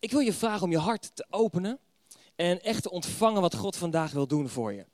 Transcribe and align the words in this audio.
ik 0.00 0.10
wil 0.10 0.20
je 0.20 0.32
vragen 0.32 0.62
om 0.62 0.70
je 0.70 0.78
hart 0.78 1.10
te 1.16 1.26
openen 1.30 1.78
en 2.36 2.62
echt 2.62 2.82
te 2.82 2.90
ontvangen 2.90 3.40
wat 3.40 3.56
God 3.56 3.76
vandaag 3.76 4.12
wil 4.12 4.26
doen 4.26 4.48
voor 4.48 4.72
je. 4.72 4.84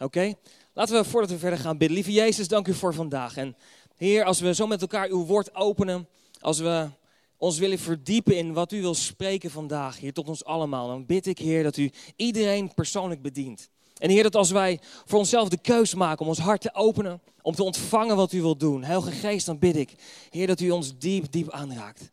Oké? 0.00 0.34
Laten 0.72 0.96
we 0.96 1.04
voordat 1.04 1.30
we 1.30 1.38
verder 1.38 1.58
gaan 1.58 1.78
bidden. 1.78 1.96
Lieve 1.96 2.12
Jezus, 2.12 2.48
dank 2.48 2.68
u 2.68 2.74
voor 2.74 2.94
vandaag. 2.94 3.36
En 3.36 3.56
Heer, 3.96 4.24
als 4.24 4.40
we 4.40 4.54
zo 4.54 4.66
met 4.66 4.80
elkaar 4.80 5.08
uw 5.08 5.24
woord 5.24 5.54
openen, 5.54 6.08
als 6.40 6.58
we 6.58 6.88
ons 7.36 7.58
willen 7.58 7.78
verdiepen 7.78 8.36
in 8.36 8.52
wat 8.52 8.72
u 8.72 8.80
wil 8.80 8.94
spreken 8.94 9.50
vandaag, 9.50 9.98
hier 9.98 10.12
tot 10.12 10.28
ons 10.28 10.44
allemaal, 10.44 10.88
dan 10.88 11.06
bid 11.06 11.26
ik, 11.26 11.38
Heer, 11.38 11.62
dat 11.62 11.76
u 11.76 11.90
iedereen 12.16 12.74
persoonlijk 12.74 13.22
bedient. 13.22 13.68
En 13.98 14.10
Heer, 14.10 14.22
dat 14.22 14.36
als 14.36 14.50
wij 14.50 14.80
voor 15.04 15.18
onszelf 15.18 15.48
de 15.48 15.60
keus 15.60 15.94
maken 15.94 16.20
om 16.20 16.28
ons 16.28 16.38
hart 16.38 16.60
te 16.60 16.74
openen, 16.74 17.20
om 17.42 17.54
te 17.54 17.62
ontvangen 17.62 18.16
wat 18.16 18.32
u 18.32 18.40
wilt 18.40 18.60
doen, 18.60 18.84
Heilige 18.84 19.10
Geest, 19.10 19.46
dan 19.46 19.58
bid 19.58 19.76
ik, 19.76 19.94
Heer, 20.30 20.46
dat 20.46 20.60
u 20.60 20.70
ons 20.70 20.98
diep, 20.98 21.32
diep 21.32 21.50
aanraakt. 21.50 22.10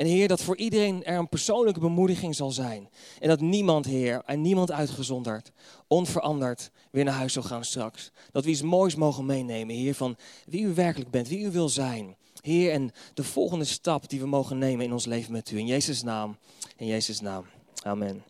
En 0.00 0.06
Heer, 0.06 0.28
dat 0.28 0.42
voor 0.42 0.56
iedereen 0.56 1.04
er 1.04 1.18
een 1.18 1.28
persoonlijke 1.28 1.80
bemoediging 1.80 2.34
zal 2.34 2.50
zijn. 2.50 2.88
En 3.18 3.28
dat 3.28 3.40
niemand, 3.40 3.86
Heer, 3.86 4.22
en 4.26 4.40
niemand 4.40 4.72
uitgezonderd, 4.72 5.52
onveranderd 5.86 6.70
weer 6.90 7.04
naar 7.04 7.14
huis 7.14 7.32
zal 7.32 7.42
gaan 7.42 7.64
straks. 7.64 8.10
Dat 8.32 8.44
we 8.44 8.50
iets 8.50 8.62
moois 8.62 8.94
mogen 8.94 9.26
meenemen, 9.26 9.74
Heer, 9.74 9.94
van 9.94 10.16
wie 10.46 10.62
u 10.62 10.74
werkelijk 10.74 11.10
bent, 11.10 11.28
wie 11.28 11.44
u 11.44 11.50
wil 11.50 11.68
zijn. 11.68 12.16
Heer, 12.40 12.72
en 12.72 12.92
de 13.14 13.24
volgende 13.24 13.64
stap 13.64 14.08
die 14.08 14.20
we 14.20 14.26
mogen 14.26 14.58
nemen 14.58 14.84
in 14.84 14.92
ons 14.92 15.06
leven 15.06 15.32
met 15.32 15.50
u. 15.50 15.58
In 15.58 15.66
Jezus' 15.66 16.02
naam, 16.02 16.36
in 16.76 16.86
Jezus' 16.86 17.20
naam. 17.20 17.44
Amen. 17.82 18.24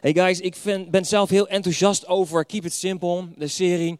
Hey 0.00 0.12
guys, 0.12 0.40
ik 0.40 0.56
ben 0.90 1.06
zelf 1.06 1.30
heel 1.30 1.48
enthousiast 1.48 2.06
over 2.06 2.44
Keep 2.44 2.64
It 2.64 2.72
Simple, 2.72 3.28
de 3.36 3.48
serie. 3.48 3.98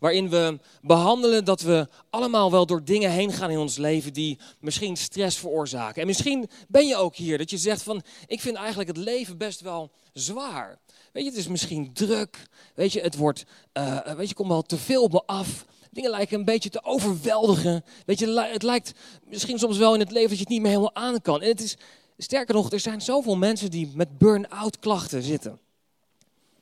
Waarin 0.00 0.28
we 0.28 0.58
behandelen 0.82 1.44
dat 1.44 1.60
we 1.60 1.88
allemaal 2.10 2.50
wel 2.50 2.66
door 2.66 2.84
dingen 2.84 3.10
heen 3.10 3.32
gaan 3.32 3.50
in 3.50 3.58
ons 3.58 3.76
leven 3.76 4.12
die 4.12 4.38
misschien 4.60 4.96
stress 4.96 5.38
veroorzaken. 5.38 6.00
En 6.00 6.06
misschien 6.06 6.48
ben 6.68 6.86
je 6.86 6.96
ook 6.96 7.16
hier 7.16 7.38
dat 7.38 7.50
je 7.50 7.58
zegt 7.58 7.82
van, 7.82 8.02
ik 8.26 8.40
vind 8.40 8.56
eigenlijk 8.56 8.88
het 8.88 8.96
leven 8.96 9.38
best 9.38 9.60
wel 9.60 9.90
zwaar. 10.12 10.78
Weet 11.12 11.24
je, 11.24 11.30
het 11.30 11.38
is 11.38 11.48
misschien 11.48 11.92
druk. 11.92 12.46
Weet 12.74 12.92
je, 12.92 13.00
het 13.00 13.16
wordt, 13.16 13.44
uh, 13.78 14.14
weet 14.16 14.28
je, 14.28 14.34
komt 14.34 14.48
wel 14.48 14.62
te 14.62 14.76
veel 14.76 15.02
op 15.02 15.12
me 15.12 15.22
af. 15.26 15.64
Dingen 15.90 16.10
lijken 16.10 16.38
een 16.38 16.44
beetje 16.44 16.70
te 16.70 16.84
overweldigen. 16.84 17.84
Weet 18.06 18.18
je, 18.18 18.40
het 18.40 18.62
lijkt 18.62 18.92
misschien 19.24 19.58
soms 19.58 19.76
wel 19.78 19.94
in 19.94 20.00
het 20.00 20.10
leven 20.10 20.28
dat 20.28 20.38
je 20.38 20.44
het 20.44 20.52
niet 20.52 20.60
meer 20.60 20.70
helemaal 20.70 20.94
aan 20.94 21.20
kan. 21.22 21.42
En 21.42 21.48
het 21.48 21.60
is, 21.60 21.76
sterker 22.18 22.54
nog, 22.54 22.72
er 22.72 22.80
zijn 22.80 23.00
zoveel 23.00 23.36
mensen 23.36 23.70
die 23.70 23.90
met 23.94 24.18
burn-out 24.18 24.78
klachten 24.78 25.22
zitten. 25.22 25.58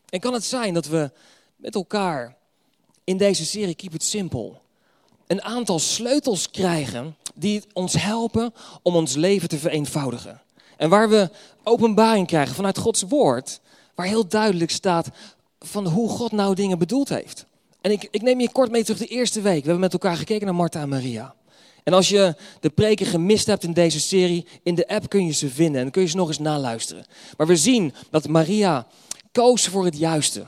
En 0.09 0.21
kan 0.21 0.33
het 0.33 0.45
zijn 0.45 0.75
dat 0.75 0.87
we 0.87 1.11
met 1.57 1.75
elkaar 1.75 2.37
in 3.05 3.17
deze 3.17 3.47
serie 3.47 3.75
Keep 3.75 3.95
It 3.95 4.03
Simple 4.03 4.61
een 5.33 5.43
aantal 5.43 5.79
sleutels 5.79 6.51
krijgen 6.51 7.17
die 7.35 7.63
ons 7.73 7.93
helpen 8.03 8.55
om 8.83 8.97
ons 8.97 9.15
leven 9.15 9.49
te 9.49 9.59
vereenvoudigen. 9.59 10.41
En 10.77 10.89
waar 10.89 11.09
we 11.09 11.31
openbaring 11.63 12.27
krijgen 12.27 12.55
vanuit 12.55 12.79
Gods 12.79 13.03
woord, 13.03 13.61
waar 13.95 14.07
heel 14.07 14.29
duidelijk 14.29 14.71
staat 14.71 15.09
van 15.59 15.87
hoe 15.87 16.09
God 16.09 16.33
nou 16.33 16.55
dingen 16.55 16.79
bedoeld 16.79 17.09
heeft. 17.09 17.47
En 17.81 17.91
ik, 17.91 18.09
ik 18.11 18.23
neem 18.23 18.41
je 18.41 18.53
kort 18.53 18.71
mee 18.71 18.85
terug 18.85 18.99
de 18.99 19.07
eerste 19.07 19.41
week. 19.41 19.61
We 19.61 19.65
hebben 19.65 19.81
met 19.81 19.93
elkaar 19.93 20.17
gekeken 20.17 20.47
naar 20.47 20.55
Martha 20.55 20.81
en 20.81 20.89
Maria. 20.89 21.35
En 21.85 21.93
als 21.93 22.09
je 22.09 22.35
de 22.61 22.71
preken 22.71 23.07
gemist 23.07 23.47
hebt 23.47 23.65
in 23.65 23.73
deze 23.73 24.01
serie, 24.01 24.47
in 24.63 24.75
de 24.75 24.89
app 24.89 25.09
kun 25.09 25.27
je 25.27 25.33
ze 25.33 25.49
vinden 25.49 25.81
en 25.81 25.91
kun 25.91 26.03
je 26.03 26.09
ze 26.09 26.17
nog 26.17 26.29
eens 26.29 26.39
naluisteren. 26.39 27.05
Maar 27.37 27.47
we 27.47 27.57
zien 27.57 27.95
dat 28.11 28.29
Maria 28.29 28.87
koos 29.33 29.67
voor 29.67 29.85
het 29.85 29.99
juiste. 29.99 30.47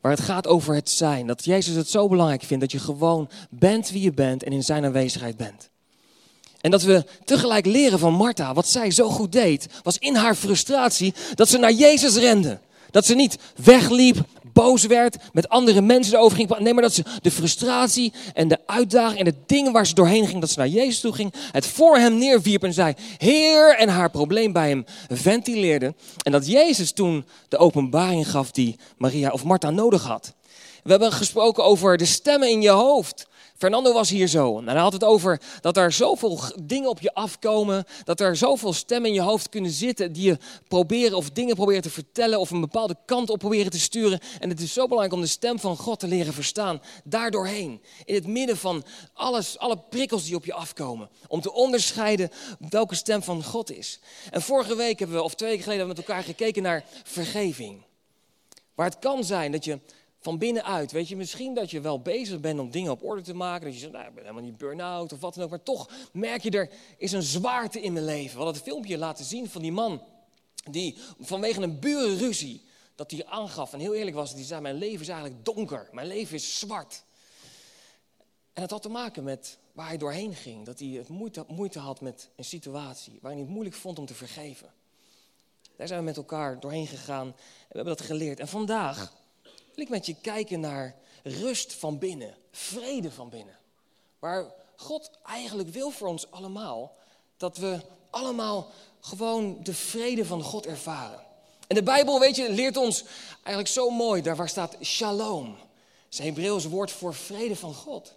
Waar 0.00 0.12
het 0.12 0.20
gaat 0.20 0.46
over 0.46 0.74
het 0.74 0.90
zijn. 0.90 1.26
Dat 1.26 1.44
Jezus 1.44 1.74
het 1.74 1.90
zo 1.90 2.08
belangrijk 2.08 2.42
vindt 2.42 2.62
dat 2.62 2.72
je 2.72 2.78
gewoon 2.78 3.28
bent 3.50 3.90
wie 3.90 4.02
je 4.02 4.12
bent 4.12 4.42
en 4.42 4.52
in 4.52 4.64
zijn 4.64 4.84
aanwezigheid 4.84 5.36
bent. 5.36 5.70
En 6.60 6.70
dat 6.70 6.82
we 6.82 7.04
tegelijk 7.24 7.66
leren 7.66 7.98
van 7.98 8.14
Martha, 8.14 8.54
wat 8.54 8.68
zij 8.68 8.90
zo 8.90 9.08
goed 9.08 9.32
deed, 9.32 9.66
was 9.82 9.98
in 9.98 10.14
haar 10.14 10.34
frustratie 10.34 11.14
dat 11.34 11.48
ze 11.48 11.58
naar 11.58 11.72
Jezus 11.72 12.16
rende. 12.16 12.58
Dat 12.90 13.06
ze 13.06 13.14
niet 13.14 13.38
wegliep, 13.56 14.24
boos 14.52 14.84
werd, 14.84 15.16
met 15.32 15.48
andere 15.48 15.80
mensen 15.80 16.14
erover 16.14 16.36
ging. 16.36 16.58
Nee, 16.58 16.74
maar 16.74 16.82
dat 16.82 16.94
ze 16.94 17.04
de 17.22 17.30
frustratie 17.30 18.12
en 18.34 18.48
de 18.48 18.58
uitdaging 18.66 19.18
en 19.18 19.24
de 19.24 19.34
dingen 19.46 19.72
waar 19.72 19.86
ze 19.86 19.94
doorheen 19.94 20.26
ging, 20.26 20.40
dat 20.40 20.50
ze 20.50 20.58
naar 20.58 20.68
Jezus 20.68 21.00
toe 21.00 21.12
ging, 21.12 21.34
het 21.52 21.66
voor 21.66 21.96
hem 21.96 22.18
neerwierp 22.18 22.62
en 22.62 22.72
zei, 22.72 22.94
Heer, 23.16 23.76
en 23.76 23.88
haar 23.88 24.10
probleem 24.10 24.52
bij 24.52 24.68
hem 24.68 24.84
ventileerde. 25.08 25.94
En 26.22 26.32
dat 26.32 26.46
Jezus 26.46 26.92
toen 26.92 27.24
de 27.48 27.58
openbaring 27.58 28.30
gaf 28.30 28.50
die 28.50 28.76
Maria 28.98 29.30
of 29.30 29.44
Martha 29.44 29.70
nodig 29.70 30.02
had. 30.02 30.34
We 30.82 30.90
hebben 30.90 31.12
gesproken 31.12 31.64
over 31.64 31.96
de 31.96 32.04
stemmen 32.04 32.50
in 32.50 32.62
je 32.62 32.70
hoofd. 32.70 33.28
Fernando 33.60 33.92
was 33.92 34.10
hier 34.10 34.26
zo. 34.26 34.58
En 34.58 34.68
hij 34.68 34.78
had 34.78 34.92
het 34.92 35.04
over 35.04 35.40
dat 35.60 35.76
er 35.76 35.92
zoveel 35.92 36.40
dingen 36.62 36.88
op 36.88 37.00
je 37.00 37.14
afkomen. 37.14 37.84
Dat 38.04 38.20
er 38.20 38.36
zoveel 38.36 38.72
stemmen 38.72 39.08
in 39.08 39.14
je 39.14 39.22
hoofd 39.22 39.48
kunnen 39.48 39.70
zitten. 39.70 40.12
Die 40.12 40.22
je 40.22 40.38
proberen 40.68 41.16
of 41.16 41.30
dingen 41.30 41.54
proberen 41.54 41.82
te 41.82 41.90
vertellen. 41.90 42.40
Of 42.40 42.50
een 42.50 42.60
bepaalde 42.60 42.96
kant 43.06 43.30
op 43.30 43.38
proberen 43.38 43.70
te 43.70 43.80
sturen. 43.80 44.20
En 44.38 44.48
het 44.48 44.60
is 44.60 44.72
zo 44.72 44.82
belangrijk 44.82 45.14
om 45.14 45.20
de 45.20 45.26
stem 45.26 45.58
van 45.58 45.76
God 45.76 45.98
te 45.98 46.06
leren 46.06 46.32
verstaan. 46.32 46.82
Daardoorheen. 47.04 47.82
In 48.04 48.14
het 48.14 48.26
midden 48.26 48.56
van 48.56 48.84
alles, 49.12 49.58
alle 49.58 49.78
prikkels 49.78 50.24
die 50.24 50.34
op 50.34 50.44
je 50.44 50.54
afkomen. 50.54 51.08
Om 51.28 51.40
te 51.40 51.52
onderscheiden 51.52 52.30
welke 52.70 52.94
stem 52.94 53.22
van 53.22 53.44
God 53.44 53.70
is. 53.70 54.00
En 54.30 54.42
vorige 54.42 54.76
week 54.76 54.98
hebben 54.98 55.16
we, 55.16 55.22
of 55.22 55.34
twee 55.34 55.48
weken 55.48 55.64
geleden, 55.64 55.86
hebben 55.86 56.04
we 56.04 56.10
met 56.10 56.18
elkaar 56.18 56.34
gekeken 56.36 56.62
naar 56.62 56.84
vergeving. 57.04 57.82
Waar 58.74 58.86
het 58.86 58.98
kan 58.98 59.24
zijn 59.24 59.52
dat 59.52 59.64
je 59.64 59.78
van 60.20 60.38
binnenuit. 60.38 60.92
Weet 60.92 61.08
je, 61.08 61.16
misschien 61.16 61.54
dat 61.54 61.70
je 61.70 61.80
wel 61.80 62.00
bezig 62.00 62.40
bent 62.40 62.60
om 62.60 62.70
dingen 62.70 62.90
op 62.90 63.04
orde 63.04 63.22
te 63.22 63.34
maken. 63.34 63.64
Dat 63.64 63.74
je 63.74 63.80
zegt, 63.80 63.92
nou, 63.92 64.06
ik 64.06 64.14
ben 64.14 64.22
helemaal 64.22 64.44
niet 64.44 64.58
burn-out 64.58 65.12
of 65.12 65.20
wat 65.20 65.34
dan 65.34 65.44
ook. 65.44 65.50
Maar 65.50 65.62
toch 65.62 65.90
merk 66.12 66.42
je, 66.42 66.50
er 66.50 66.70
is 66.96 67.12
een 67.12 67.22
zwaarte 67.22 67.80
in 67.80 67.92
mijn 67.92 68.04
leven. 68.04 68.30
We 68.30 68.36
hadden 68.36 68.54
het 68.54 68.62
filmpje 68.62 68.98
laten 68.98 69.24
zien 69.24 69.48
van 69.48 69.62
die 69.62 69.72
man 69.72 70.02
die 70.70 70.96
vanwege 71.18 71.62
een 71.62 71.78
burenruzie 71.78 72.64
dat 72.94 73.10
hij 73.10 73.26
aangaf. 73.26 73.72
En 73.72 73.80
heel 73.80 73.94
eerlijk 73.94 74.16
was, 74.16 74.34
die 74.34 74.44
zei, 74.44 74.60
mijn 74.60 74.74
leven 74.74 75.00
is 75.00 75.08
eigenlijk 75.08 75.44
donker. 75.44 75.88
Mijn 75.92 76.06
leven 76.06 76.34
is 76.34 76.58
zwart. 76.58 77.02
En 78.52 78.62
dat 78.62 78.70
had 78.70 78.82
te 78.82 78.88
maken 78.88 79.24
met 79.24 79.58
waar 79.72 79.86
hij 79.86 79.98
doorheen 79.98 80.34
ging. 80.34 80.66
Dat 80.66 80.78
hij 80.78 80.88
het 80.88 81.08
moeite, 81.08 81.44
moeite 81.48 81.78
had 81.78 82.00
met 82.00 82.28
een 82.36 82.44
situatie 82.44 83.18
waarin 83.20 83.38
hij 83.38 83.46
het 83.46 83.56
moeilijk 83.56 83.76
vond 83.76 83.98
om 83.98 84.06
te 84.06 84.14
vergeven. 84.14 84.72
Daar 85.76 85.86
zijn 85.86 86.00
we 86.00 86.06
met 86.06 86.16
elkaar 86.16 86.60
doorheen 86.60 86.86
gegaan 86.86 87.26
en 87.26 87.34
we 87.68 87.76
hebben 87.76 87.96
dat 87.96 88.06
geleerd. 88.06 88.40
En 88.40 88.48
vandaag 88.48 89.12
wil 89.74 89.84
ik 89.84 89.88
met 89.88 90.06
je 90.06 90.14
kijken 90.14 90.60
naar 90.60 90.94
rust 91.22 91.74
van 91.74 91.98
binnen, 91.98 92.34
vrede 92.50 93.10
van 93.10 93.28
binnen. 93.28 93.58
Waar 94.18 94.52
God 94.76 95.10
eigenlijk 95.24 95.68
wil 95.68 95.90
voor 95.90 96.08
ons 96.08 96.30
allemaal, 96.30 96.96
dat 97.36 97.56
we 97.56 97.80
allemaal 98.10 98.70
gewoon 99.00 99.58
de 99.62 99.74
vrede 99.74 100.24
van 100.24 100.42
God 100.42 100.66
ervaren. 100.66 101.20
En 101.66 101.76
de 101.76 101.82
Bijbel, 101.82 102.20
weet 102.20 102.36
je, 102.36 102.52
leert 102.52 102.76
ons 102.76 103.04
eigenlijk 103.32 103.68
zo 103.68 103.90
mooi, 103.90 104.22
daar 104.22 104.36
waar 104.36 104.48
staat 104.48 104.76
shalom. 104.82 105.46
Dat 105.54 105.58
is 106.10 106.18
een 106.18 106.24
Hebreeuws 106.24 106.64
woord 106.64 106.90
voor 106.90 107.14
vrede 107.14 107.56
van 107.56 107.74
God. 107.74 108.12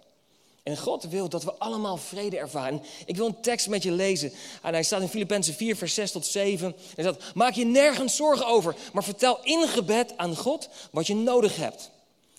En 0.64 0.78
God 0.78 1.04
wil 1.04 1.28
dat 1.28 1.44
we 1.44 1.54
allemaal 1.54 1.96
vrede 1.96 2.38
ervaren. 2.38 2.82
Ik 3.06 3.16
wil 3.16 3.26
een 3.26 3.40
tekst 3.40 3.68
met 3.68 3.82
je 3.82 3.92
lezen. 3.92 4.32
En 4.62 4.72
hij 4.72 4.82
staat 4.82 5.00
in 5.00 5.08
Filippenzen 5.08 5.54
4, 5.54 5.76
vers 5.76 5.94
6 5.94 6.10
tot 6.10 6.26
7. 6.26 6.74
Hij 6.94 7.04
staat, 7.04 7.34
maak 7.34 7.54
je 7.54 7.64
nergens 7.64 8.16
zorgen 8.16 8.46
over, 8.46 8.76
maar 8.92 9.04
vertel 9.04 9.38
in 9.42 9.68
gebed 9.68 10.16
aan 10.16 10.36
God 10.36 10.68
wat 10.90 11.06
je 11.06 11.14
nodig 11.14 11.56
hebt. 11.56 11.90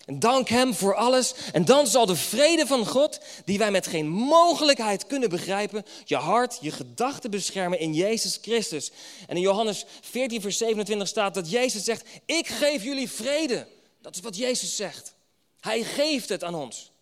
En 0.06 0.20
dank 0.20 0.50
Hem 0.50 0.74
voor 0.74 0.96
alles. 0.96 1.34
En 1.54 1.66
dan 1.66 1.88
zal 1.88 2.06
de 2.06 2.16
vrede 2.16 2.68
van 2.68 2.86
God, 2.86 3.20
die 3.46 3.58
wij 3.58 3.72
met 3.72 3.88
geen 3.88 4.08
mogelijkheid 4.08 5.08
kunnen 5.08 5.30
begrijpen, 5.30 5.86
je 6.06 6.16
hart, 6.16 6.58
je 6.62 6.72
gedachten 6.72 7.32
beschermen 7.32 7.80
in 7.80 7.94
Jezus 7.94 8.40
Christus. 8.42 8.92
En 9.28 9.36
in 9.36 9.42
Johannes 9.42 9.86
14, 10.02 10.42
vers 10.42 10.58
27 10.58 11.08
staat 11.08 11.34
dat 11.34 11.52
Jezus 11.52 11.84
zegt, 11.84 12.08
ik 12.26 12.48
geef 12.48 12.84
jullie 12.84 13.10
vrede. 13.10 13.68
Dat 14.02 14.16
is 14.16 14.22
wat 14.22 14.38
Jezus 14.38 14.76
zegt. 14.76 15.14
Hij 15.60 15.84
geeft 15.84 16.30
het 16.30 16.44
aan 16.44 16.56
ons. 16.56 16.94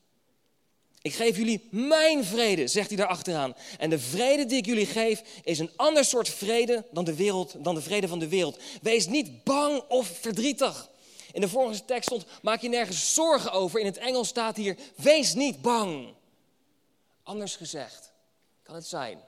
Ik 1.04 1.14
geef 1.14 1.38
jullie 1.38 1.68
mijn 1.72 2.24
vrede, 2.24 2.68
zegt 2.68 2.88
hij 2.88 2.98
daar 2.98 3.08
achteraan. 3.08 3.56
En 3.78 3.90
de 3.90 4.00
vrede 4.00 4.46
die 4.46 4.58
ik 4.58 4.66
jullie 4.66 4.86
geef 4.86 5.22
is 5.44 5.60
een 5.60 5.72
ander 5.76 6.06
soort 6.06 6.30
vrede 6.30 6.86
dan 6.92 7.04
de, 7.04 7.16
wereld, 7.16 7.56
dan 7.58 7.76
de 7.76 7.82
vrede 7.82 8.08
van 8.08 8.20
de 8.20 8.28
wereld. 8.28 8.60
Wees 8.82 9.08
niet 9.08 9.44
bang 9.44 9.84
of 9.88 10.08
verdrietig. 10.08 10.90
In 11.32 11.42
de 11.42 11.50
vorige 11.50 11.86
tekst 11.86 12.10
stond, 12.10 12.26
maak 12.42 12.62
je 12.62 12.70
nergens 12.70 13.14
zorgen 13.14 13.52
over. 13.52 13.80
In 13.80 13.86
het 13.86 13.98
Engels 13.98 14.28
staat 14.28 14.56
hier, 14.56 14.78
wees 14.96 15.34
niet 15.34 15.62
bang. 15.62 16.14
Anders 17.24 17.56
gezegd, 17.56 18.12
kan 18.64 18.76
het 18.76 18.88
zijn 18.88 19.20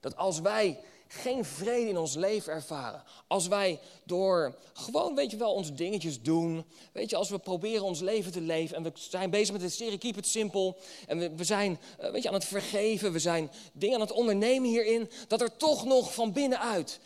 dat 0.00 0.16
als 0.16 0.40
wij 0.40 0.78
geen 1.12 1.44
vrede 1.44 1.88
in 1.88 1.98
ons 1.98 2.14
leven 2.14 2.52
ervaren. 2.52 3.02
Als 3.26 3.46
wij 3.46 3.80
door 4.04 4.54
gewoon, 4.72 5.14
weet 5.14 5.30
je 5.30 5.36
wel, 5.36 5.52
onze 5.52 5.74
dingetjes 5.74 6.22
doen. 6.22 6.64
Weet 6.92 7.10
je, 7.10 7.16
als 7.16 7.28
we 7.28 7.38
proberen 7.38 7.84
ons 7.84 8.00
leven 8.00 8.32
te 8.32 8.40
leven. 8.40 8.76
En 8.76 8.82
we 8.82 8.92
zijn 8.94 9.30
bezig 9.30 9.52
met 9.52 9.60
de 9.60 9.68
serie 9.68 9.98
Keep 9.98 10.16
It 10.16 10.26
Simple. 10.26 10.76
En 11.06 11.18
we, 11.18 11.30
we 11.34 11.44
zijn, 11.44 11.80
eh, 11.98 12.10
weet 12.10 12.22
je, 12.22 12.28
aan 12.28 12.34
het 12.34 12.44
vergeven. 12.44 13.12
We 13.12 13.18
zijn 13.18 13.50
dingen 13.72 13.94
aan 13.94 14.00
het 14.00 14.12
ondernemen 14.12 14.68
hierin. 14.68 15.10
Dat 15.28 15.40
er 15.40 15.56
toch 15.56 15.84
nog 15.84 16.14
van 16.14 16.32
binnenuit 16.32 17.00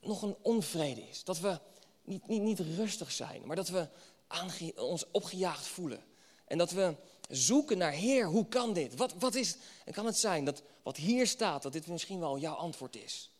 nog 0.00 0.22
een 0.22 0.36
onvrede 0.42 1.08
is. 1.08 1.24
Dat 1.24 1.40
we 1.40 1.58
niet, 2.04 2.28
niet, 2.28 2.42
niet 2.42 2.60
rustig 2.60 3.12
zijn. 3.12 3.42
Maar 3.44 3.56
dat 3.56 3.68
we 3.68 3.88
ons 4.76 5.04
opgejaagd 5.10 5.66
voelen. 5.66 6.04
En 6.44 6.58
dat 6.58 6.70
we 6.70 6.94
zoeken 7.28 7.78
naar 7.78 7.92
Heer, 7.92 8.26
hoe 8.26 8.46
kan 8.48 8.72
dit? 8.72 8.96
Wat, 8.96 9.14
wat 9.18 9.34
is, 9.34 9.56
en 9.84 9.92
kan 9.92 10.06
het 10.06 10.18
zijn 10.18 10.44
dat 10.44 10.62
wat 10.82 10.96
hier 10.96 11.26
staat, 11.26 11.62
dat 11.62 11.72
dit 11.72 11.86
misschien 11.86 12.20
wel 12.20 12.38
jouw 12.38 12.54
antwoord 12.54 12.96
is? 12.96 13.30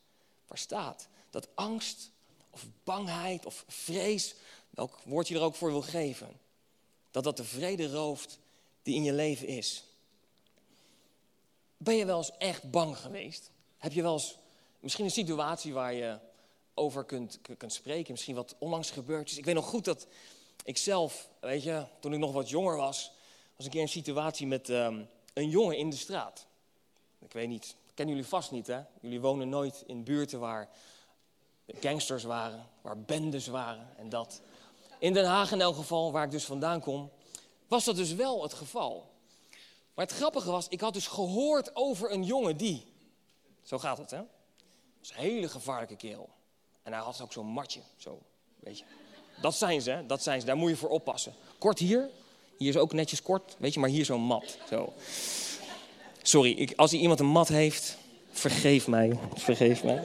Waar 0.46 0.58
staat 0.58 1.08
dat 1.30 1.48
angst 1.54 2.10
of 2.50 2.66
bangheid 2.84 3.46
of 3.46 3.64
vrees, 3.66 4.34
welk 4.70 4.98
woord 5.04 5.28
je 5.28 5.34
er 5.34 5.40
ook 5.40 5.54
voor 5.54 5.70
wil 5.70 5.82
geven, 5.82 6.40
dat 7.10 7.24
dat 7.24 7.36
de 7.36 7.44
vrede 7.44 7.90
rooft 7.90 8.38
die 8.82 8.94
in 8.94 9.04
je 9.04 9.12
leven 9.12 9.46
is. 9.46 9.84
Ben 11.76 11.94
je 11.94 12.04
wel 12.04 12.18
eens 12.18 12.32
echt 12.38 12.70
bang 12.70 12.98
geweest? 12.98 13.50
Heb 13.78 13.92
je 13.92 14.02
wel 14.02 14.12
eens 14.12 14.38
misschien 14.80 15.04
een 15.04 15.10
situatie 15.10 15.72
waar 15.72 15.92
je 15.92 16.18
over 16.74 17.04
kunt, 17.04 17.38
kunt 17.56 17.72
spreken, 17.72 18.12
misschien 18.12 18.34
wat 18.34 18.54
onlangs 18.58 18.90
gebeurd 18.90 19.30
is? 19.30 19.38
Ik 19.38 19.44
weet 19.44 19.54
nog 19.54 19.68
goed 19.68 19.84
dat 19.84 20.06
ik 20.64 20.76
zelf, 20.76 21.28
weet 21.40 21.62
je, 21.62 21.84
toen 22.00 22.12
ik 22.12 22.18
nog 22.18 22.32
wat 22.32 22.48
jonger 22.48 22.76
was, 22.76 23.12
was 23.58 23.66
een 23.66 23.72
keer 23.72 23.82
een 23.82 23.88
situatie 23.88 24.46
met 24.46 24.68
ehm, 24.68 25.02
een 25.32 25.48
jongen 25.48 25.76
in 25.76 25.90
de 25.90 25.96
straat. 25.96 26.46
Ik 27.18 27.32
weet 27.32 27.48
niet, 27.48 27.76
kennen 27.94 28.14
jullie 28.14 28.30
vast 28.30 28.50
niet 28.50 28.66
hè? 28.66 28.80
Jullie 29.00 29.20
wonen 29.20 29.48
nooit 29.48 29.84
in 29.86 30.04
buurten 30.04 30.40
waar 30.40 30.68
gangsters 31.66 32.22
waren, 32.22 32.66
waar 32.80 32.98
bendes 32.98 33.46
waren 33.46 33.88
en 33.96 34.08
dat. 34.08 34.40
In 34.98 35.12
Den 35.12 35.24
Haag 35.24 35.52
in 35.52 35.60
elk 35.60 35.76
geval, 35.76 36.12
waar 36.12 36.24
ik 36.24 36.30
dus 36.30 36.44
vandaan 36.44 36.80
kom, 36.80 37.10
was 37.68 37.84
dat 37.84 37.96
dus 37.96 38.14
wel 38.14 38.42
het 38.42 38.54
geval. 38.54 39.10
Maar 39.94 40.06
het 40.06 40.14
grappige 40.14 40.50
was, 40.50 40.68
ik 40.68 40.80
had 40.80 40.92
dus 40.92 41.06
gehoord 41.06 41.76
over 41.76 42.12
een 42.12 42.24
jongen 42.24 42.56
die, 42.56 42.86
zo 43.62 43.78
gaat 43.78 43.98
het 43.98 44.10
hè, 44.10 44.22
was 44.98 45.10
een 45.10 45.16
hele 45.16 45.48
gevaarlijke 45.48 45.96
kerel. 45.96 46.28
En 46.82 46.92
hij 46.92 47.02
had 47.02 47.20
ook 47.20 47.32
zo'n 47.32 47.46
matje, 47.46 47.80
zo, 47.96 48.22
weet 48.60 48.78
je. 48.78 48.84
Dat 49.40 49.54
zijn 49.54 49.80
ze, 49.80 49.90
hè? 49.90 50.06
dat 50.06 50.22
zijn 50.22 50.40
ze, 50.40 50.46
daar 50.46 50.56
moet 50.56 50.70
je 50.70 50.76
voor 50.76 50.88
oppassen. 50.88 51.34
Kort 51.58 51.78
hier, 51.78 52.10
hier 52.58 52.68
is 52.68 52.76
ook 52.76 52.92
netjes 52.92 53.22
kort, 53.22 53.56
weet 53.58 53.74
je, 53.74 53.80
maar 53.80 53.88
hier 53.88 54.04
zo'n 54.04 54.20
mat, 54.20 54.58
zo. 54.68 54.92
Sorry, 56.22 56.50
ik, 56.50 56.72
als 56.76 56.92
iemand 56.92 57.20
een 57.20 57.26
mat 57.26 57.48
heeft, 57.48 57.96
vergeef 58.32 58.86
mij, 58.86 59.18
vergeef 59.34 59.84
mij. 59.84 60.02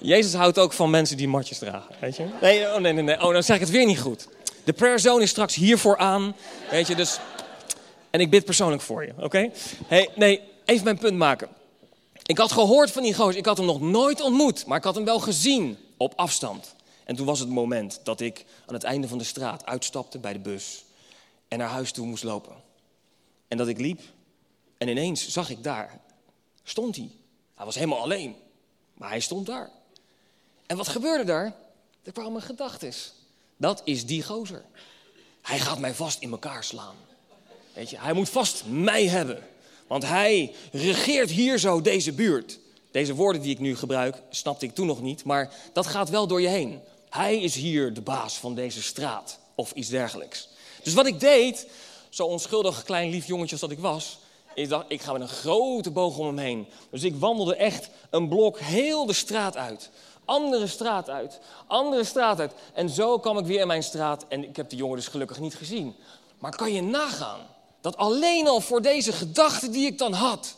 Jezus 0.00 0.34
houdt 0.34 0.58
ook 0.58 0.72
van 0.72 0.90
mensen 0.90 1.16
die 1.16 1.28
matjes 1.28 1.58
dragen, 1.58 1.94
weet 2.00 2.16
je. 2.16 2.26
Nee, 2.40 2.66
oh 2.66 2.78
nee, 2.78 2.92
nee, 2.92 3.02
nee, 3.02 3.22
oh 3.22 3.32
dan 3.32 3.42
zeg 3.42 3.56
ik 3.56 3.62
het 3.62 3.70
weer 3.70 3.86
niet 3.86 4.00
goed. 4.00 4.28
De 4.64 4.72
prayer 4.72 5.00
zone 5.00 5.22
is 5.22 5.30
straks 5.30 5.54
hiervoor 5.54 5.96
aan, 5.96 6.34
weet 6.70 6.86
je, 6.86 6.94
dus... 6.94 7.18
En 8.10 8.20
ik 8.20 8.30
bid 8.30 8.44
persoonlijk 8.44 8.82
voor 8.82 9.04
je, 9.04 9.12
oké? 9.18 9.50
Hey, 9.86 10.08
nee, 10.14 10.40
even 10.64 10.84
mijn 10.84 10.98
punt 10.98 11.16
maken. 11.16 11.48
Ik 12.22 12.38
had 12.38 12.52
gehoord 12.52 12.90
van 12.90 13.02
die 13.02 13.14
gozer, 13.14 13.36
ik 13.36 13.46
had 13.46 13.56
hem 13.56 13.66
nog 13.66 13.80
nooit 13.80 14.20
ontmoet, 14.20 14.66
maar 14.66 14.78
ik 14.78 14.84
had 14.84 14.94
hem 14.94 15.04
wel 15.04 15.20
gezien 15.20 15.78
op 15.96 16.12
afstand. 16.16 16.74
En 17.04 17.16
toen 17.16 17.26
was 17.26 17.38
het 17.38 17.48
moment 17.48 18.00
dat 18.04 18.20
ik 18.20 18.44
aan 18.66 18.74
het 18.74 18.84
einde 18.84 19.08
van 19.08 19.18
de 19.18 19.24
straat 19.24 19.66
uitstapte 19.66 20.18
bij 20.18 20.32
de 20.32 20.38
bus 20.38 20.84
en 21.52 21.58
naar 21.58 21.68
huis 21.68 21.92
toe 21.92 22.06
moest 22.06 22.22
lopen. 22.22 22.56
En 23.48 23.56
dat 23.56 23.68
ik 23.68 23.78
liep 23.78 24.00
en 24.78 24.88
ineens 24.88 25.28
zag 25.28 25.50
ik 25.50 25.62
daar, 25.62 26.00
stond 26.62 26.96
hij. 26.96 27.10
Hij 27.54 27.64
was 27.64 27.74
helemaal 27.74 28.00
alleen, 28.00 28.36
maar 28.94 29.08
hij 29.08 29.20
stond 29.20 29.46
daar. 29.46 29.70
En 30.66 30.76
wat 30.76 30.88
gebeurde 30.88 31.24
daar? 31.24 31.54
Er 32.02 32.12
kwamen 32.12 32.42
gedachten. 32.42 32.92
Dat 33.56 33.82
is 33.84 34.06
die 34.06 34.22
gozer. 34.22 34.64
Hij 35.42 35.58
gaat 35.58 35.78
mij 35.78 35.94
vast 35.94 36.20
in 36.20 36.30
elkaar 36.30 36.64
slaan. 36.64 36.94
Weet 37.72 37.90
je, 37.90 37.98
hij 37.98 38.12
moet 38.12 38.28
vast 38.28 38.64
mij 38.66 39.06
hebben. 39.06 39.42
Want 39.86 40.02
hij 40.02 40.54
regeert 40.72 41.30
hier 41.30 41.58
zo 41.58 41.80
deze 41.80 42.12
buurt. 42.12 42.58
Deze 42.90 43.14
woorden 43.14 43.42
die 43.42 43.52
ik 43.52 43.58
nu 43.58 43.76
gebruik, 43.76 44.22
snapte 44.30 44.66
ik 44.66 44.74
toen 44.74 44.86
nog 44.86 45.02
niet, 45.02 45.24
maar 45.24 45.54
dat 45.72 45.86
gaat 45.86 46.08
wel 46.08 46.26
door 46.26 46.40
je 46.40 46.48
heen. 46.48 46.80
Hij 47.08 47.40
is 47.40 47.54
hier 47.54 47.94
de 47.94 48.00
baas 48.00 48.38
van 48.38 48.54
deze 48.54 48.82
straat 48.82 49.38
of 49.54 49.72
iets 49.72 49.88
dergelijks. 49.88 50.50
Dus 50.82 50.94
wat 50.94 51.06
ik 51.06 51.20
deed, 51.20 51.66
zo 52.08 52.24
onschuldig 52.24 52.82
klein 52.82 53.10
lief 53.10 53.26
jongetje 53.26 53.52
als 53.52 53.60
dat 53.60 53.70
ik 53.70 53.78
was, 53.78 54.18
ik 54.54 54.68
dacht, 54.68 54.84
ik 54.88 55.02
ga 55.02 55.12
met 55.12 55.20
een 55.20 55.28
grote 55.28 55.90
boog 55.90 56.18
om 56.18 56.26
hem 56.26 56.38
heen. 56.38 56.66
Dus 56.90 57.02
ik 57.02 57.16
wandelde 57.16 57.56
echt 57.56 57.88
een 58.10 58.28
blok 58.28 58.58
heel 58.58 59.06
de 59.06 59.12
straat 59.12 59.56
uit. 59.56 59.90
Andere 60.24 60.66
straat 60.66 61.10
uit, 61.10 61.40
andere 61.66 62.04
straat 62.04 62.40
uit. 62.40 62.52
En 62.72 62.90
zo 62.90 63.18
kwam 63.18 63.38
ik 63.38 63.44
weer 63.44 63.60
in 63.60 63.66
mijn 63.66 63.82
straat 63.82 64.24
en 64.28 64.48
ik 64.48 64.56
heb 64.56 64.68
die 64.68 64.78
jongen 64.78 64.96
dus 64.96 65.08
gelukkig 65.08 65.40
niet 65.40 65.54
gezien. 65.54 65.94
Maar 66.38 66.56
kan 66.56 66.72
je 66.72 66.82
nagaan 66.82 67.40
dat 67.80 67.96
alleen 67.96 68.48
al 68.48 68.60
voor 68.60 68.82
deze 68.82 69.12
gedachte 69.12 69.70
die 69.70 69.86
ik 69.86 69.98
dan 69.98 70.12
had, 70.12 70.56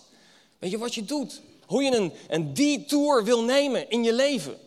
weet 0.59 0.71
je 0.71 0.79
wat 0.79 0.94
je 0.94 1.05
doet? 1.05 1.41
Hoe 1.67 1.82
je 1.82 1.97
een, 1.97 2.12
een 2.29 2.55
detour 2.55 3.25
wil 3.25 3.43
nemen 3.43 3.91
in 3.91 4.05
je 4.05 4.12
leven. 4.12 4.59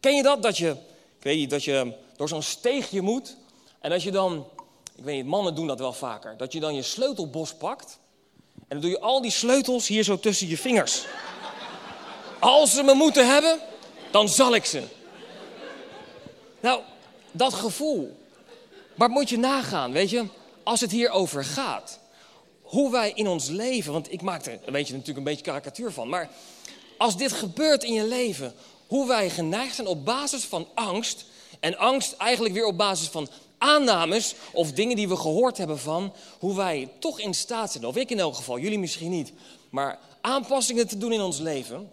Ken 0.00 0.14
je 0.14 0.22
dat? 0.22 0.42
Dat 0.42 0.56
je, 0.56 0.76
weet 1.20 1.36
niet, 1.36 1.50
dat 1.50 1.64
je 1.64 1.92
door 2.16 2.28
zo'n 2.28 2.42
steegje 2.42 3.00
moet 3.00 3.36
en 3.80 3.90
dat 3.90 4.02
je 4.02 4.10
dan, 4.10 4.46
ik 4.96 5.04
weet 5.04 5.16
niet, 5.16 5.26
mannen 5.26 5.54
doen 5.54 5.66
dat 5.66 5.78
wel 5.78 5.92
vaker, 5.92 6.36
dat 6.36 6.52
je 6.52 6.60
dan 6.60 6.74
je 6.74 6.82
sleutelbos 6.82 7.54
pakt 7.54 7.98
en 8.54 8.66
dan 8.68 8.80
doe 8.80 8.90
je 8.90 9.00
al 9.00 9.22
die 9.22 9.30
sleutels 9.30 9.86
hier 9.86 10.02
zo 10.02 10.18
tussen 10.18 10.48
je 10.48 10.56
vingers. 10.56 11.04
Als 12.38 12.74
ze 12.74 12.82
me 12.82 12.94
moeten 12.94 13.26
hebben, 13.26 13.58
dan 14.10 14.28
zal 14.28 14.54
ik 14.54 14.64
ze. 14.64 14.82
Nou, 16.60 16.80
dat 17.32 17.54
gevoel. 17.54 18.16
Maar 18.94 19.08
moet 19.08 19.28
je 19.28 19.38
nagaan, 19.38 19.92
weet 19.92 20.10
je, 20.10 20.26
als 20.62 20.80
het 20.80 20.90
hier 20.90 21.10
over 21.10 21.44
gaat. 21.44 21.98
Hoe 22.62 22.90
wij 22.90 23.12
in 23.14 23.28
ons 23.28 23.48
leven, 23.48 23.92
want 23.92 24.12
ik 24.12 24.22
maak 24.22 24.46
er 24.46 24.58
weet 24.66 24.86
je, 24.86 24.92
natuurlijk 24.92 25.18
een 25.18 25.24
beetje 25.24 25.44
karikatuur 25.44 25.92
van. 25.92 26.08
Maar 26.08 26.30
als 26.98 27.16
dit 27.16 27.32
gebeurt 27.32 27.84
in 27.84 27.92
je 27.92 28.04
leven, 28.04 28.54
hoe 28.86 29.08
wij 29.08 29.30
geneigd 29.30 29.74
zijn 29.74 29.86
op 29.86 30.04
basis 30.04 30.44
van 30.44 30.68
angst. 30.74 31.24
En 31.60 31.78
angst 31.78 32.12
eigenlijk 32.12 32.54
weer 32.54 32.66
op 32.66 32.76
basis 32.76 33.08
van 33.08 33.28
aannames 33.64 34.34
of 34.52 34.72
dingen 34.72 34.96
die 34.96 35.08
we 35.08 35.16
gehoord 35.16 35.56
hebben 35.56 35.78
van 35.78 36.12
hoe 36.38 36.56
wij 36.56 36.88
toch 36.98 37.20
in 37.20 37.34
staat 37.34 37.72
zijn, 37.72 37.86
of 37.86 37.96
ik 37.96 38.10
in 38.10 38.18
elk 38.18 38.34
geval, 38.34 38.58
jullie 38.58 38.78
misschien 38.78 39.10
niet, 39.10 39.32
maar 39.70 39.98
aanpassingen 40.20 40.88
te 40.88 40.98
doen 40.98 41.12
in 41.12 41.20
ons 41.20 41.38
leven 41.38 41.90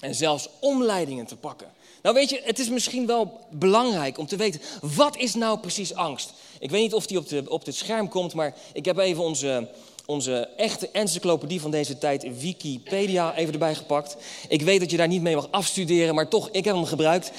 en 0.00 0.14
zelfs 0.14 0.48
omleidingen 0.60 1.26
te 1.26 1.36
pakken. 1.36 1.68
Nou 2.02 2.14
weet 2.14 2.30
je, 2.30 2.40
het 2.44 2.58
is 2.58 2.68
misschien 2.68 3.06
wel 3.06 3.40
belangrijk 3.50 4.18
om 4.18 4.26
te 4.26 4.36
weten, 4.36 4.60
wat 4.80 5.16
is 5.16 5.34
nou 5.34 5.58
precies 5.58 5.94
angst? 5.94 6.32
Ik 6.58 6.70
weet 6.70 6.82
niet 6.82 6.94
of 6.94 7.06
die 7.06 7.18
op, 7.18 7.28
de, 7.28 7.44
op 7.48 7.66
het 7.66 7.74
scherm 7.74 8.08
komt, 8.08 8.34
maar 8.34 8.54
ik 8.72 8.84
heb 8.84 8.98
even 8.98 9.22
onze, 9.22 9.68
onze 10.06 10.48
echte 10.56 10.88
encyclopedie 10.92 11.60
van 11.60 11.70
deze 11.70 11.98
tijd, 11.98 12.40
Wikipedia, 12.40 13.36
even 13.36 13.52
erbij 13.52 13.74
gepakt. 13.74 14.16
Ik 14.48 14.62
weet 14.62 14.80
dat 14.80 14.90
je 14.90 14.96
daar 14.96 15.08
niet 15.08 15.22
mee 15.22 15.34
mag 15.34 15.48
afstuderen, 15.50 16.14
maar 16.14 16.28
toch, 16.28 16.48
ik 16.52 16.64
heb 16.64 16.74
hem 16.74 16.84
gebruikt. 16.84 17.30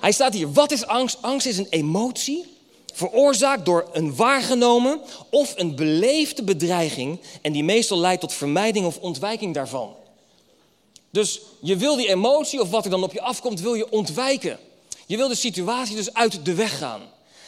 Hij 0.00 0.12
staat 0.12 0.34
hier, 0.34 0.52
wat 0.52 0.70
is 0.70 0.86
angst? 0.86 1.18
Angst 1.20 1.46
is 1.46 1.58
een 1.58 1.70
emotie 1.70 2.58
veroorzaakt 2.94 3.64
door 3.64 3.88
een 3.92 4.16
waargenomen 4.16 5.00
of 5.30 5.54
een 5.56 5.74
beleefde 5.74 6.42
bedreiging 6.42 7.20
en 7.42 7.52
die 7.52 7.64
meestal 7.64 7.98
leidt 7.98 8.20
tot 8.20 8.32
vermijding 8.32 8.86
of 8.86 8.98
ontwijking 8.98 9.54
daarvan. 9.54 9.94
Dus 11.10 11.40
je 11.60 11.76
wil 11.76 11.96
die 11.96 12.08
emotie 12.08 12.60
of 12.60 12.70
wat 12.70 12.84
er 12.84 12.90
dan 12.90 13.02
op 13.02 13.12
je 13.12 13.20
afkomt, 13.20 13.60
wil 13.60 13.74
je 13.74 13.90
ontwijken. 13.90 14.58
Je 15.06 15.16
wil 15.16 15.28
de 15.28 15.34
situatie 15.34 15.96
dus 15.96 16.14
uit 16.14 16.44
de 16.44 16.54
weg 16.54 16.78
gaan. 16.78 17.00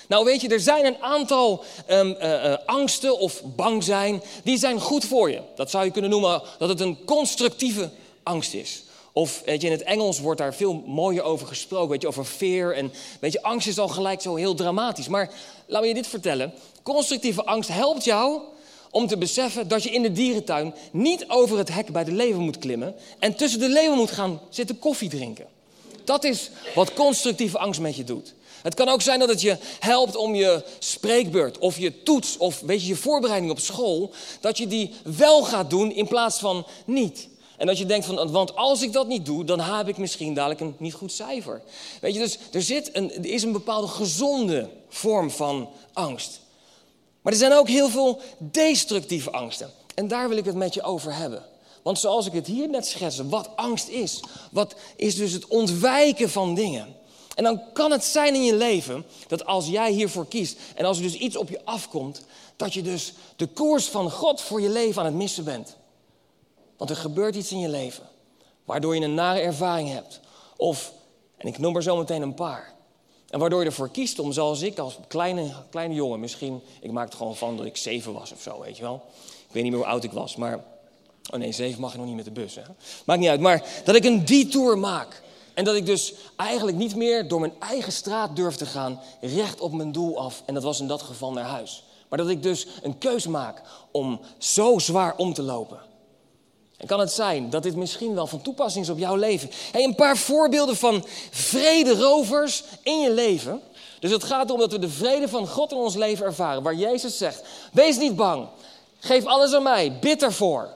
Nou 0.08 0.24
weet 0.24 0.40
je, 0.40 0.48
er 0.48 0.60
zijn 0.60 0.84
een 0.84 1.02
aantal 1.02 1.64
um, 1.90 2.16
uh, 2.22 2.54
angsten 2.66 3.18
of 3.18 3.42
bang 3.44 3.84
zijn, 3.84 4.22
die 4.44 4.58
zijn 4.58 4.80
goed 4.80 5.04
voor 5.04 5.30
je. 5.30 5.40
Dat 5.56 5.70
zou 5.70 5.84
je 5.84 5.90
kunnen 5.90 6.10
noemen 6.10 6.42
dat 6.58 6.68
het 6.68 6.80
een 6.80 7.04
constructieve 7.04 7.90
angst 8.22 8.54
is. 8.54 8.82
Of 9.12 9.42
weet 9.44 9.60
je, 9.60 9.66
in 9.66 9.72
het 9.72 9.82
Engels 9.82 10.20
wordt 10.20 10.40
daar 10.40 10.54
veel 10.54 10.82
mooier 10.86 11.22
over 11.22 11.46
gesproken, 11.46 11.88
weet 11.88 12.02
je, 12.02 12.08
over 12.08 12.24
fear. 12.24 12.72
En 12.72 12.92
weet 13.20 13.32
je, 13.32 13.42
angst 13.42 13.66
is 13.66 13.78
al 13.78 13.88
gelijk 13.88 14.20
zo 14.20 14.34
heel 14.34 14.54
dramatisch. 14.54 15.08
Maar 15.08 15.30
laat 15.66 15.82
me 15.82 15.88
je 15.88 15.94
dit 15.94 16.06
vertellen. 16.06 16.54
Constructieve 16.82 17.44
angst 17.44 17.70
helpt 17.70 18.04
jou 18.04 18.40
om 18.90 19.06
te 19.06 19.18
beseffen 19.18 19.68
dat 19.68 19.82
je 19.82 19.90
in 19.90 20.02
de 20.02 20.12
dierentuin 20.12 20.74
niet 20.92 21.24
over 21.28 21.58
het 21.58 21.74
hek 21.74 21.92
bij 21.92 22.04
de 22.04 22.12
leeuwen 22.12 22.42
moet 22.42 22.58
klimmen 22.58 22.94
en 23.18 23.34
tussen 23.34 23.60
de 23.60 23.68
leeuwen 23.68 23.98
moet 23.98 24.10
gaan 24.10 24.40
zitten 24.50 24.78
koffie 24.78 25.08
drinken. 25.08 25.46
Dat 26.04 26.24
is 26.24 26.50
wat 26.74 26.92
constructieve 26.92 27.58
angst 27.58 27.80
met 27.80 27.96
je 27.96 28.04
doet. 28.04 28.34
Het 28.62 28.74
kan 28.74 28.88
ook 28.88 29.02
zijn 29.02 29.18
dat 29.18 29.28
het 29.28 29.40
je 29.40 29.56
helpt 29.80 30.16
om 30.16 30.34
je 30.34 30.64
spreekbeurt 30.78 31.58
of 31.58 31.78
je 31.78 32.02
toets 32.02 32.36
of 32.36 32.60
weet 32.60 32.82
je, 32.82 32.88
je 32.88 32.96
voorbereiding 32.96 33.52
op 33.52 33.58
school, 33.58 34.12
dat 34.40 34.58
je 34.58 34.66
die 34.66 34.90
wel 35.04 35.42
gaat 35.42 35.70
doen 35.70 35.92
in 35.92 36.08
plaats 36.08 36.38
van 36.38 36.66
niet. 36.84 37.28
En 37.62 37.68
dat 37.68 37.78
je 37.78 37.86
denkt 37.86 38.06
van, 38.06 38.30
want 38.30 38.56
als 38.56 38.82
ik 38.82 38.92
dat 38.92 39.06
niet 39.06 39.26
doe, 39.26 39.44
dan 39.44 39.60
heb 39.60 39.88
ik 39.88 39.96
misschien 39.96 40.34
dadelijk 40.34 40.60
een 40.60 40.74
niet 40.78 40.94
goed 40.94 41.12
cijfer. 41.12 41.62
Weet 42.00 42.14
je, 42.14 42.20
dus 42.20 42.38
er, 42.52 42.62
zit 42.62 42.90
een, 42.92 43.14
er 43.14 43.26
is 43.26 43.42
een 43.42 43.52
bepaalde 43.52 43.86
gezonde 43.86 44.68
vorm 44.88 45.30
van 45.30 45.68
angst. 45.92 46.40
Maar 47.20 47.32
er 47.32 47.38
zijn 47.38 47.52
ook 47.52 47.68
heel 47.68 47.88
veel 47.88 48.20
destructieve 48.38 49.30
angsten. 49.30 49.70
En 49.94 50.08
daar 50.08 50.28
wil 50.28 50.36
ik 50.36 50.44
het 50.44 50.54
met 50.54 50.74
je 50.74 50.82
over 50.82 51.14
hebben. 51.14 51.44
Want 51.82 51.98
zoals 51.98 52.26
ik 52.26 52.32
het 52.32 52.46
hier 52.46 52.68
net 52.68 52.86
schetste, 52.86 53.28
wat 53.28 53.50
angst 53.56 53.88
is, 53.88 54.20
wat 54.50 54.74
is 54.96 55.14
dus 55.14 55.32
het 55.32 55.46
ontwijken 55.46 56.30
van 56.30 56.54
dingen. 56.54 56.96
En 57.34 57.44
dan 57.44 57.62
kan 57.72 57.90
het 57.90 58.04
zijn 58.04 58.34
in 58.34 58.44
je 58.44 58.54
leven 58.54 59.04
dat 59.28 59.46
als 59.46 59.66
jij 59.66 59.92
hiervoor 59.92 60.26
kiest 60.26 60.56
en 60.74 60.84
als 60.84 60.96
er 60.96 61.02
dus 61.02 61.14
iets 61.14 61.36
op 61.36 61.48
je 61.48 61.60
afkomt, 61.64 62.20
dat 62.56 62.74
je 62.74 62.82
dus 62.82 63.12
de 63.36 63.46
koers 63.46 63.86
van 63.86 64.10
God 64.10 64.40
voor 64.40 64.60
je 64.60 64.70
leven 64.70 65.00
aan 65.00 65.06
het 65.06 65.16
missen 65.16 65.44
bent. 65.44 65.76
Want 66.82 66.94
er 66.94 67.00
gebeurt 67.00 67.34
iets 67.34 67.52
in 67.52 67.60
je 67.60 67.68
leven 67.68 68.04
waardoor 68.64 68.94
je 68.94 69.00
een 69.00 69.14
nare 69.14 69.40
ervaring 69.40 69.92
hebt. 69.92 70.20
Of, 70.56 70.92
en 71.36 71.48
ik 71.48 71.58
noem 71.58 71.76
er 71.76 71.82
zo 71.82 71.96
meteen 71.96 72.22
een 72.22 72.34
paar. 72.34 72.74
En 73.30 73.38
waardoor 73.38 73.60
je 73.60 73.66
ervoor 73.66 73.90
kiest 73.90 74.18
om, 74.18 74.32
zoals 74.32 74.62
ik 74.62 74.78
als 74.78 74.98
kleine, 75.08 75.52
kleine 75.70 75.94
jongen, 75.94 76.20
misschien, 76.20 76.62
ik 76.80 76.90
maak 76.90 77.04
het 77.04 77.14
gewoon 77.14 77.36
van 77.36 77.56
dat 77.56 77.66
ik 77.66 77.76
zeven 77.76 78.12
was 78.12 78.32
of 78.32 78.42
zo, 78.42 78.60
weet 78.60 78.76
je 78.76 78.82
wel. 78.82 79.02
Ik 79.24 79.52
weet 79.52 79.62
niet 79.62 79.72
meer 79.72 79.80
hoe 79.80 79.90
oud 79.90 80.04
ik 80.04 80.12
was, 80.12 80.36
maar, 80.36 80.64
oh 81.30 81.38
nee, 81.38 81.52
zeven 81.52 81.80
mag 81.80 81.92
je 81.92 81.98
nog 81.98 82.06
niet 82.06 82.16
met 82.16 82.24
de 82.24 82.30
bus, 82.30 82.54
hè. 82.54 82.62
Maakt 83.04 83.20
niet 83.20 83.28
uit, 83.28 83.40
maar 83.40 83.82
dat 83.84 83.94
ik 83.94 84.04
een 84.04 84.24
detour 84.24 84.78
maak. 84.78 85.22
En 85.54 85.64
dat 85.64 85.74
ik 85.74 85.86
dus 85.86 86.14
eigenlijk 86.36 86.76
niet 86.76 86.96
meer 86.96 87.28
door 87.28 87.40
mijn 87.40 87.54
eigen 87.58 87.92
straat 87.92 88.36
durf 88.36 88.54
te 88.54 88.66
gaan, 88.66 89.00
recht 89.20 89.60
op 89.60 89.72
mijn 89.72 89.92
doel 89.92 90.18
af. 90.18 90.42
En 90.46 90.54
dat 90.54 90.62
was 90.62 90.80
in 90.80 90.86
dat 90.86 91.02
geval 91.02 91.32
naar 91.32 91.44
huis. 91.44 91.84
Maar 92.08 92.18
dat 92.18 92.28
ik 92.28 92.42
dus 92.42 92.66
een 92.82 92.98
keus 92.98 93.26
maak 93.26 93.62
om 93.90 94.20
zo 94.38 94.78
zwaar 94.78 95.16
om 95.16 95.34
te 95.34 95.42
lopen. 95.42 95.90
Kan 96.86 97.00
het 97.00 97.12
zijn 97.12 97.50
dat 97.50 97.62
dit 97.62 97.76
misschien 97.76 98.14
wel 98.14 98.26
van 98.26 98.42
toepassing 98.42 98.84
is 98.84 98.90
op 98.90 98.98
jouw 98.98 99.16
leven? 99.16 99.50
Hey, 99.72 99.84
een 99.84 99.94
paar 99.94 100.16
voorbeelden 100.16 100.76
van 100.76 101.04
vrederovers 101.30 102.64
in 102.82 103.00
je 103.00 103.10
leven. 103.10 103.60
Dus 104.00 104.10
het 104.10 104.24
gaat 104.24 104.46
erom 104.46 104.60
dat 104.60 104.72
we 104.72 104.78
de 104.78 104.88
vrede 104.88 105.28
van 105.28 105.48
God 105.48 105.70
in 105.70 105.76
ons 105.76 105.94
leven 105.94 106.26
ervaren. 106.26 106.62
Waar 106.62 106.74
Jezus 106.74 107.18
zegt, 107.18 107.42
wees 107.72 107.98
niet 107.98 108.16
bang. 108.16 108.46
Geef 108.98 109.24
alles 109.24 109.54
aan 109.54 109.62
mij, 109.62 109.98
bid 110.00 110.22
ervoor. 110.22 110.68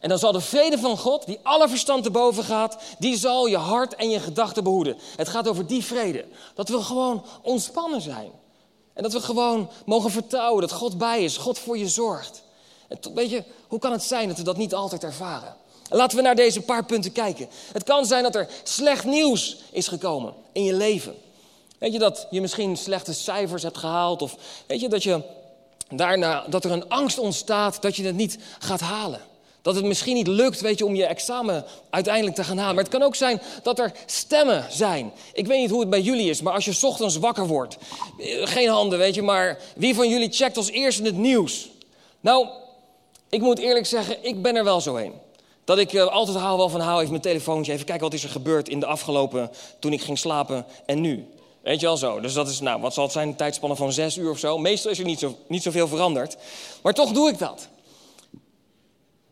En 0.00 0.08
dan 0.08 0.18
zal 0.18 0.32
de 0.32 0.40
vrede 0.40 0.78
van 0.78 0.98
God, 0.98 1.26
die 1.26 1.38
alle 1.42 1.68
verstand 1.68 2.02
te 2.02 2.10
boven 2.10 2.44
gaat, 2.44 2.76
die 2.98 3.16
zal 3.16 3.46
je 3.46 3.56
hart 3.56 3.94
en 3.94 4.10
je 4.10 4.20
gedachten 4.20 4.64
behoeden. 4.64 4.98
Het 5.16 5.28
gaat 5.28 5.48
over 5.48 5.66
die 5.66 5.84
vrede. 5.84 6.24
Dat 6.54 6.68
we 6.68 6.82
gewoon 6.82 7.24
ontspannen 7.42 8.00
zijn. 8.00 8.30
En 8.94 9.02
dat 9.02 9.12
we 9.12 9.20
gewoon 9.20 9.70
mogen 9.86 10.10
vertrouwen 10.10 10.60
dat 10.60 10.72
God 10.72 10.98
bij 10.98 11.24
is, 11.24 11.36
God 11.36 11.58
voor 11.58 11.78
je 11.78 11.88
zorgt. 11.88 12.42
En 12.88 12.98
weet 13.14 13.30
je, 13.30 13.44
hoe 13.68 13.78
kan 13.78 13.92
het 13.92 14.02
zijn 14.02 14.28
dat 14.28 14.36
we 14.36 14.42
dat 14.42 14.56
niet 14.56 14.74
altijd 14.74 15.04
ervaren? 15.04 15.56
laten 15.92 16.16
we 16.16 16.22
naar 16.22 16.34
deze 16.34 16.60
paar 16.60 16.84
punten 16.84 17.12
kijken. 17.12 17.48
Het 17.72 17.82
kan 17.82 18.06
zijn 18.06 18.22
dat 18.22 18.34
er 18.34 18.48
slecht 18.62 19.04
nieuws 19.04 19.56
is 19.70 19.88
gekomen 19.88 20.34
in 20.52 20.64
je 20.64 20.74
leven. 20.74 21.14
Weet 21.78 21.92
je 21.92 21.98
dat 21.98 22.26
je 22.30 22.40
misschien 22.40 22.76
slechte 22.76 23.12
cijfers 23.12 23.62
hebt 23.62 23.78
gehaald 23.78 24.22
of 24.22 24.36
weet 24.66 24.80
je 24.80 24.88
dat 24.88 25.02
je 25.02 25.20
daarna 25.88 26.44
dat 26.48 26.64
er 26.64 26.70
een 26.70 26.88
angst 26.88 27.18
ontstaat 27.18 27.82
dat 27.82 27.96
je 27.96 28.04
het 28.04 28.16
niet 28.16 28.38
gaat 28.58 28.80
halen. 28.80 29.20
Dat 29.62 29.74
het 29.74 29.84
misschien 29.84 30.14
niet 30.14 30.26
lukt, 30.26 30.60
weet 30.60 30.78
je, 30.78 30.86
om 30.86 30.94
je 30.94 31.06
examen 31.06 31.64
uiteindelijk 31.90 32.36
te 32.36 32.44
gaan 32.44 32.58
halen. 32.58 32.74
Maar 32.74 32.84
het 32.84 32.92
kan 32.92 33.02
ook 33.02 33.14
zijn 33.14 33.42
dat 33.62 33.78
er 33.78 33.92
stemmen 34.06 34.66
zijn. 34.70 35.12
Ik 35.32 35.46
weet 35.46 35.60
niet 35.60 35.70
hoe 35.70 35.80
het 35.80 35.90
bij 35.90 36.00
jullie 36.00 36.30
is, 36.30 36.42
maar 36.42 36.52
als 36.52 36.64
je 36.64 36.86
ochtends 36.86 37.16
wakker 37.16 37.46
wordt. 37.46 37.76
Eh, 38.18 38.46
geen 38.46 38.68
handen, 38.68 38.98
weet 38.98 39.14
je, 39.14 39.22
maar 39.22 39.58
wie 39.76 39.94
van 39.94 40.08
jullie 40.08 40.32
checkt 40.32 40.56
als 40.56 40.70
eerste 40.70 41.02
het 41.02 41.16
nieuws? 41.16 41.68
Nou, 42.20 42.48
ik 43.32 43.40
moet 43.40 43.58
eerlijk 43.58 43.86
zeggen, 43.86 44.24
ik 44.24 44.42
ben 44.42 44.56
er 44.56 44.64
wel 44.64 44.80
zo 44.80 44.94
heen. 44.94 45.12
Dat 45.64 45.78
ik 45.78 45.92
uh, 45.92 46.06
altijd 46.06 46.36
haal 46.36 46.56
wel 46.56 46.68
van 46.68 46.80
hou 46.80 46.98
even 46.98 47.10
mijn 47.10 47.22
telefoontje, 47.22 47.72
even 47.72 47.84
kijken 47.84 48.04
wat 48.04 48.14
is 48.14 48.24
er 48.24 48.30
gebeurd 48.30 48.68
in 48.68 48.80
de 48.80 48.86
afgelopen, 48.86 49.50
toen 49.78 49.92
ik 49.92 50.02
ging 50.02 50.18
slapen 50.18 50.66
en 50.86 51.00
nu. 51.00 51.28
Weet 51.62 51.80
je 51.80 51.86
wel 51.86 51.96
zo. 51.96 52.20
Dus 52.20 52.32
dat 52.32 52.48
is, 52.48 52.60
nou, 52.60 52.80
wat 52.80 52.94
zal 52.94 53.04
het 53.04 53.12
zijn, 53.12 53.28
een 53.28 53.36
tijdspanne 53.36 53.76
van 53.76 53.92
zes 53.92 54.16
uur 54.16 54.30
of 54.30 54.38
zo. 54.38 54.58
Meestal 54.58 54.90
is 54.90 54.98
er 54.98 55.04
niet, 55.04 55.18
zo, 55.18 55.36
niet 55.46 55.62
zoveel 55.62 55.88
veranderd. 55.88 56.36
Maar 56.82 56.92
toch 56.92 57.12
doe 57.12 57.28
ik 57.28 57.38
dat. 57.38 57.68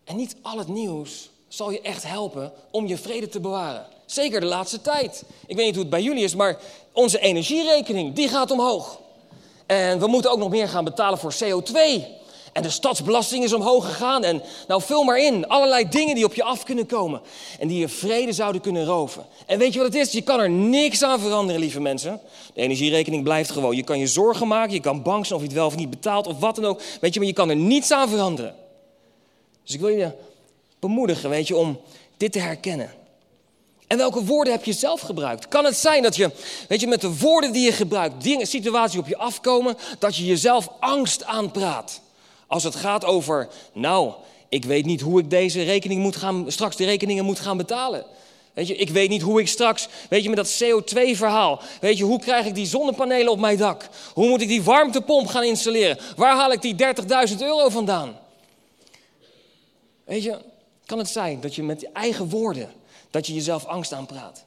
En 0.04 0.16
niet 0.16 0.36
al 0.42 0.58
het 0.58 0.68
nieuws 0.68 1.30
zal 1.48 1.70
je 1.70 1.80
echt 1.80 2.02
helpen 2.02 2.52
om 2.70 2.86
je 2.86 2.98
vrede 2.98 3.28
te 3.28 3.40
bewaren. 3.40 3.86
Zeker 4.06 4.40
de 4.40 4.46
laatste 4.46 4.80
tijd. 4.80 5.24
Ik 5.46 5.56
weet 5.56 5.64
niet 5.64 5.74
hoe 5.74 5.84
het 5.84 5.92
bij 5.92 6.02
jullie 6.02 6.24
is, 6.24 6.34
maar 6.34 6.58
onze 6.92 7.18
energierekening, 7.18 8.14
die 8.14 8.28
gaat 8.28 8.50
omhoog. 8.50 9.00
En 9.66 9.98
we 9.98 10.06
moeten 10.06 10.30
ook 10.30 10.38
nog 10.38 10.50
meer 10.50 10.68
gaan 10.68 10.84
betalen 10.84 11.18
voor 11.18 11.34
CO2. 11.34 11.78
En 12.52 12.62
de 12.62 12.70
stadsbelasting 12.70 13.44
is 13.44 13.52
omhoog 13.52 13.86
gegaan. 13.86 14.24
En 14.24 14.42
nou, 14.68 14.82
vul 14.82 15.02
maar 15.02 15.18
in. 15.18 15.48
Allerlei 15.48 15.88
dingen 15.88 16.14
die 16.14 16.24
op 16.24 16.34
je 16.34 16.42
af 16.42 16.64
kunnen 16.64 16.86
komen. 16.86 17.20
En 17.58 17.68
die 17.68 17.78
je 17.78 17.88
vrede 17.88 18.32
zouden 18.32 18.60
kunnen 18.60 18.84
roven. 18.84 19.26
En 19.46 19.58
weet 19.58 19.72
je 19.72 19.78
wat 19.78 19.92
het 19.92 20.06
is? 20.06 20.12
Je 20.12 20.22
kan 20.22 20.40
er 20.40 20.50
niks 20.50 21.02
aan 21.02 21.20
veranderen, 21.20 21.60
lieve 21.60 21.80
mensen. 21.80 22.20
De 22.54 22.60
energierekening 22.60 23.22
blijft 23.22 23.50
gewoon. 23.50 23.76
Je 23.76 23.82
kan 23.82 23.98
je 23.98 24.06
zorgen 24.06 24.48
maken. 24.48 24.74
Je 24.74 24.80
kan 24.80 25.02
bang 25.02 25.26
zijn 25.26 25.38
of 25.38 25.44
je 25.44 25.50
het 25.50 25.58
wel 25.58 25.66
of 25.66 25.76
niet 25.76 25.90
betaalt. 25.90 26.26
Of 26.26 26.38
wat 26.38 26.54
dan 26.54 26.64
ook. 26.64 26.82
Weet 27.00 27.12
je, 27.12 27.18
maar 27.18 27.28
je 27.28 27.34
kan 27.34 27.50
er 27.50 27.56
niets 27.56 27.90
aan 27.90 28.08
veranderen. 28.08 28.54
Dus 29.64 29.74
ik 29.74 29.80
wil 29.80 29.88
je 29.88 30.10
bemoedigen, 30.80 31.30
weet 31.30 31.48
je, 31.48 31.56
om 31.56 31.80
dit 32.16 32.32
te 32.32 32.38
herkennen. 32.38 32.90
En 33.86 33.96
welke 33.96 34.24
woorden 34.24 34.52
heb 34.52 34.64
je 34.64 34.72
zelf 34.72 35.00
gebruikt? 35.00 35.48
Kan 35.48 35.64
het 35.64 35.76
zijn 35.76 36.02
dat 36.02 36.16
je, 36.16 36.30
weet 36.68 36.80
je, 36.80 36.86
met 36.86 37.00
de 37.00 37.16
woorden 37.18 37.52
die 37.52 37.64
je 37.64 37.72
gebruikt, 37.72 38.22
dingen, 38.22 38.46
situaties 38.46 38.98
op 38.98 39.08
je 39.08 39.16
afkomen, 39.16 39.76
dat 39.98 40.16
je 40.16 40.24
jezelf 40.24 40.68
angst 40.80 41.24
aanpraat? 41.24 42.00
Als 42.50 42.64
het 42.64 42.74
gaat 42.74 43.04
over, 43.04 43.48
nou, 43.72 44.12
ik 44.48 44.64
weet 44.64 44.84
niet 44.84 45.00
hoe 45.00 45.20
ik 45.20 45.30
deze 45.30 45.62
rekening 45.62 46.02
moet 46.02 46.16
gaan, 46.16 46.44
straks 46.52 46.76
de 46.76 46.84
rekeningen 46.84 47.24
moet 47.24 47.38
gaan 47.38 47.56
betalen. 47.56 48.04
Weet 48.52 48.66
je, 48.66 48.76
ik 48.76 48.90
weet 48.90 49.08
niet 49.08 49.22
hoe 49.22 49.40
ik 49.40 49.48
straks, 49.48 49.88
weet 50.08 50.22
je, 50.22 50.28
met 50.28 50.38
dat 50.38 50.62
CO2-verhaal, 50.62 51.60
weet 51.80 51.98
je, 51.98 52.04
hoe 52.04 52.20
krijg 52.20 52.46
ik 52.46 52.54
die 52.54 52.66
zonnepanelen 52.66 53.32
op 53.32 53.38
mijn 53.38 53.56
dak? 53.56 53.88
Hoe 54.14 54.28
moet 54.28 54.40
ik 54.40 54.48
die 54.48 54.62
warmtepomp 54.62 55.26
gaan 55.26 55.44
installeren? 55.44 55.98
Waar 56.16 56.36
haal 56.36 56.52
ik 56.52 56.62
die 56.62 56.74
30.000 57.28 57.36
euro 57.38 57.68
vandaan? 57.68 58.18
Weet 60.04 60.22
je, 60.22 60.38
kan 60.86 60.98
het 60.98 61.08
zijn 61.08 61.40
dat 61.40 61.54
je 61.54 61.62
met 61.62 61.80
je 61.80 61.88
eigen 61.92 62.28
woorden, 62.28 62.70
dat 63.10 63.26
je 63.26 63.34
jezelf 63.34 63.64
angst 63.64 63.92
aanpraat? 63.92 64.44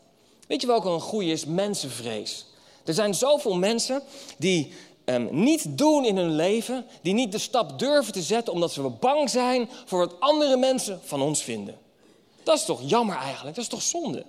Weet 0.47 0.61
je 0.61 0.67
welke 0.67 0.89
een 0.89 0.99
goede 0.99 1.31
is? 1.31 1.45
Mensenvrees. 1.45 2.45
Er 2.85 2.93
zijn 2.93 3.13
zoveel 3.13 3.55
mensen 3.55 4.01
die 4.37 4.73
um, 5.05 5.27
niet 5.31 5.77
doen 5.77 6.05
in 6.05 6.17
hun 6.17 6.35
leven, 6.35 6.85
die 7.01 7.13
niet 7.13 7.31
de 7.31 7.37
stap 7.37 7.79
durven 7.79 8.13
te 8.13 8.21
zetten 8.21 8.53
omdat 8.53 8.71
ze 8.71 8.81
bang 8.81 9.29
zijn 9.29 9.69
voor 9.85 9.99
wat 9.99 10.19
andere 10.19 10.57
mensen 10.57 11.01
van 11.03 11.21
ons 11.21 11.43
vinden. 11.43 11.77
Dat 12.43 12.57
is 12.57 12.65
toch 12.65 12.81
jammer 12.83 13.15
eigenlijk, 13.15 13.55
dat 13.55 13.63
is 13.63 13.69
toch 13.69 13.81
zonde? 13.81 14.25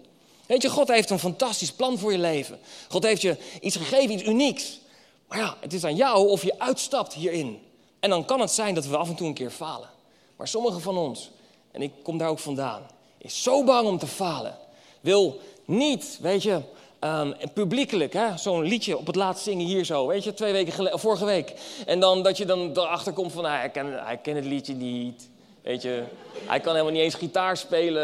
Weet 0.47 0.63
je, 0.63 0.71
God 0.71 0.89
heeft 0.89 1.11
een 1.11 1.19
fantastisch 1.19 1.73
plan 1.73 1.99
voor 1.99 2.13
je 2.13 2.19
leven. 2.19 2.59
God 2.89 3.03
heeft 3.03 3.23
je 3.23 3.37
iets 3.61 3.77
gegeven, 3.77 4.11
iets 4.11 4.23
unieks. 4.23 4.81
Maar 5.29 5.39
ja, 5.39 5.57
het 5.61 5.73
is 5.73 5.85
aan 5.85 5.97
jou 5.97 6.29
of 6.29 6.43
je 6.43 6.59
uitstapt 6.59 7.15
hierin. 7.15 7.63
En 8.01 8.11
dan 8.11 8.25
kan 8.25 8.41
het 8.41 8.51
zijn 8.51 8.75
dat 8.75 8.87
we 8.87 8.97
af 8.97 9.09
en 9.09 9.15
toe 9.15 9.27
een 9.27 9.35
keer 9.35 9.51
falen. 9.51 9.91
Maar 10.37 10.49
sommigen 10.49 10.81
van 10.81 10.97
ons, 10.97 11.31
en 11.71 11.83
ik 11.83 11.93
kom 12.03 12.19
daar 12.19 12.29
ook 12.29 12.39
vandaan, 12.39 12.87
is 13.19 13.43
zo 13.43 13.65
bang 13.65 13.89
om 13.89 13.99
te 13.99 14.07
falen. 14.07 14.59
Wil 15.01 15.41
niet, 15.65 16.19
weet 16.21 16.43
je, 16.43 16.61
um, 17.05 17.35
publiekelijk, 17.55 18.19
zo'n 18.37 18.63
liedje 18.63 18.99
op 18.99 19.07
het 19.07 19.17
laatst 19.17 19.45
zingen 19.45 19.67
hier 19.67 19.85
zo, 19.85 20.07
weet 20.07 20.25
je, 20.25 20.35
twee 20.35 20.53
weken 20.53 20.73
geleden, 20.73 20.99
vorige 20.99 21.25
week. 21.25 21.53
En 21.87 22.01
dan 22.01 22.23
dat 22.23 22.37
je 22.37 22.45
dan 22.45 22.71
erachter 22.71 23.13
komt 23.13 23.33
van, 23.33 23.43
nou, 23.43 23.57
hij, 23.57 23.71
ken, 23.71 24.01
kent 24.23 24.37
het 24.37 24.47
liedje 24.47 24.75
niet, 24.75 25.29
weet 25.63 25.83
je. 25.83 26.03
Hij 26.47 26.61
kan 26.61 26.73
helemaal 26.73 26.93
niet 26.93 27.03
eens 27.03 27.15
gitaar 27.15 27.57
spelen, 27.57 28.03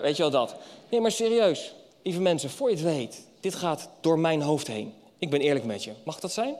weet 0.00 0.16
je 0.16 0.22
wel 0.22 0.30
dat. 0.30 0.54
Nee, 0.88 1.00
maar 1.00 1.10
serieus, 1.10 1.74
lieve 2.02 2.20
mensen, 2.20 2.50
voor 2.50 2.70
je 2.70 2.76
het 2.76 2.84
weet, 2.84 3.26
dit 3.40 3.54
gaat 3.54 3.88
door 4.00 4.18
mijn 4.18 4.42
hoofd 4.42 4.66
heen. 4.66 4.94
Ik 5.18 5.30
ben 5.30 5.40
eerlijk 5.40 5.64
met 5.64 5.84
je. 5.84 5.92
Mag 6.04 6.20
dat 6.20 6.32
zijn? 6.32 6.54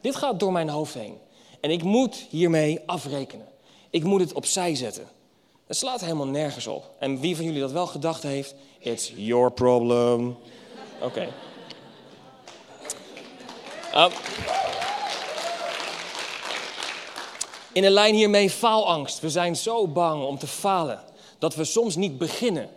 Dit 0.00 0.16
gaat 0.16 0.40
door 0.40 0.52
mijn 0.52 0.68
hoofd 0.68 0.94
heen. 0.94 1.18
En 1.60 1.70
ik 1.70 1.82
moet 1.82 2.26
hiermee 2.30 2.80
afrekenen. 2.86 3.46
Ik 3.90 4.04
moet 4.04 4.20
het 4.20 4.32
opzij 4.32 4.74
zetten. 4.74 5.08
Het 5.66 5.76
slaat 5.76 6.00
helemaal 6.00 6.26
nergens 6.26 6.66
op. 6.66 6.90
En 6.98 7.20
wie 7.20 7.36
van 7.36 7.44
jullie 7.44 7.60
dat 7.60 7.72
wel 7.72 7.86
gedacht 7.86 8.22
heeft, 8.22 8.54
it's 8.78 9.12
your 9.16 9.52
problem. 9.52 10.36
Oké. 11.00 11.28
Ah. 13.92 14.12
in 17.76 17.84
een 17.84 17.92
lijn 17.92 18.14
hiermee 18.14 18.50
faalangst. 18.50 19.20
We 19.20 19.30
zijn 19.30 19.56
zo 19.56 19.86
bang 19.86 20.24
om 20.24 20.38
te 20.38 20.46
falen 20.46 21.00
dat 21.38 21.54
we 21.54 21.64
soms 21.64 21.96
niet 21.96 22.18
beginnen 22.18 22.68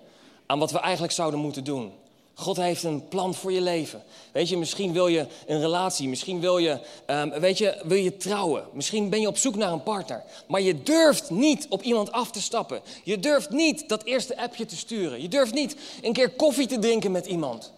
aan 0.45 0.59
wat 0.59 0.71
we 0.71 0.79
eigenlijk 0.79 1.13
zouden 1.13 1.39
moeten 1.39 1.63
doen. 1.63 1.91
God 2.33 2.57
heeft 2.57 2.83
een 2.83 3.07
plan 3.07 3.33
voor 3.33 3.51
je 3.51 3.61
leven. 3.61 4.03
Weet 4.31 4.49
je, 4.49 4.57
misschien 4.57 4.93
wil 4.93 5.07
je 5.07 5.25
een 5.47 5.59
relatie, 5.59 6.07
misschien 6.07 6.39
wil 6.39 6.57
je, 6.57 6.79
um, 7.07 7.29
weet 7.39 7.57
je, 7.57 7.81
wil 7.83 7.97
je 7.97 8.17
trouwen. 8.17 8.63
Misschien 8.73 9.09
ben 9.09 9.21
je 9.21 9.27
op 9.27 9.37
zoek 9.37 9.55
naar 9.55 9.71
een 9.71 9.83
partner. 9.83 10.23
Maar 10.47 10.61
je 10.61 10.83
durft 10.83 11.29
niet 11.29 11.65
op 11.69 11.81
iemand 11.81 12.11
af 12.11 12.31
te 12.31 12.41
stappen. 12.41 12.81
Je 13.03 13.19
durft 13.19 13.49
niet 13.49 13.89
dat 13.89 14.03
eerste 14.03 14.37
appje 14.37 14.65
te 14.65 14.77
sturen. 14.77 15.21
Je 15.21 15.27
durft 15.27 15.53
niet 15.53 15.75
een 16.01 16.13
keer 16.13 16.29
koffie 16.29 16.67
te 16.67 16.79
drinken 16.79 17.11
met 17.11 17.25
iemand. 17.25 17.71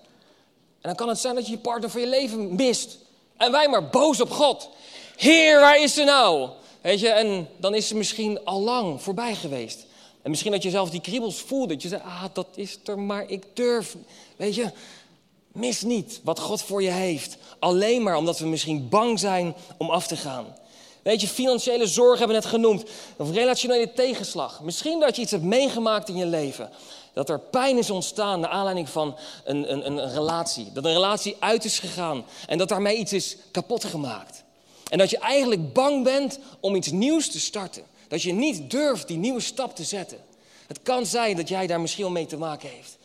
En 0.81 0.89
dan 0.89 0.95
kan 0.95 1.09
het 1.09 1.19
zijn 1.19 1.35
dat 1.35 1.45
je 1.45 1.51
je 1.51 1.57
partner 1.57 1.89
voor 1.89 1.99
je 1.99 2.07
leven 2.07 2.55
mist. 2.55 2.97
En 3.37 3.51
wij 3.51 3.67
maar 3.67 3.89
boos 3.89 4.21
op 4.21 4.31
God. 4.31 4.69
Heer, 5.17 5.59
waar 5.59 5.81
is 5.81 5.93
ze 5.93 6.03
nou? 6.03 6.49
Weet 6.81 6.99
je, 6.99 7.09
en 7.09 7.47
dan 7.57 7.75
is 7.75 7.87
ze 7.87 7.95
misschien 7.95 8.45
al 8.45 8.61
lang 8.61 9.01
voorbij 9.01 9.35
geweest. 9.35 9.85
En 10.21 10.29
misschien 10.29 10.51
dat 10.51 10.63
je 10.63 10.69
zelf 10.69 10.89
die 10.89 11.01
kriebels 11.01 11.41
voelde. 11.41 11.73
Dat 11.73 11.81
je 11.81 11.87
zei, 11.87 12.01
ah, 12.05 12.23
dat 12.33 12.47
is 12.55 12.79
er, 12.85 12.99
maar 12.99 13.29
ik 13.29 13.43
durf. 13.53 13.95
Weet 14.35 14.55
je, 14.55 14.71
mis 15.51 15.81
niet 15.81 16.19
wat 16.23 16.39
God 16.39 16.61
voor 16.61 16.83
je 16.83 16.89
heeft. 16.89 17.37
Alleen 17.59 18.03
maar 18.03 18.15
omdat 18.15 18.39
we 18.39 18.45
misschien 18.45 18.89
bang 18.89 19.19
zijn 19.19 19.55
om 19.77 19.89
af 19.89 20.07
te 20.07 20.15
gaan. 20.17 20.55
Weet 21.01 21.21
je, 21.21 21.27
financiële 21.27 21.87
zorg 21.87 22.19
hebben 22.19 22.37
we 22.37 22.41
net 22.41 22.51
genoemd. 22.51 22.83
Of 23.17 23.31
relationele 23.31 23.93
tegenslag. 23.93 24.61
Misschien 24.61 24.99
dat 24.99 25.15
je 25.15 25.21
iets 25.21 25.31
hebt 25.31 25.43
meegemaakt 25.43 26.09
in 26.09 26.17
je 26.17 26.25
leven. 26.25 26.69
Dat 27.13 27.29
er 27.29 27.39
pijn 27.39 27.77
is 27.77 27.89
ontstaan 27.89 28.39
naar 28.39 28.49
aanleiding 28.49 28.89
van 28.89 29.17
een, 29.43 29.71
een, 29.71 29.85
een 29.85 30.13
relatie. 30.13 30.71
Dat 30.73 30.85
een 30.85 30.93
relatie 30.93 31.35
uit 31.39 31.65
is 31.65 31.79
gegaan. 31.79 32.25
En 32.47 32.57
dat 32.57 32.69
daarmee 32.69 32.97
iets 32.97 33.13
is 33.13 33.37
kapot 33.51 33.83
gemaakt. 33.83 34.43
En 34.89 34.97
dat 34.97 35.09
je 35.09 35.17
eigenlijk 35.17 35.73
bang 35.73 36.03
bent 36.03 36.39
om 36.59 36.75
iets 36.75 36.91
nieuws 36.91 37.31
te 37.31 37.39
starten. 37.39 37.83
Dat 38.07 38.21
je 38.21 38.33
niet 38.33 38.71
durft 38.71 39.07
die 39.07 39.17
nieuwe 39.17 39.39
stap 39.39 39.75
te 39.75 39.83
zetten. 39.83 40.17
Het 40.67 40.79
kan 40.83 41.05
zijn 41.05 41.35
dat 41.35 41.47
jij 41.47 41.67
daar 41.67 41.81
misschien 41.81 42.03
wel 42.03 42.13
mee 42.13 42.25
te 42.25 42.37
maken 42.37 42.69
heeft. 42.69 42.97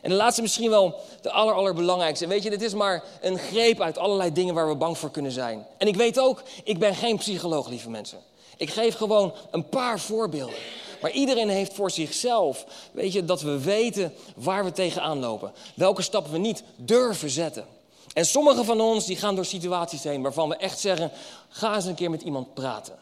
En 0.00 0.10
de 0.10 0.16
laatste 0.16 0.42
misschien 0.42 0.70
wel 0.70 1.00
de 1.20 1.30
aller, 1.30 1.54
allerbelangrijkste. 1.54 2.26
Weet 2.26 2.42
je, 2.42 2.50
dit 2.50 2.62
is 2.62 2.74
maar 2.74 3.04
een 3.20 3.38
greep 3.38 3.80
uit 3.80 3.98
allerlei 3.98 4.32
dingen 4.32 4.54
waar 4.54 4.68
we 4.68 4.74
bang 4.74 4.98
voor 4.98 5.10
kunnen 5.10 5.32
zijn. 5.32 5.66
En 5.78 5.86
ik 5.86 5.96
weet 5.96 6.18
ook, 6.18 6.42
ik 6.64 6.78
ben 6.78 6.94
geen 6.94 7.16
psycholoog, 7.16 7.68
lieve 7.68 7.90
mensen. 7.90 8.18
Ik 8.56 8.70
geef 8.70 8.96
gewoon 8.96 9.32
een 9.50 9.68
paar 9.68 10.00
voorbeelden. 10.00 10.56
Maar 11.02 11.10
iedereen 11.10 11.48
heeft 11.48 11.74
voor 11.74 11.90
zichzelf, 11.90 12.64
weet 12.92 13.12
je, 13.12 13.24
dat 13.24 13.40
we 13.40 13.60
weten 13.60 14.12
waar 14.36 14.64
we 14.64 14.72
tegenaan 14.72 15.18
lopen. 15.18 15.52
Welke 15.74 16.02
stappen 16.02 16.32
we 16.32 16.38
niet 16.38 16.62
durven 16.76 17.30
zetten. 17.30 17.66
En 18.12 18.26
sommigen 18.26 18.64
van 18.64 18.80
ons 18.80 19.06
die 19.06 19.16
gaan 19.16 19.34
door 19.34 19.44
situaties 19.44 20.04
heen 20.04 20.22
waarvan 20.22 20.48
we 20.48 20.56
echt 20.56 20.78
zeggen, 20.78 21.10
ga 21.48 21.74
eens 21.74 21.84
een 21.84 21.94
keer 21.94 22.10
met 22.10 22.22
iemand 22.22 22.54
praten. 22.54 22.94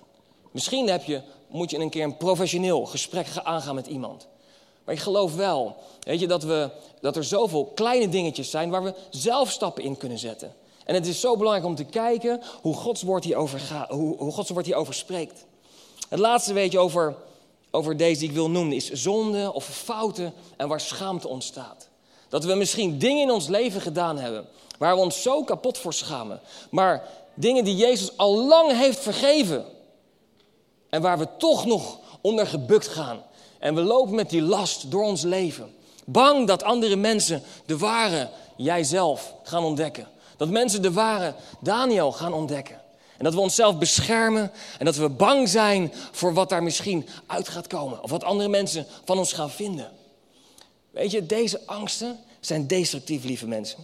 Misschien 0.50 0.88
heb 0.88 1.04
je, 1.04 1.20
moet 1.48 1.70
je 1.70 1.78
een 1.78 1.90
keer 1.90 2.04
een 2.04 2.16
professioneel 2.16 2.86
gesprek 2.86 3.26
aangaan 3.42 3.74
met 3.74 3.86
iemand. 3.86 4.26
Maar 4.84 4.94
ik 4.94 5.00
geloof 5.00 5.34
wel, 5.34 5.76
weet 6.00 6.20
je, 6.20 6.26
dat, 6.26 6.42
we, 6.42 6.70
dat 7.00 7.16
er 7.16 7.24
zoveel 7.24 7.64
kleine 7.64 8.08
dingetjes 8.08 8.50
zijn 8.50 8.70
waar 8.70 8.82
we 8.82 8.94
zelf 9.10 9.50
stappen 9.50 9.82
in 9.82 9.96
kunnen 9.96 10.18
zetten. 10.18 10.54
En 10.84 10.94
het 10.94 11.06
is 11.06 11.20
zo 11.20 11.36
belangrijk 11.36 11.66
om 11.66 11.74
te 11.74 11.84
kijken 11.84 12.40
hoe 12.60 12.74
Gods 12.74 13.02
woord 13.02 13.24
hierover, 13.24 13.60
gaat, 13.60 13.90
hoe, 13.90 14.16
hoe 14.16 14.32
Gods 14.32 14.50
woord 14.50 14.66
hierover 14.66 14.94
spreekt. 14.94 15.44
Het 16.08 16.18
laatste 16.18 16.52
weet 16.52 16.72
je 16.72 16.78
over, 16.78 17.14
over 17.70 17.96
deze 17.96 18.18
die 18.18 18.28
ik 18.28 18.34
wil 18.34 18.50
noemen 18.50 18.76
is 18.76 18.90
zonde 18.90 19.52
of 19.52 19.64
fouten 19.64 20.32
en 20.56 20.68
waar 20.68 20.80
schaamte 20.80 21.28
ontstaat. 21.28 21.88
Dat 22.28 22.44
we 22.44 22.54
misschien 22.54 22.98
dingen 22.98 23.22
in 23.22 23.30
ons 23.30 23.48
leven 23.48 23.80
gedaan 23.80 24.18
hebben 24.18 24.48
waar 24.80 24.94
we 24.94 25.00
ons 25.00 25.22
zo 25.22 25.44
kapot 25.44 25.78
voor 25.78 25.94
schamen. 25.94 26.40
Maar 26.70 27.08
dingen 27.34 27.64
die 27.64 27.76
Jezus 27.76 28.16
al 28.16 28.36
lang 28.46 28.72
heeft 28.72 29.00
vergeven. 29.00 29.64
En 30.90 31.02
waar 31.02 31.18
we 31.18 31.28
toch 31.38 31.66
nog 31.66 31.98
onder 32.20 32.46
gebukt 32.46 32.88
gaan. 32.88 33.22
En 33.58 33.74
we 33.74 33.80
lopen 33.80 34.14
met 34.14 34.30
die 34.30 34.42
last 34.42 34.90
door 34.90 35.04
ons 35.04 35.22
leven. 35.22 35.74
Bang 36.06 36.46
dat 36.46 36.62
andere 36.62 36.96
mensen 36.96 37.42
de 37.66 37.78
ware 37.78 38.30
jijzelf 38.56 39.34
gaan 39.42 39.64
ontdekken. 39.64 40.08
Dat 40.36 40.48
mensen 40.48 40.82
de 40.82 40.92
ware 40.92 41.34
Daniel 41.60 42.12
gaan 42.12 42.32
ontdekken. 42.32 42.79
En 43.20 43.26
dat 43.26 43.34
we 43.34 43.40
onszelf 43.40 43.78
beschermen 43.78 44.52
en 44.78 44.84
dat 44.84 44.96
we 44.96 45.08
bang 45.08 45.48
zijn 45.48 45.92
voor 46.12 46.34
wat 46.34 46.48
daar 46.48 46.62
misschien 46.62 47.08
uit 47.26 47.48
gaat 47.48 47.66
komen. 47.66 48.02
Of 48.02 48.10
wat 48.10 48.24
andere 48.24 48.48
mensen 48.48 48.86
van 49.04 49.18
ons 49.18 49.32
gaan 49.32 49.50
vinden. 49.50 49.90
Weet 50.90 51.10
je, 51.10 51.26
deze 51.26 51.60
angsten 51.66 52.18
zijn 52.40 52.66
destructief, 52.66 53.24
lieve 53.24 53.46
mensen. 53.46 53.78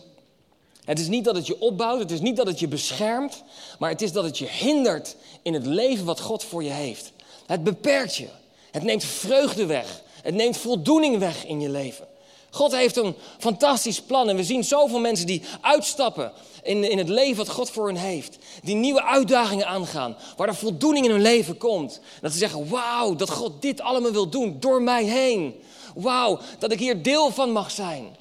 Het 0.84 0.98
is 0.98 1.08
niet 1.08 1.24
dat 1.24 1.34
het 1.34 1.46
je 1.46 1.60
opbouwt, 1.60 1.98
het 1.98 2.10
is 2.10 2.20
niet 2.20 2.36
dat 2.36 2.46
het 2.46 2.58
je 2.58 2.68
beschermt, 2.68 3.42
maar 3.78 3.90
het 3.90 4.02
is 4.02 4.12
dat 4.12 4.24
het 4.24 4.38
je 4.38 4.48
hindert 4.48 5.16
in 5.42 5.54
het 5.54 5.66
leven 5.66 6.04
wat 6.04 6.20
God 6.20 6.44
voor 6.44 6.62
je 6.62 6.70
heeft. 6.70 7.12
Het 7.46 7.64
beperkt 7.64 8.16
je. 8.16 8.28
Het 8.70 8.82
neemt 8.82 9.04
vreugde 9.04 9.66
weg. 9.66 10.02
Het 10.22 10.34
neemt 10.34 10.56
voldoening 10.56 11.18
weg 11.18 11.46
in 11.46 11.60
je 11.60 11.68
leven. 11.68 12.06
God 12.50 12.72
heeft 12.72 12.96
een 12.96 13.14
fantastisch 13.38 14.02
plan 14.02 14.28
en 14.28 14.36
we 14.36 14.44
zien 14.44 14.64
zoveel 14.64 15.00
mensen 15.00 15.26
die 15.26 15.42
uitstappen 15.60 16.32
in, 16.62 16.90
in 16.90 16.98
het 16.98 17.08
leven 17.08 17.36
wat 17.36 17.48
God 17.48 17.70
voor 17.70 17.86
hen 17.86 17.96
heeft. 17.96 18.38
Die 18.62 18.74
nieuwe 18.74 19.02
uitdagingen 19.02 19.66
aangaan, 19.66 20.16
waar 20.36 20.48
er 20.48 20.54
voldoening 20.54 21.04
in 21.04 21.10
hun 21.10 21.22
leven 21.22 21.58
komt. 21.58 22.00
Dat 22.20 22.32
ze 22.32 22.38
zeggen, 22.38 22.68
wauw, 22.68 23.14
dat 23.14 23.30
God 23.30 23.62
dit 23.62 23.80
allemaal 23.80 24.12
wil 24.12 24.28
doen 24.28 24.56
door 24.60 24.82
mij 24.82 25.04
heen. 25.04 25.62
Wauw, 25.94 26.38
dat 26.58 26.72
ik 26.72 26.78
hier 26.78 27.02
deel 27.02 27.30
van 27.30 27.50
mag 27.50 27.70
zijn. 27.70 28.16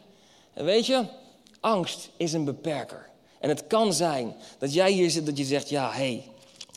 En 0.54 0.66
weet 0.66 0.86
je, 0.86 1.06
angst 1.60 2.10
is 2.18 2.34
een 2.34 2.46
beperker. 2.46 3.10
En 3.40 3.50
het 3.50 3.68
kan 3.68 3.94
zijn 3.94 4.36
dat 4.58 4.74
jij 4.74 4.92
hier 4.92 5.10
zit 5.10 5.26
dat 5.26 5.38
je 5.38 5.46
zegt, 5.46 5.70
ja, 5.70 5.92
hé, 5.92 5.96
hey, 5.96 6.30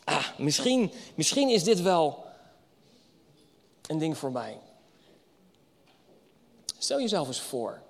ah, 0.03 0.25
misschien, 0.37 0.91
misschien 1.15 1.49
is 1.49 1.63
dit 1.63 1.81
wel 1.81 2.25
een 3.87 3.97
ding 3.97 4.17
voor 4.17 4.31
mij. 4.31 4.57
Stel 6.79 6.99
jezelf 6.99 7.27
eens 7.27 7.41
voor, 7.41 7.81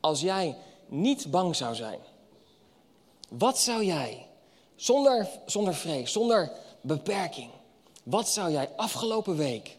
als 0.00 0.20
jij 0.20 0.56
niet 0.86 1.30
bang 1.30 1.56
zou 1.56 1.74
zijn, 1.74 1.98
wat 3.28 3.58
zou 3.58 3.84
jij, 3.84 4.26
zonder, 4.76 5.28
zonder 5.46 5.74
vrees, 5.74 6.12
zonder 6.12 6.52
beperking, 6.80 7.50
wat 8.02 8.28
zou 8.28 8.50
jij 8.50 8.70
afgelopen 8.76 9.36
week 9.36 9.76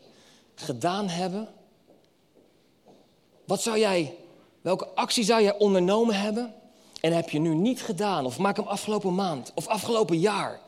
gedaan 0.56 1.10
hebben? 1.10 1.50
Wat 3.46 3.62
zou 3.62 3.80
jij, 3.80 4.16
welke 4.62 4.88
actie 4.88 5.24
zou 5.24 5.42
jij 5.42 5.58
ondernomen 5.58 6.16
hebben 6.20 6.54
en 7.02 7.14
heb 7.14 7.30
je 7.30 7.40
nu 7.40 7.56
niet 7.56 7.82
gedaan? 7.82 8.26
Of 8.26 8.38
maak 8.38 8.56
hem 8.56 8.68
afgelopen 8.68 9.16
maand 9.16 9.52
of 9.56 9.68
afgelopen 9.68 10.20
jaar. 10.20 10.60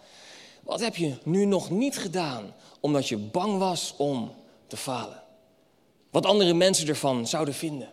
Wat 0.64 0.80
heb 0.80 0.96
je 0.96 1.18
nu 1.24 1.46
nog 1.46 1.70
niet 1.70 1.98
gedaan 1.98 2.54
omdat 2.80 3.08
je 3.08 3.18
bang 3.18 3.58
was 3.58 3.94
om 3.98 4.34
te 4.68 4.78
falen? 4.78 5.25
Wat 6.16 6.26
andere 6.26 6.54
mensen 6.54 6.88
ervan 6.88 7.28
zouden 7.28 7.54
vinden. 7.54 7.90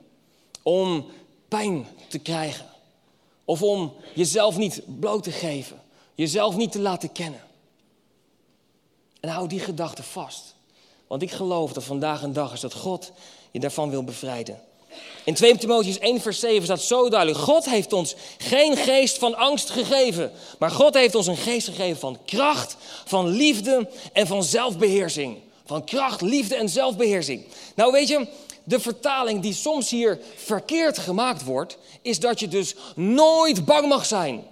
Om 0.62 1.06
pijn 1.48 1.86
te 2.08 2.18
krijgen. 2.18 2.66
Of 3.44 3.62
om 3.62 3.94
jezelf 4.14 4.56
niet 4.56 4.82
bloot 5.00 5.22
te 5.22 5.30
geven. 5.30 5.82
Jezelf 6.14 6.56
niet 6.56 6.72
te 6.72 6.80
laten 6.80 7.12
kennen. 7.12 7.40
En 9.20 9.28
hou 9.28 9.48
die 9.48 9.60
gedachte 9.60 10.02
vast. 10.02 10.54
Want 11.06 11.22
ik 11.22 11.30
geloof 11.30 11.72
dat 11.72 11.84
vandaag 11.84 12.22
een 12.22 12.32
dag 12.32 12.52
is 12.52 12.60
dat 12.60 12.74
God 12.74 13.12
je 13.50 13.60
daarvan 13.60 13.90
wil 13.90 14.04
bevrijden. 14.04 14.60
In 15.24 15.34
2 15.34 15.58
Timotheus 15.58 15.98
1 15.98 16.20
vers 16.20 16.40
7 16.40 16.64
staat 16.64 16.82
zo 16.82 17.08
duidelijk. 17.08 17.40
God 17.40 17.64
heeft 17.64 17.92
ons 17.92 18.14
geen 18.38 18.76
geest 18.76 19.18
van 19.18 19.34
angst 19.34 19.70
gegeven. 19.70 20.32
Maar 20.58 20.70
God 20.70 20.94
heeft 20.94 21.14
ons 21.14 21.26
een 21.26 21.36
geest 21.36 21.68
gegeven 21.68 22.00
van 22.00 22.18
kracht, 22.24 22.76
van 23.04 23.28
liefde 23.28 23.90
en 24.12 24.26
van 24.26 24.44
zelfbeheersing. 24.44 25.38
Van 25.64 25.84
kracht, 25.84 26.20
liefde 26.20 26.54
en 26.54 26.68
zelfbeheersing. 26.68 27.44
Nou 27.74 27.92
weet 27.92 28.08
je, 28.08 28.26
de 28.64 28.80
vertaling 28.80 29.40
die 29.42 29.54
soms 29.54 29.90
hier 29.90 30.20
verkeerd 30.36 30.98
gemaakt 30.98 31.44
wordt, 31.44 31.78
is 32.02 32.20
dat 32.20 32.40
je 32.40 32.48
dus 32.48 32.74
nooit 32.94 33.64
bang 33.64 33.88
mag 33.88 34.06
zijn. 34.06 34.44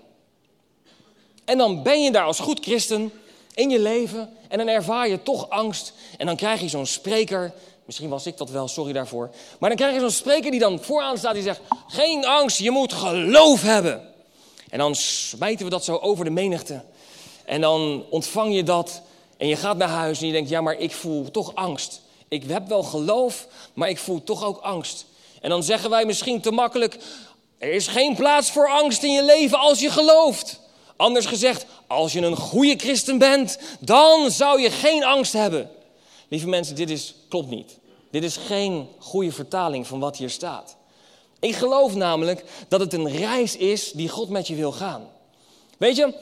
En 1.44 1.58
dan 1.58 1.82
ben 1.82 2.02
je 2.02 2.10
daar 2.10 2.24
als 2.24 2.38
goed 2.38 2.60
christen 2.60 3.12
in 3.54 3.70
je 3.70 3.80
leven 3.80 4.30
en 4.48 4.58
dan 4.58 4.68
ervaar 4.68 5.08
je 5.08 5.22
toch 5.22 5.50
angst. 5.50 5.92
En 6.18 6.26
dan 6.26 6.36
krijg 6.36 6.60
je 6.60 6.68
zo'n 6.68 6.86
spreker, 6.86 7.52
misschien 7.84 8.08
was 8.08 8.26
ik 8.26 8.36
dat 8.36 8.50
wel, 8.50 8.68
sorry 8.68 8.92
daarvoor. 8.92 9.30
Maar 9.58 9.68
dan 9.68 9.78
krijg 9.78 9.94
je 9.94 10.00
zo'n 10.00 10.10
spreker 10.10 10.50
die 10.50 10.60
dan 10.60 10.82
vooraan 10.82 11.18
staat 11.18 11.34
die 11.34 11.42
zegt, 11.42 11.60
geen 11.86 12.26
angst, 12.26 12.58
je 12.58 12.70
moet 12.70 12.92
geloof 12.92 13.62
hebben. 13.62 14.08
En 14.70 14.78
dan 14.78 14.94
smijten 14.94 15.64
we 15.64 15.70
dat 15.70 15.84
zo 15.84 15.96
over 15.96 16.24
de 16.24 16.30
menigte. 16.30 16.82
En 17.44 17.60
dan 17.60 18.04
ontvang 18.10 18.54
je 18.54 18.62
dat 18.62 19.02
en 19.40 19.48
je 19.48 19.56
gaat 19.56 19.76
naar 19.76 19.88
huis 19.88 20.20
en 20.20 20.26
je 20.26 20.32
denkt, 20.32 20.48
ja, 20.48 20.60
maar 20.60 20.78
ik 20.78 20.92
voel 20.92 21.30
toch 21.30 21.54
angst. 21.54 22.00
Ik 22.28 22.44
heb 22.48 22.68
wel 22.68 22.82
geloof, 22.82 23.46
maar 23.74 23.88
ik 23.88 23.98
voel 23.98 24.24
toch 24.24 24.44
ook 24.44 24.58
angst. 24.58 25.04
En 25.40 25.50
dan 25.50 25.62
zeggen 25.62 25.90
wij 25.90 26.04
misschien 26.04 26.40
te 26.40 26.50
makkelijk, 26.50 26.98
er 27.58 27.72
is 27.72 27.86
geen 27.86 28.14
plaats 28.16 28.50
voor 28.50 28.68
angst 28.68 29.02
in 29.02 29.12
je 29.12 29.24
leven 29.24 29.58
als 29.58 29.80
je 29.80 29.90
gelooft. 29.90 30.60
Anders 30.96 31.26
gezegd, 31.26 31.66
als 31.86 32.12
je 32.12 32.20
een 32.20 32.36
goede 32.36 32.76
christen 32.76 33.18
bent, 33.18 33.58
dan 33.78 34.30
zou 34.30 34.60
je 34.60 34.70
geen 34.70 35.04
angst 35.04 35.32
hebben. 35.32 35.70
Lieve 36.28 36.48
mensen, 36.48 36.74
dit 36.74 36.90
is, 36.90 37.14
klopt 37.28 37.50
niet. 37.50 37.78
Dit 38.10 38.24
is 38.24 38.36
geen 38.36 38.88
goede 38.98 39.32
vertaling 39.32 39.86
van 39.86 40.00
wat 40.00 40.16
hier 40.16 40.30
staat. 40.30 40.76
Ik 41.38 41.54
geloof 41.54 41.94
namelijk 41.94 42.44
dat 42.68 42.80
het 42.80 42.92
een 42.92 43.10
reis 43.10 43.56
is 43.56 43.92
die 43.92 44.08
God 44.08 44.28
met 44.28 44.46
je 44.46 44.54
wil 44.54 44.72
gaan. 44.72 45.08
Weet 45.78 45.96
je, 45.96 46.14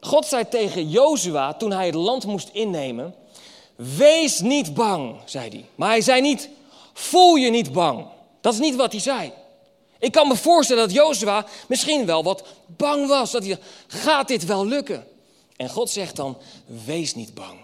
God 0.00 0.26
zei 0.26 0.48
tegen 0.48 0.88
Jozua 0.88 1.54
toen 1.54 1.72
hij 1.72 1.86
het 1.86 1.94
land 1.94 2.26
moest 2.26 2.48
innemen: 2.52 3.14
Wees 3.76 4.40
niet 4.40 4.74
bang, 4.74 5.16
zei 5.24 5.48
hij. 5.48 5.64
Maar 5.74 5.88
hij 5.88 6.00
zei 6.00 6.20
niet: 6.20 6.48
Voel 6.92 7.34
je 7.34 7.50
niet 7.50 7.72
bang. 7.72 8.06
Dat 8.40 8.52
is 8.52 8.58
niet 8.58 8.76
wat 8.76 8.92
hij 8.92 9.00
zei. 9.00 9.32
Ik 9.98 10.12
kan 10.12 10.28
me 10.28 10.36
voorstellen 10.36 10.82
dat 10.82 10.96
Jozua 10.96 11.46
misschien 11.68 12.06
wel 12.06 12.22
wat 12.22 12.44
bang 12.66 13.06
was. 13.08 13.30
Dat 13.30 13.44
hij 13.44 13.58
gaat 13.86 14.28
dit 14.28 14.44
wel 14.44 14.66
lukken? 14.66 15.06
En 15.56 15.68
God 15.68 15.90
zegt 15.90 16.16
dan, 16.16 16.38
wees 16.84 17.14
niet 17.14 17.34
bang. 17.34 17.58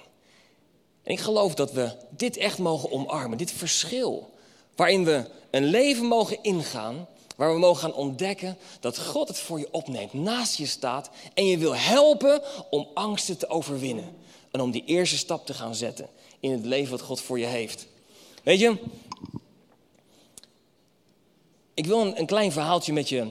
En 1.03 1.12
ik 1.12 1.20
geloof 1.20 1.55
dat 1.55 1.72
we 1.72 1.90
dit 2.11 2.37
echt 2.37 2.59
mogen 2.59 2.92
omarmen. 2.92 3.38
Dit 3.38 3.53
verschil. 3.53 4.35
Waarin 4.75 5.05
we 5.05 5.25
een 5.51 5.64
leven 5.64 6.07
mogen 6.07 6.38
ingaan 6.42 7.07
Waar 7.37 7.53
we 7.53 7.59
mogen 7.59 7.83
gaan 7.83 7.94
ontdekken 7.94 8.57
dat 8.81 8.99
God 8.99 9.29
het 9.29 9.38
voor 9.38 9.59
je 9.59 9.68
opneemt, 9.70 10.12
naast 10.12 10.57
je 10.57 10.66
staat 10.66 11.11
en 11.35 11.46
je 11.46 11.59
wil 11.59 11.77
helpen 11.77 12.42
om 12.70 12.88
angsten 12.94 13.38
te 13.38 13.49
overwinnen. 13.49 14.16
En 14.51 14.61
om 14.61 14.70
die 14.70 14.85
eerste 14.87 15.16
stap 15.16 15.46
te 15.46 15.55
gaan 15.55 15.75
zetten 15.75 16.09
in 16.40 16.51
het 16.51 16.64
leven 16.64 16.90
wat 16.90 17.01
God 17.01 17.20
voor 17.20 17.38
je 17.38 17.46
heeft. 17.46 17.87
Weet 18.42 18.61
je, 18.61 18.77
ik 21.75 21.87
wil 21.87 22.01
een, 22.01 22.18
een 22.18 22.27
klein 22.27 22.53
verhaaltje 22.53 22.92
met 22.92 23.09
je, 23.09 23.27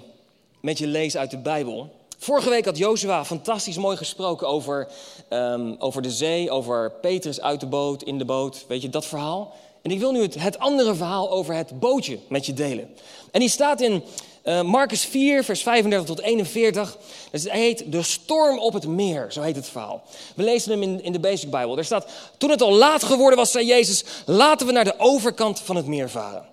met 0.60 0.78
je 0.78 0.88
lezen 0.88 1.20
uit 1.20 1.32
de 1.32 1.38
Bijbel. 1.38 1.96
Vorige 2.18 2.50
week 2.50 2.66
had 2.66 2.78
Jozua 2.78 3.26
fantastisch 3.26 3.78
mooi 3.78 3.98
gesproken 3.98 4.48
over, 4.48 4.88
um, 5.30 5.76
over 5.80 6.02
de 6.02 6.12
zee, 6.12 6.52
over 6.52 6.92
Petrus 6.92 7.42
uit 7.42 7.60
de 7.60 7.66
boot, 7.66 8.04
in 8.04 8.18
de 8.18 8.26
boot. 8.26 8.66
Weet 8.68 8.82
je, 8.82 8.90
dat 8.90 9.06
verhaal. 9.06 9.54
En 9.82 9.92
ik 9.92 10.00
wil 10.00 10.12
nu 10.12 10.22
het 10.22 10.60
andere 10.60 10.96
verhaal 10.96 11.32
over 11.32 11.56
het 11.56 11.80
bootje 11.80 12.20
met 12.28 12.46
je 12.46 12.54
delen. 12.54 12.96
En 13.32 13.40
die 13.40 13.50
staat 13.50 13.82
in 13.82 14.04
uh, 14.44 14.62
Marcus 14.62 15.06
4, 15.06 15.44
vers 15.44 15.64
35 15.64 16.08
tot 16.08 16.22
41. 16.22 16.98
Het 17.32 17.52
heet 17.52 17.92
De 17.92 18.04
storm 18.04 18.60
op 18.60 18.74
het 18.74 18.88
meer, 18.88 19.28
zo 19.30 19.42
heet 19.42 19.56
het 19.56 19.68
verhaal. 19.68 20.04
We 20.36 20.44
lezen 20.44 20.72
hem 20.72 20.82
in, 20.82 21.04
in 21.04 21.12
de 21.12 21.20
Basic 21.20 21.50
Bible. 21.50 21.78
Er 21.78 21.86
staat, 21.86 22.08
toen 22.38 22.50
het 22.50 22.62
al 22.62 22.74
laat 22.74 23.04
geworden 23.04 23.38
was, 23.38 23.52
zei 23.52 23.66
Jezus, 23.66 24.04
laten 24.26 24.68
we 24.68 24.74
naar 24.74 24.84
de 24.84 25.00
overkant 25.00 25.60
van 25.60 25.76
het 25.76 25.86
meer 25.86 26.10
varen. 26.10 26.46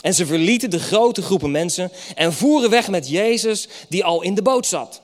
En 0.00 0.14
ze 0.14 0.26
verlieten 0.26 0.70
de 0.70 0.78
grote 0.78 1.22
groepen 1.22 1.50
mensen 1.50 1.92
en 2.14 2.32
voeren 2.32 2.70
weg 2.70 2.88
met 2.88 3.08
Jezus, 3.08 3.68
die 3.88 4.04
al 4.04 4.22
in 4.22 4.34
de 4.34 4.42
boot 4.42 4.66
zat. 4.66 5.00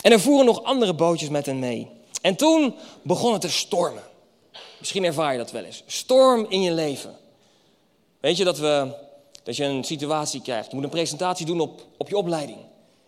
En 0.00 0.12
er 0.12 0.20
voeren 0.20 0.46
nog 0.46 0.62
andere 0.62 0.94
bootjes 0.94 1.28
met 1.28 1.46
hen 1.46 1.58
mee. 1.58 1.88
En 2.20 2.36
toen 2.36 2.74
begon 3.02 3.32
het 3.32 3.40
te 3.40 3.50
stormen. 3.50 4.02
Misschien 4.78 5.04
ervaar 5.04 5.32
je 5.32 5.38
dat 5.38 5.50
wel 5.50 5.64
eens. 5.64 5.82
Storm 5.86 6.46
in 6.48 6.62
je 6.62 6.72
leven. 6.72 7.16
Weet 8.20 8.36
je 8.36 8.44
dat, 8.44 8.58
we, 8.58 8.94
dat 9.46 9.56
je 9.56 9.64
een 9.64 9.84
situatie 9.84 10.42
krijgt. 10.42 10.68
Je 10.68 10.74
moet 10.74 10.84
een 10.84 10.90
presentatie 10.90 11.46
doen 11.46 11.60
op, 11.60 11.86
op 11.96 12.08
je 12.08 12.16
opleiding. 12.16 12.58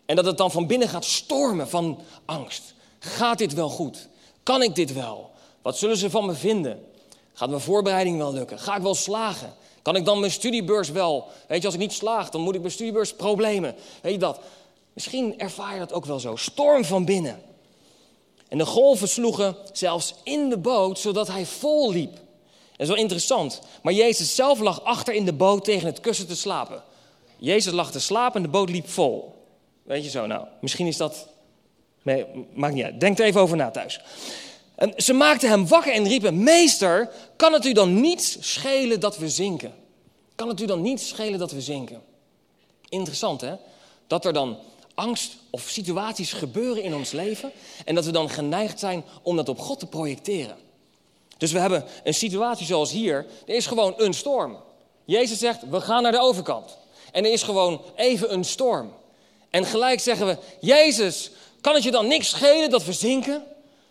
En 0.07 0.17
dat 0.17 0.25
het 0.25 0.37
dan 0.37 0.51
van 0.51 0.67
binnen 0.67 0.89
gaat 0.89 1.05
stormen 1.05 1.69
van 1.69 2.01
angst. 2.25 2.75
Gaat 2.99 3.39
dit 3.39 3.55
wel 3.55 3.69
goed? 3.69 4.09
Kan 4.43 4.63
ik 4.63 4.75
dit 4.75 4.93
wel? 4.93 5.31
Wat 5.63 5.79
zullen 5.79 5.97
ze 5.97 6.11
van 6.11 6.27
me 6.27 6.35
vinden? 6.35 6.85
Gaat 7.33 7.49
mijn 7.49 7.61
voorbereiding 7.61 8.19
wel 8.19 8.33
lukken? 8.33 8.59
Ga 8.59 8.77
ik 8.77 8.83
wel 8.83 8.95
slagen? 8.95 9.55
Kan 9.83 9.97
ik 9.97 10.05
dan 10.05 10.21
mijn 10.21 10.33
studiebeurs 10.33 10.91
wel? 10.91 11.27
Weet 11.49 11.61
je, 11.61 11.67
als 11.67 11.75
ik 11.75 11.81
niet 11.81 11.93
slaag, 11.93 12.31
dan 12.31 12.41
moet 12.41 12.55
ik 12.55 12.61
mijn 12.61 12.73
studiebeurs 12.73 13.15
problemen. 13.15 13.75
Weet 14.03 14.13
je 14.13 14.19
dat? 14.19 14.41
Misschien 14.93 15.39
ervaar 15.39 15.73
je 15.73 15.79
dat 15.79 15.93
ook 15.93 16.05
wel 16.05 16.21
zo. 16.21 16.37
Storm 16.37 16.85
van 16.85 17.05
binnen. 17.05 17.43
En 18.49 18.59
de 18.59 18.67
golven 18.67 19.09
sloegen 19.09 19.57
zelfs 19.73 20.15
in 20.23 20.49
de 20.49 20.59
boot, 20.59 20.99
zodat 20.99 21.29
hij 21.29 21.47
vol 21.47 21.91
liep. 21.93 22.19
Dat 22.79 22.87
is 22.87 22.93
wel 22.95 23.03
interessant. 23.03 23.61
Maar 23.83 23.93
Jezus 23.93 24.35
zelf 24.35 24.61
lag 24.61 24.85
achter 24.85 25.15
in 25.15 25.25
de 25.25 25.33
boot 25.33 25.65
tegen 25.65 25.87
het 25.87 26.01
kussen 26.01 26.27
te 26.27 26.37
slapen. 26.37 26.83
Jezus 27.39 27.73
lag 27.73 27.91
te 27.91 28.01
slapen 28.01 28.37
en 28.37 28.43
de 28.43 28.49
boot 28.49 28.71
liep 28.71 28.89
vol. 28.89 29.35
Weet 29.83 30.05
je 30.05 30.11
zo, 30.11 30.27
nou, 30.27 30.47
misschien 30.61 30.87
is 30.87 30.97
dat... 30.97 31.29
Nee, 32.03 32.27
maakt 32.55 32.75
niet 32.75 32.85
uit. 32.85 33.01
Denk 33.01 33.19
er 33.19 33.25
even 33.25 33.41
over 33.41 33.57
na 33.57 33.71
thuis. 33.71 34.01
En 34.75 34.93
ze 34.97 35.13
maakten 35.13 35.49
hem 35.49 35.69
wakker 35.69 35.93
en 35.93 36.09
riepen: 36.09 36.43
Meester, 36.43 37.11
kan 37.37 37.53
het 37.53 37.65
u 37.65 37.73
dan 37.73 38.01
niet 38.01 38.39
schelen 38.41 39.01
dat 39.01 39.19
we 39.19 39.29
zinken? 39.29 39.75
Kan 40.35 40.49
het 40.49 40.61
u 40.61 40.67
dan 40.67 40.81
niet 40.81 41.01
schelen 41.01 41.39
dat 41.39 41.51
we 41.51 41.61
zinken? 41.61 42.03
Interessant 42.89 43.41
hè? 43.41 43.55
Dat 44.07 44.25
er 44.25 44.33
dan 44.33 44.59
angst 44.95 45.37
of 45.51 45.63
situaties 45.63 46.33
gebeuren 46.33 46.83
in 46.83 46.95
ons 46.95 47.11
leven 47.11 47.53
en 47.85 47.95
dat 47.95 48.05
we 48.05 48.11
dan 48.11 48.31
geneigd 48.31 48.79
zijn 48.79 49.05
om 49.23 49.37
dat 49.37 49.49
op 49.49 49.59
God 49.59 49.79
te 49.79 49.87
projecteren. 49.87 50.57
Dus 51.39 51.53
we 51.53 51.59
hebben 51.59 51.85
een 52.05 52.15
situatie 52.15 52.67
zoals 52.67 52.91
hier, 52.91 53.27
er 53.47 53.55
is 53.55 53.67
gewoon 53.67 53.95
een 53.97 54.15
storm. 54.15 54.57
Jezus 55.05 55.39
zegt, 55.39 55.61
we 55.71 55.81
gaan 55.81 56.03
naar 56.03 56.13
de 56.13 56.21
overkant. 56.21 56.77
En 57.13 57.25
er 57.25 57.33
is 57.33 57.43
gewoon 57.43 57.83
even 57.97 58.33
een 58.33 58.45
storm. 58.45 58.93
En 59.51 59.65
gelijk 59.65 60.01
zeggen 60.01 60.27
we, 60.27 60.37
Jezus, 60.61 61.31
kan 61.61 61.75
het 61.75 61.83
je 61.83 61.91
dan 61.91 62.07
niks 62.07 62.29
schelen 62.29 62.71
dat 62.71 62.85
we 62.85 62.93
zinken? 62.93 63.45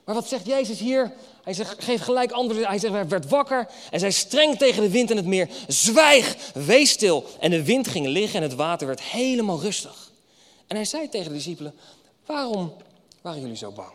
Maar 0.06 0.16
wat 0.16 0.28
zegt 0.28 0.46
Jezus 0.46 0.80
hier? 0.80 1.14
Hij 1.44 1.54
zegt, 1.54 1.84
geeft 1.84 2.04
gelijk 2.04 2.32
antwoord. 2.32 2.68
Hij 2.68 2.80
zegt, 2.80 2.94
hij 2.94 3.08
werd 3.08 3.30
wakker 3.30 3.68
en 3.92 4.00
zei 4.00 4.12
streng 4.12 4.58
tegen 4.58 4.82
de 4.84 4.90
wind 4.90 5.12
en 5.12 5.18
het 5.18 5.26
meer. 5.26 5.50
Zwijg, 5.68 6.52
wees 6.54 6.90
stil. 6.90 7.26
En 7.40 7.52
de 7.52 7.64
wind 7.64 7.88
ging 7.88 8.08
liggen 8.08 8.42
en 8.42 8.50
het 8.50 8.56
water 8.56 8.88
werd 8.88 9.02
helemaal 9.02 9.62
rustig. 9.62 10.12
En 10.68 10.76
hij 10.76 10.86
zei 10.86 11.10
tegen 11.10 11.28
de 11.28 11.34
discipelen, 11.34 11.76
waarom 12.26 12.74
waren 13.22 13.42
jullie 13.42 13.56
zo 13.56 13.72
bang? 13.72 13.94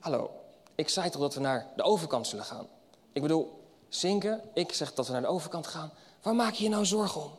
Hallo, 0.00 0.30
ik 0.76 0.88
zei 0.88 1.10
toch 1.10 1.20
dat 1.20 1.34
we 1.34 1.40
naar 1.40 1.66
de 1.76 1.82
overkant 1.82 2.26
zullen 2.26 2.44
gaan? 2.44 2.66
Ik 3.12 3.22
bedoel, 3.22 3.60
zinken, 3.88 4.40
ik 4.54 4.72
zeg 4.72 4.94
dat 4.94 5.06
we 5.06 5.12
naar 5.12 5.20
de 5.22 5.26
overkant 5.26 5.66
gaan. 5.66 5.92
Waar 6.22 6.34
maak 6.34 6.54
je 6.54 6.62
je 6.62 6.70
nou 6.70 6.86
zorgen 6.86 7.22
om? 7.22 7.30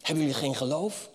Hebben 0.00 0.24
jullie 0.24 0.38
geen 0.38 0.54
geloof? 0.54 1.10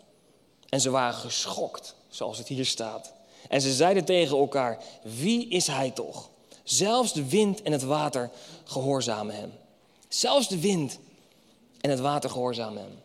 En 0.69 0.81
ze 0.81 0.89
waren 0.89 1.13
geschokt, 1.13 1.95
zoals 2.07 2.37
het 2.37 2.47
hier 2.47 2.65
staat. 2.65 3.13
En 3.49 3.61
ze 3.61 3.73
zeiden 3.73 4.05
tegen 4.05 4.37
elkaar: 4.37 4.83
Wie 5.03 5.47
is 5.47 5.67
hij 5.67 5.91
toch? 5.91 6.29
Zelfs 6.63 7.13
de 7.13 7.29
wind 7.29 7.61
en 7.61 7.71
het 7.71 7.83
water 7.83 8.29
gehoorzamen 8.63 9.35
hem. 9.35 9.53
Zelfs 10.07 10.47
de 10.47 10.59
wind 10.59 10.99
en 11.81 11.89
het 11.89 11.99
water 11.99 12.29
gehoorzamen 12.29 12.81
hem. 12.81 12.99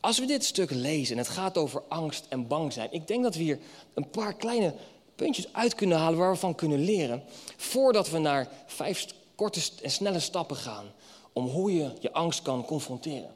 Als 0.00 0.18
we 0.18 0.26
dit 0.26 0.44
stuk 0.44 0.70
lezen 0.70 1.16
en 1.16 1.22
het 1.22 1.32
gaat 1.32 1.58
over 1.58 1.82
angst 1.88 2.26
en 2.28 2.46
bang 2.46 2.72
zijn, 2.72 2.92
ik 2.92 3.06
denk 3.06 3.22
dat 3.22 3.34
we 3.34 3.42
hier 3.42 3.58
een 3.94 4.10
paar 4.10 4.34
kleine 4.34 4.74
puntjes 5.18 5.52
uit 5.52 5.74
kunnen 5.74 5.98
halen 5.98 6.18
waar 6.18 6.30
we 6.32 6.38
van 6.38 6.54
kunnen 6.54 6.84
leren, 6.84 7.22
voordat 7.56 8.10
we 8.10 8.18
naar 8.18 8.48
vijf 8.66 9.06
korte 9.34 9.60
en 9.82 9.90
snelle 9.90 10.20
stappen 10.20 10.56
gaan 10.56 10.86
om 11.32 11.46
hoe 11.46 11.74
je 11.74 11.90
je 12.00 12.12
angst 12.12 12.42
kan 12.42 12.64
confronteren. 12.64 13.30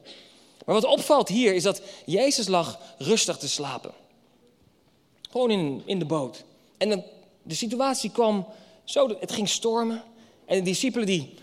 Maar 0.66 0.74
wat 0.74 0.84
opvalt 0.84 1.28
hier 1.28 1.54
is 1.54 1.62
dat 1.62 1.82
Jezus 2.06 2.48
lag 2.48 2.78
rustig 2.98 3.36
te 3.36 3.48
slapen. 3.48 3.92
Gewoon 5.30 5.50
in, 5.50 5.82
in 5.84 5.98
de 5.98 6.04
boot. 6.04 6.44
En 6.78 6.88
de, 6.88 7.02
de 7.42 7.54
situatie 7.54 8.10
kwam 8.10 8.46
zo, 8.84 9.08
het 9.20 9.32
ging 9.32 9.48
stormen. 9.48 10.02
En 10.44 10.56
de 10.56 10.62
discipelen 10.62 11.06
die 11.06 11.34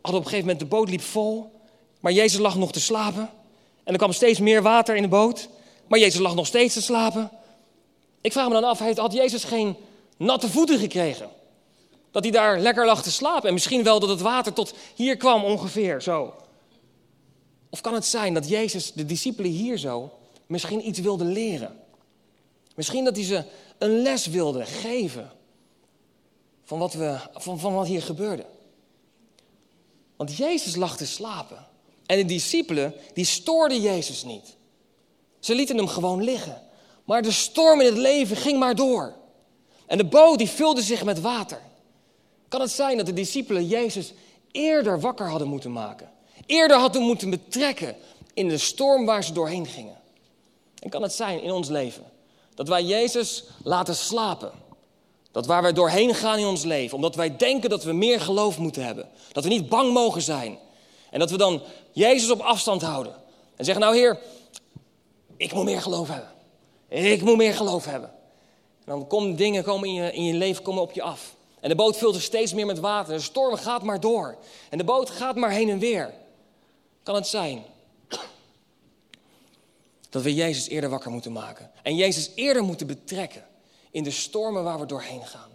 hadden 0.00 0.20
op 0.20 0.26
een 0.26 0.30
gegeven 0.30 0.40
moment, 0.40 0.60
de 0.60 0.76
boot 0.76 0.88
liep 0.88 1.00
vol. 1.00 1.50
Maar 2.00 2.12
Jezus 2.12 2.40
lag 2.40 2.56
nog 2.56 2.72
te 2.72 2.80
slapen. 2.80 3.30
En 3.84 3.92
er 3.92 3.98
kwam 3.98 4.12
steeds 4.12 4.38
meer 4.38 4.62
water 4.62 4.96
in 4.96 5.02
de 5.02 5.08
boot. 5.08 5.48
Maar 5.86 5.98
Jezus 5.98 6.20
lag 6.20 6.34
nog 6.34 6.46
steeds 6.46 6.74
te 6.74 6.82
slapen. 6.82 7.30
Ik 8.24 8.32
vraag 8.32 8.48
me 8.48 8.52
dan 8.52 8.64
af, 8.64 8.78
had 8.78 9.12
Jezus 9.12 9.44
geen 9.44 9.76
natte 10.16 10.48
voeten 10.48 10.78
gekregen? 10.78 11.30
Dat 12.10 12.22
hij 12.22 12.32
daar 12.32 12.58
lekker 12.60 12.86
lag 12.86 13.02
te 13.02 13.10
slapen. 13.10 13.48
En 13.48 13.54
misschien 13.54 13.82
wel 13.82 14.00
dat 14.00 14.08
het 14.08 14.20
water 14.20 14.52
tot 14.52 14.74
hier 14.94 15.16
kwam 15.16 15.44
ongeveer, 15.44 16.02
zo. 16.02 16.34
Of 17.70 17.80
kan 17.80 17.94
het 17.94 18.04
zijn 18.04 18.34
dat 18.34 18.48
Jezus 18.48 18.92
de 18.92 19.04
discipelen 19.04 19.50
hier 19.50 19.78
zo 19.78 20.12
misschien 20.46 20.88
iets 20.88 20.98
wilde 20.98 21.24
leren? 21.24 21.80
Misschien 22.74 23.04
dat 23.04 23.16
hij 23.16 23.24
ze 23.24 23.44
een 23.78 24.02
les 24.02 24.26
wilde 24.26 24.64
geven 24.64 25.30
van 26.64 26.78
wat, 26.78 26.92
we, 26.92 27.18
van, 27.34 27.58
van 27.58 27.74
wat 27.74 27.86
hier 27.86 28.02
gebeurde. 28.02 28.46
Want 30.16 30.36
Jezus 30.36 30.76
lag 30.76 30.96
te 30.96 31.06
slapen. 31.06 31.66
En 32.06 32.16
de 32.16 32.24
discipelen, 32.24 32.94
die 33.14 33.24
stoorden 33.24 33.80
Jezus 33.80 34.24
niet. 34.24 34.56
Ze 35.40 35.54
lieten 35.54 35.76
hem 35.76 35.88
gewoon 35.88 36.22
liggen. 36.22 36.62
Maar 37.04 37.22
de 37.22 37.32
storm 37.32 37.80
in 37.80 37.86
het 37.86 37.98
leven 37.98 38.36
ging 38.36 38.58
maar 38.58 38.74
door. 38.74 39.14
En 39.86 39.98
de 39.98 40.04
boot 40.04 40.38
die 40.38 40.48
vulde 40.48 40.82
zich 40.82 41.04
met 41.04 41.20
water. 41.20 41.60
Kan 42.48 42.60
het 42.60 42.70
zijn 42.70 42.96
dat 42.96 43.06
de 43.06 43.12
discipelen 43.12 43.66
Jezus 43.66 44.12
eerder 44.50 45.00
wakker 45.00 45.28
hadden 45.28 45.48
moeten 45.48 45.72
maken? 45.72 46.10
Eerder 46.46 46.76
hadden 46.76 47.02
moeten 47.02 47.30
betrekken 47.30 47.96
in 48.34 48.48
de 48.48 48.58
storm 48.58 49.04
waar 49.04 49.24
ze 49.24 49.32
doorheen 49.32 49.66
gingen? 49.66 49.96
En 50.78 50.90
kan 50.90 51.02
het 51.02 51.12
zijn 51.12 51.42
in 51.42 51.52
ons 51.52 51.68
leven 51.68 52.04
dat 52.54 52.68
wij 52.68 52.82
Jezus 52.82 53.44
laten 53.62 53.96
slapen. 53.96 54.52
Dat 55.32 55.46
waar 55.46 55.62
wij 55.62 55.72
doorheen 55.72 56.14
gaan 56.14 56.38
in 56.38 56.46
ons 56.46 56.62
leven, 56.62 56.96
omdat 56.96 57.14
wij 57.14 57.36
denken 57.36 57.70
dat 57.70 57.84
we 57.84 57.92
meer 57.92 58.20
geloof 58.20 58.58
moeten 58.58 58.84
hebben. 58.84 59.08
Dat 59.32 59.42
we 59.44 59.48
niet 59.48 59.68
bang 59.68 59.92
mogen 59.92 60.22
zijn. 60.22 60.58
En 61.10 61.18
dat 61.18 61.30
we 61.30 61.36
dan 61.36 61.62
Jezus 61.92 62.30
op 62.30 62.40
afstand 62.40 62.82
houden. 62.82 63.14
En 63.56 63.64
zeggen, 63.64 63.84
nou 63.84 63.96
Heer, 63.96 64.18
ik 65.36 65.52
moet 65.52 65.64
meer 65.64 65.82
geloof 65.82 66.08
hebben. 66.08 66.33
Ik 66.88 67.22
moet 67.22 67.36
meer 67.36 67.54
geloof 67.54 67.84
hebben. 67.84 68.08
En 68.84 68.84
dan 68.84 69.06
komen 69.06 69.36
dingen 69.36 69.64
komen 69.64 69.88
in, 69.88 69.94
je, 69.94 70.12
in 70.12 70.24
je 70.24 70.34
leven 70.34 70.62
komen 70.62 70.82
op 70.82 70.92
je 70.92 71.02
af. 71.02 71.34
En 71.60 71.68
de 71.68 71.74
boot 71.74 71.96
vult 71.96 72.14
er 72.14 72.22
steeds 72.22 72.54
meer 72.54 72.66
met 72.66 72.78
water. 72.78 73.14
De 73.14 73.22
storm 73.22 73.56
gaat 73.56 73.82
maar 73.82 74.00
door. 74.00 74.36
En 74.70 74.78
de 74.78 74.84
boot 74.84 75.10
gaat 75.10 75.36
maar 75.36 75.50
heen 75.50 75.70
en 75.70 75.78
weer. 75.78 76.14
Kan 77.02 77.14
het 77.14 77.26
zijn 77.26 77.64
dat 80.10 80.22
we 80.22 80.34
Jezus 80.34 80.68
eerder 80.68 80.90
wakker 80.90 81.10
moeten 81.10 81.32
maken. 81.32 81.70
En 81.82 81.96
Jezus 81.96 82.30
eerder 82.34 82.62
moeten 82.62 82.86
betrekken 82.86 83.46
in 83.90 84.02
de 84.02 84.10
stormen 84.10 84.64
waar 84.64 84.80
we 84.80 84.86
doorheen 84.86 85.26
gaan. 85.26 85.50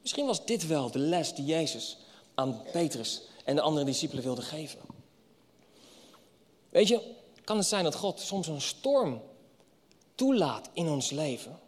Misschien 0.00 0.26
was 0.26 0.44
dit 0.44 0.66
wel 0.66 0.90
de 0.90 0.98
les 0.98 1.34
die 1.34 1.44
Jezus 1.44 1.98
aan 2.34 2.62
Petrus 2.72 3.22
en 3.44 3.54
de 3.54 3.60
andere 3.60 3.84
discipelen 3.84 4.24
wilde 4.24 4.42
geven. 4.42 4.80
Weet 6.68 6.88
je, 6.88 7.00
kan 7.44 7.56
het 7.56 7.66
zijn 7.66 7.84
dat 7.84 7.94
God 7.94 8.20
soms 8.20 8.46
een 8.46 8.60
storm 8.60 9.22
toelaat 10.20 10.70
in 10.72 10.88
ons 10.88 11.10
leven. 11.10 11.58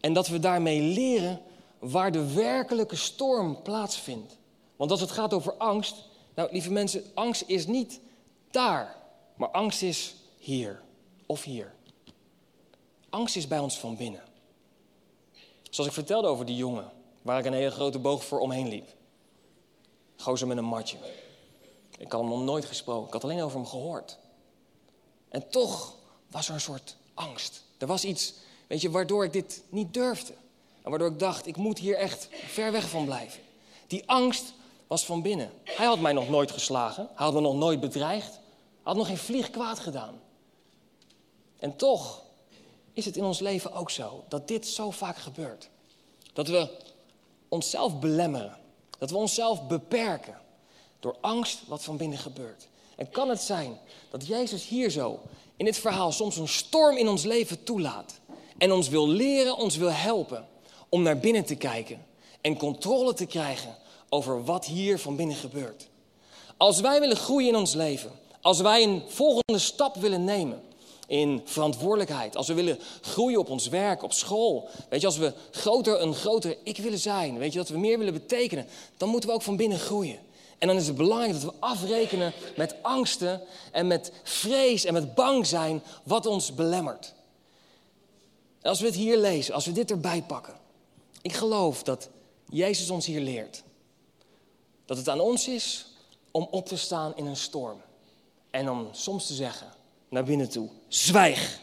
En 0.00 0.12
dat 0.12 0.28
we 0.28 0.38
daarmee 0.38 0.80
leren 0.80 1.40
waar 1.78 2.12
de 2.12 2.32
werkelijke 2.32 2.96
storm 2.96 3.62
plaatsvindt. 3.62 4.36
Want 4.76 4.90
als 4.90 5.00
het 5.00 5.10
gaat 5.10 5.34
over 5.34 5.54
angst, 5.56 6.04
nou 6.34 6.52
lieve 6.52 6.70
mensen, 6.70 7.04
angst 7.14 7.44
is 7.46 7.66
niet 7.66 8.00
daar, 8.50 8.96
maar 9.36 9.48
angst 9.48 9.82
is 9.82 10.14
hier 10.38 10.82
of 11.26 11.42
hier. 11.42 11.74
Angst 13.10 13.36
is 13.36 13.46
bij 13.46 13.58
ons 13.58 13.78
van 13.78 13.96
binnen. 13.96 14.22
Zoals 15.62 15.88
ik 15.88 15.94
vertelde 15.94 16.28
over 16.28 16.46
die 16.46 16.56
jongen, 16.56 16.90
waar 17.22 17.38
ik 17.38 17.44
een 17.44 17.52
hele 17.52 17.70
grote 17.70 17.98
boog 17.98 18.24
voor 18.24 18.38
omheen 18.40 18.68
liep. 18.68 18.88
Gozer 20.16 20.46
met 20.46 20.56
een 20.56 20.64
matje. 20.64 20.96
Ik 21.98 22.12
had 22.12 22.20
hem 22.20 22.30
nog 22.30 22.42
nooit 22.42 22.64
gesproken, 22.64 23.06
ik 23.06 23.12
had 23.12 23.24
alleen 23.24 23.42
over 23.42 23.58
hem 23.58 23.68
gehoord. 23.68 24.18
En 25.28 25.48
toch 25.48 25.94
was 26.26 26.48
er 26.48 26.54
een 26.54 26.60
soort 26.60 26.98
angst. 27.14 27.62
Er 27.78 27.86
was 27.86 28.04
iets, 28.04 28.34
weet 28.66 28.80
je, 28.80 28.90
waardoor 28.90 29.24
ik 29.24 29.32
dit 29.32 29.62
niet 29.68 29.94
durfde. 29.94 30.32
En 30.82 30.90
waardoor 30.90 31.08
ik 31.10 31.18
dacht, 31.18 31.46
ik 31.46 31.56
moet 31.56 31.78
hier 31.78 31.96
echt 31.96 32.28
ver 32.30 32.72
weg 32.72 32.88
van 32.88 33.04
blijven. 33.04 33.42
Die 33.86 34.02
angst 34.06 34.52
was 34.86 35.04
van 35.04 35.22
binnen. 35.22 35.50
Hij 35.64 35.86
had 35.86 36.00
mij 36.00 36.12
nog 36.12 36.28
nooit 36.28 36.50
geslagen, 36.50 37.08
hij 37.14 37.24
had 37.24 37.34
me 37.34 37.40
nog 37.40 37.54
nooit 37.54 37.80
bedreigd, 37.80 38.32
hij 38.32 38.40
had 38.82 38.96
nog 38.96 39.06
geen 39.06 39.16
vlieg 39.18 39.50
kwaad 39.50 39.78
gedaan. 39.78 40.20
En 41.58 41.76
toch 41.76 42.22
is 42.92 43.04
het 43.04 43.16
in 43.16 43.24
ons 43.24 43.38
leven 43.38 43.72
ook 43.72 43.90
zo 43.90 44.24
dat 44.28 44.48
dit 44.48 44.66
zo 44.66 44.90
vaak 44.90 45.16
gebeurt. 45.16 45.68
Dat 46.32 46.48
we 46.48 46.68
onszelf 47.48 47.98
belemmeren, 47.98 48.58
dat 48.98 49.10
we 49.10 49.16
onszelf 49.16 49.66
beperken 49.66 50.40
door 51.00 51.16
angst 51.20 51.66
wat 51.66 51.84
van 51.84 51.96
binnen 51.96 52.18
gebeurt. 52.18 52.68
En 52.96 53.10
kan 53.10 53.28
het 53.28 53.40
zijn 53.40 53.78
dat 54.10 54.26
Jezus 54.26 54.68
hier 54.68 54.90
zo 54.90 55.20
in 55.60 55.66
dit 55.66 55.78
verhaal 55.78 56.12
soms 56.12 56.36
een 56.36 56.48
storm 56.48 56.96
in 56.96 57.08
ons 57.08 57.24
leven 57.24 57.62
toelaat 57.62 58.20
en 58.58 58.72
ons 58.72 58.88
wil 58.88 59.08
leren, 59.08 59.56
ons 59.56 59.76
wil 59.76 59.90
helpen 59.90 60.46
om 60.88 61.02
naar 61.02 61.18
binnen 61.18 61.44
te 61.44 61.54
kijken 61.54 62.06
en 62.40 62.56
controle 62.56 63.14
te 63.14 63.26
krijgen 63.26 63.76
over 64.08 64.44
wat 64.44 64.64
hier 64.66 64.98
van 64.98 65.16
binnen 65.16 65.36
gebeurt. 65.36 65.88
Als 66.56 66.80
wij 66.80 67.00
willen 67.00 67.16
groeien 67.16 67.48
in 67.48 67.56
ons 67.56 67.74
leven, 67.74 68.10
als 68.40 68.60
wij 68.60 68.82
een 68.82 69.02
volgende 69.08 69.58
stap 69.58 69.96
willen 69.96 70.24
nemen 70.24 70.62
in 71.06 71.40
verantwoordelijkheid, 71.44 72.36
als 72.36 72.46
we 72.46 72.54
willen 72.54 72.78
groeien 73.00 73.38
op 73.38 73.50
ons 73.50 73.68
werk, 73.68 74.02
op 74.02 74.12
school, 74.12 74.68
weet 74.88 75.00
je, 75.00 75.06
als 75.06 75.18
we 75.18 75.32
groter, 75.50 76.00
een 76.00 76.14
groter 76.14 76.56
ik 76.64 76.76
willen 76.76 76.98
zijn, 76.98 77.38
weet 77.38 77.52
je, 77.52 77.58
dat 77.58 77.68
we 77.68 77.78
meer 77.78 77.98
willen 77.98 78.12
betekenen, 78.12 78.66
dan 78.96 79.08
moeten 79.08 79.28
we 79.28 79.34
ook 79.34 79.42
van 79.42 79.56
binnen 79.56 79.78
groeien. 79.78 80.18
En 80.60 80.68
dan 80.68 80.76
is 80.76 80.86
het 80.86 80.96
belangrijk 80.96 81.32
dat 81.32 81.42
we 81.42 81.58
afrekenen 81.60 82.32
met 82.56 82.74
angsten 82.82 83.42
en 83.72 83.86
met 83.86 84.12
vrees 84.22 84.84
en 84.84 84.92
met 84.92 85.14
bang 85.14 85.46
zijn 85.46 85.82
wat 86.02 86.26
ons 86.26 86.54
belemmert. 86.54 87.14
Als 88.62 88.80
we 88.80 88.86
het 88.86 88.94
hier 88.94 89.18
lezen, 89.18 89.54
als 89.54 89.66
we 89.66 89.72
dit 89.72 89.90
erbij 89.90 90.22
pakken, 90.22 90.54
ik 91.22 91.32
geloof 91.32 91.82
dat 91.82 92.08
Jezus 92.48 92.90
ons 92.90 93.06
hier 93.06 93.20
leert 93.20 93.62
dat 94.90 94.98
het 94.98 95.08
aan 95.08 95.20
ons 95.20 95.48
is 95.48 95.86
om 96.30 96.48
op 96.50 96.66
te 96.66 96.76
staan 96.76 97.16
in 97.16 97.26
een 97.26 97.36
storm. 97.36 97.80
En 98.50 98.70
om 98.70 98.88
soms 98.92 99.26
te 99.26 99.34
zeggen, 99.34 99.66
naar 100.08 100.24
binnen 100.24 100.48
toe, 100.48 100.68
zwijg. 100.88 101.60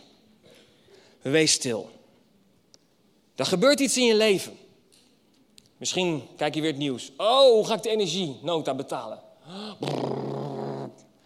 Wees 1.21 1.51
stil. 1.51 1.89
Er 3.35 3.45
gebeurt 3.45 3.79
iets 3.79 3.97
in 3.97 4.05
je 4.05 4.15
leven. 4.15 4.57
Misschien 5.77 6.27
kijk 6.35 6.55
je 6.55 6.61
weer 6.61 6.69
het 6.69 6.79
nieuws. 6.79 7.11
Oh, 7.17 7.51
hoe 7.51 7.65
ga 7.65 7.73
ik 7.73 7.83
de 7.83 7.89
energienota 7.89 8.73
betalen? 8.73 9.21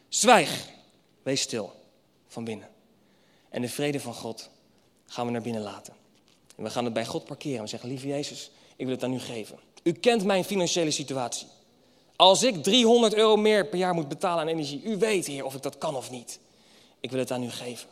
Zwijg. 0.09 0.69
Wees 1.23 1.41
stil 1.41 1.71
van 2.27 2.43
binnen. 2.43 2.67
En 3.49 3.61
de 3.61 3.69
vrede 3.69 3.99
van 3.99 4.13
God 4.13 4.49
gaan 5.05 5.25
we 5.25 5.31
naar 5.31 5.41
binnen 5.41 5.61
laten. 5.61 5.93
En 6.55 6.63
we 6.63 6.69
gaan 6.69 6.85
het 6.85 6.93
bij 6.93 7.05
God 7.05 7.25
parkeren. 7.25 7.61
We 7.61 7.67
zeggen, 7.67 7.89
lieve 7.89 8.07
Jezus, 8.07 8.51
ik 8.75 8.85
wil 8.85 8.95
het 8.95 9.03
aan 9.03 9.13
u 9.13 9.19
geven. 9.19 9.59
U 9.83 9.91
kent 9.91 10.23
mijn 10.23 10.43
financiële 10.43 10.91
situatie. 10.91 11.47
Als 12.15 12.43
ik 12.43 12.63
300 12.63 13.13
euro 13.13 13.35
meer 13.35 13.67
per 13.67 13.77
jaar 13.77 13.93
moet 13.93 14.07
betalen 14.07 14.41
aan 14.41 14.47
energie, 14.47 14.83
u 14.83 14.97
weet, 14.97 15.27
Heer, 15.27 15.45
of 15.45 15.55
ik 15.55 15.61
dat 15.61 15.77
kan 15.77 15.95
of 15.95 16.11
niet. 16.11 16.39
Ik 16.99 17.11
wil 17.11 17.19
het 17.19 17.31
aan 17.31 17.43
u 17.43 17.49
geven. 17.49 17.89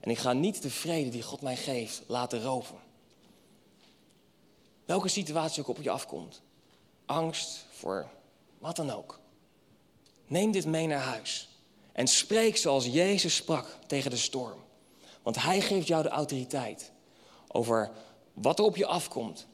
En 0.00 0.10
ik 0.10 0.18
ga 0.18 0.32
niet 0.32 0.62
de 0.62 0.70
vrede 0.70 1.10
die 1.10 1.22
God 1.22 1.40
mij 1.40 1.56
geeft 1.56 2.02
laten 2.06 2.42
roven. 2.42 2.76
Welke 4.90 5.08
situatie 5.08 5.62
ook 5.62 5.68
op 5.68 5.82
je 5.82 5.90
afkomt. 5.90 6.42
Angst 7.06 7.66
voor 7.70 8.08
wat 8.58 8.76
dan 8.76 8.90
ook. 8.90 9.20
Neem 10.26 10.50
dit 10.52 10.66
mee 10.66 10.86
naar 10.86 11.00
huis. 11.00 11.48
En 11.92 12.06
spreek 12.06 12.56
zoals 12.56 12.86
Jezus 12.86 13.34
sprak 13.34 13.78
tegen 13.86 14.10
de 14.10 14.16
storm. 14.16 14.58
Want 15.22 15.42
Hij 15.42 15.60
geeft 15.60 15.86
jou 15.86 16.02
de 16.02 16.08
autoriteit 16.08 16.90
over 17.48 17.90
wat 18.32 18.58
er 18.58 18.64
op 18.64 18.76
je 18.76 18.86
afkomt. 18.86 19.46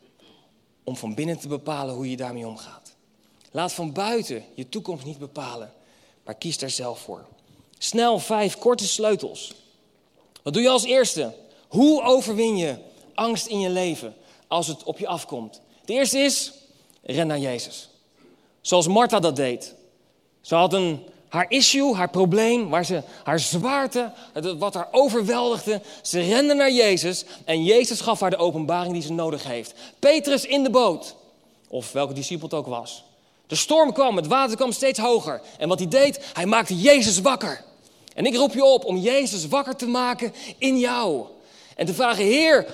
Om 0.85 0.97
van 0.97 1.15
binnen 1.15 1.39
te 1.39 1.49
bepalen 1.49 1.95
hoe 1.95 2.11
je 2.11 2.17
daarmee 2.17 2.47
omgaat. 2.47 2.95
Laat 3.51 3.73
van 3.73 3.93
buiten 3.93 4.45
je 4.55 4.69
toekomst 4.69 5.05
niet 5.05 5.19
bepalen, 5.19 5.73
maar 6.25 6.35
kies 6.35 6.59
daar 6.59 6.71
zelf 6.71 7.01
voor. 7.01 7.27
Snel 7.79 8.19
vijf 8.19 8.59
korte 8.59 8.87
sleutels. 8.87 9.55
Wat 10.43 10.53
doe 10.53 10.63
je 10.63 10.69
als 10.69 10.85
eerste? 10.85 11.35
Hoe 11.69 12.03
overwin 12.03 12.57
je 12.57 12.79
angst 13.15 13.47
in 13.47 13.61
je 13.61 13.71
leven 13.71 14.17
als 14.49 14.67
het 14.67 14.83
op 14.83 14.99
je 14.99 15.07
afkomt? 15.07 15.61
De 15.85 15.93
eerste 15.93 16.19
is, 16.19 16.53
ren 17.03 17.27
naar 17.27 17.39
Jezus. 17.39 17.89
Zoals 18.61 18.89
Martha 18.89 19.21
dat 19.21 19.37
deed. 19.37 19.75
Ze 20.41 20.55
had 20.55 20.73
een, 20.73 21.03
haar 21.29 21.47
issue, 21.49 21.95
haar 21.95 22.11
probleem, 22.11 22.69
waar 22.69 22.85
ze, 22.85 23.03
haar 23.25 23.41
zwaarte, 23.41 24.13
wat 24.59 24.75
haar 24.75 24.89
overweldigde. 24.91 25.81
Ze 26.03 26.21
rende 26.21 26.55
naar 26.55 26.73
Jezus 26.73 27.25
en 27.45 27.65
Jezus 27.65 28.01
gaf 28.01 28.21
haar 28.21 28.31
de 28.31 28.37
openbaring 28.37 28.93
die 28.93 29.03
ze 29.03 29.13
nodig 29.13 29.45
heeft. 29.45 29.75
Petrus 29.99 30.45
in 30.45 30.63
de 30.63 30.71
boot, 30.71 31.15
of 31.69 31.93
welke 31.93 32.13
discipel 32.13 32.49
het 32.49 32.57
ook 32.57 32.67
was. 32.67 33.05
De 33.47 33.55
storm 33.55 33.93
kwam, 33.93 34.17
het 34.17 34.27
water 34.27 34.57
kwam 34.57 34.73
steeds 34.73 34.99
hoger. 34.99 35.41
En 35.59 35.69
wat 35.69 35.79
hij 35.79 35.89
deed, 35.89 36.21
hij 36.33 36.47
maakte 36.47 36.81
Jezus 36.81 37.21
wakker. 37.21 37.65
En 38.15 38.27
ik 38.27 38.37
roep 38.37 38.53
je 38.55 38.65
op 38.65 38.85
om 38.85 38.97
Jezus 38.97 39.49
wakker 39.49 39.77
te 39.77 39.87
maken 39.87 40.35
in 40.59 40.79
jou. 40.79 41.25
En 41.77 41.87
te 41.87 41.95
vragen, 41.95 42.25
Heer, 42.25 42.67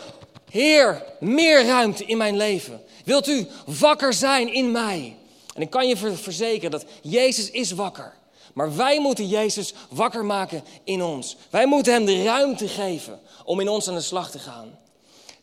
Heer, 0.53 1.03
meer 1.21 1.67
ruimte 1.67 2.05
in 2.05 2.17
mijn 2.17 2.37
leven. 2.37 2.83
Wilt 3.05 3.29
u 3.29 3.47
wakker 3.67 4.13
zijn 4.13 4.53
in 4.55 4.71
mij? 4.71 5.17
En 5.55 5.63
ik 5.63 5.71
kan 5.71 5.89
je 5.89 5.97
verzekeren 5.97 6.71
dat 6.71 6.85
Jezus 7.03 7.51
is 7.51 7.71
wakker. 7.71 8.15
Maar 8.55 8.77
wij 8.77 9.01
moeten 9.01 9.29
Jezus 9.29 9.75
wakker 9.91 10.25
maken 10.25 10.65
in 10.85 11.03
ons. 11.03 11.37
Wij 11.51 11.67
moeten 11.67 11.93
Hem 11.93 12.05
de 12.05 12.23
ruimte 12.23 12.69
geven 12.69 13.21
om 13.45 13.61
in 13.61 13.69
ons 13.69 13.89
aan 13.89 13.95
de 13.95 14.01
slag 14.01 14.31
te 14.31 14.39
gaan. 14.39 14.79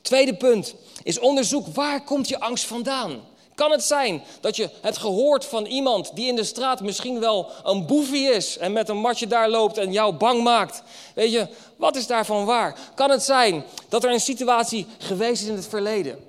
Tweede 0.02 0.36
punt 0.36 0.76
is 1.04 1.20
onderzoek 1.20 1.68
waar 1.68 2.04
komt 2.04 2.28
je 2.28 2.40
angst 2.40 2.66
vandaan? 2.66 3.22
Kan 3.60 3.72
het 3.72 3.84
zijn 3.84 4.24
dat 4.42 4.56
je 4.56 4.70
het 4.82 4.98
gehoord 4.98 5.46
van 5.46 5.66
iemand 5.66 6.16
die 6.16 6.28
in 6.28 6.36
de 6.36 6.44
straat 6.44 6.82
misschien 6.82 7.20
wel 7.20 7.50
een 7.64 7.86
boefie 7.86 8.30
is 8.30 8.58
en 8.58 8.72
met 8.72 8.90
een 8.90 8.98
matje 8.98 9.28
daar 9.28 9.50
loopt 9.50 9.78
en 9.78 9.92
jou 9.92 10.14
bang 10.14 10.44
maakt? 10.44 10.84
Weet 11.16 11.32
je, 11.32 11.48
wat 11.76 11.96
is 11.96 12.08
daarvan 12.08 12.46
waar? 12.46 12.80
Kan 12.96 13.10
het 13.10 13.24
zijn 13.24 13.64
dat 13.90 14.04
er 14.04 14.12
een 14.12 14.20
situatie 14.20 14.86
geweest 14.98 15.42
is 15.42 15.48
in 15.48 15.56
het 15.56 15.68
verleden? 15.68 16.20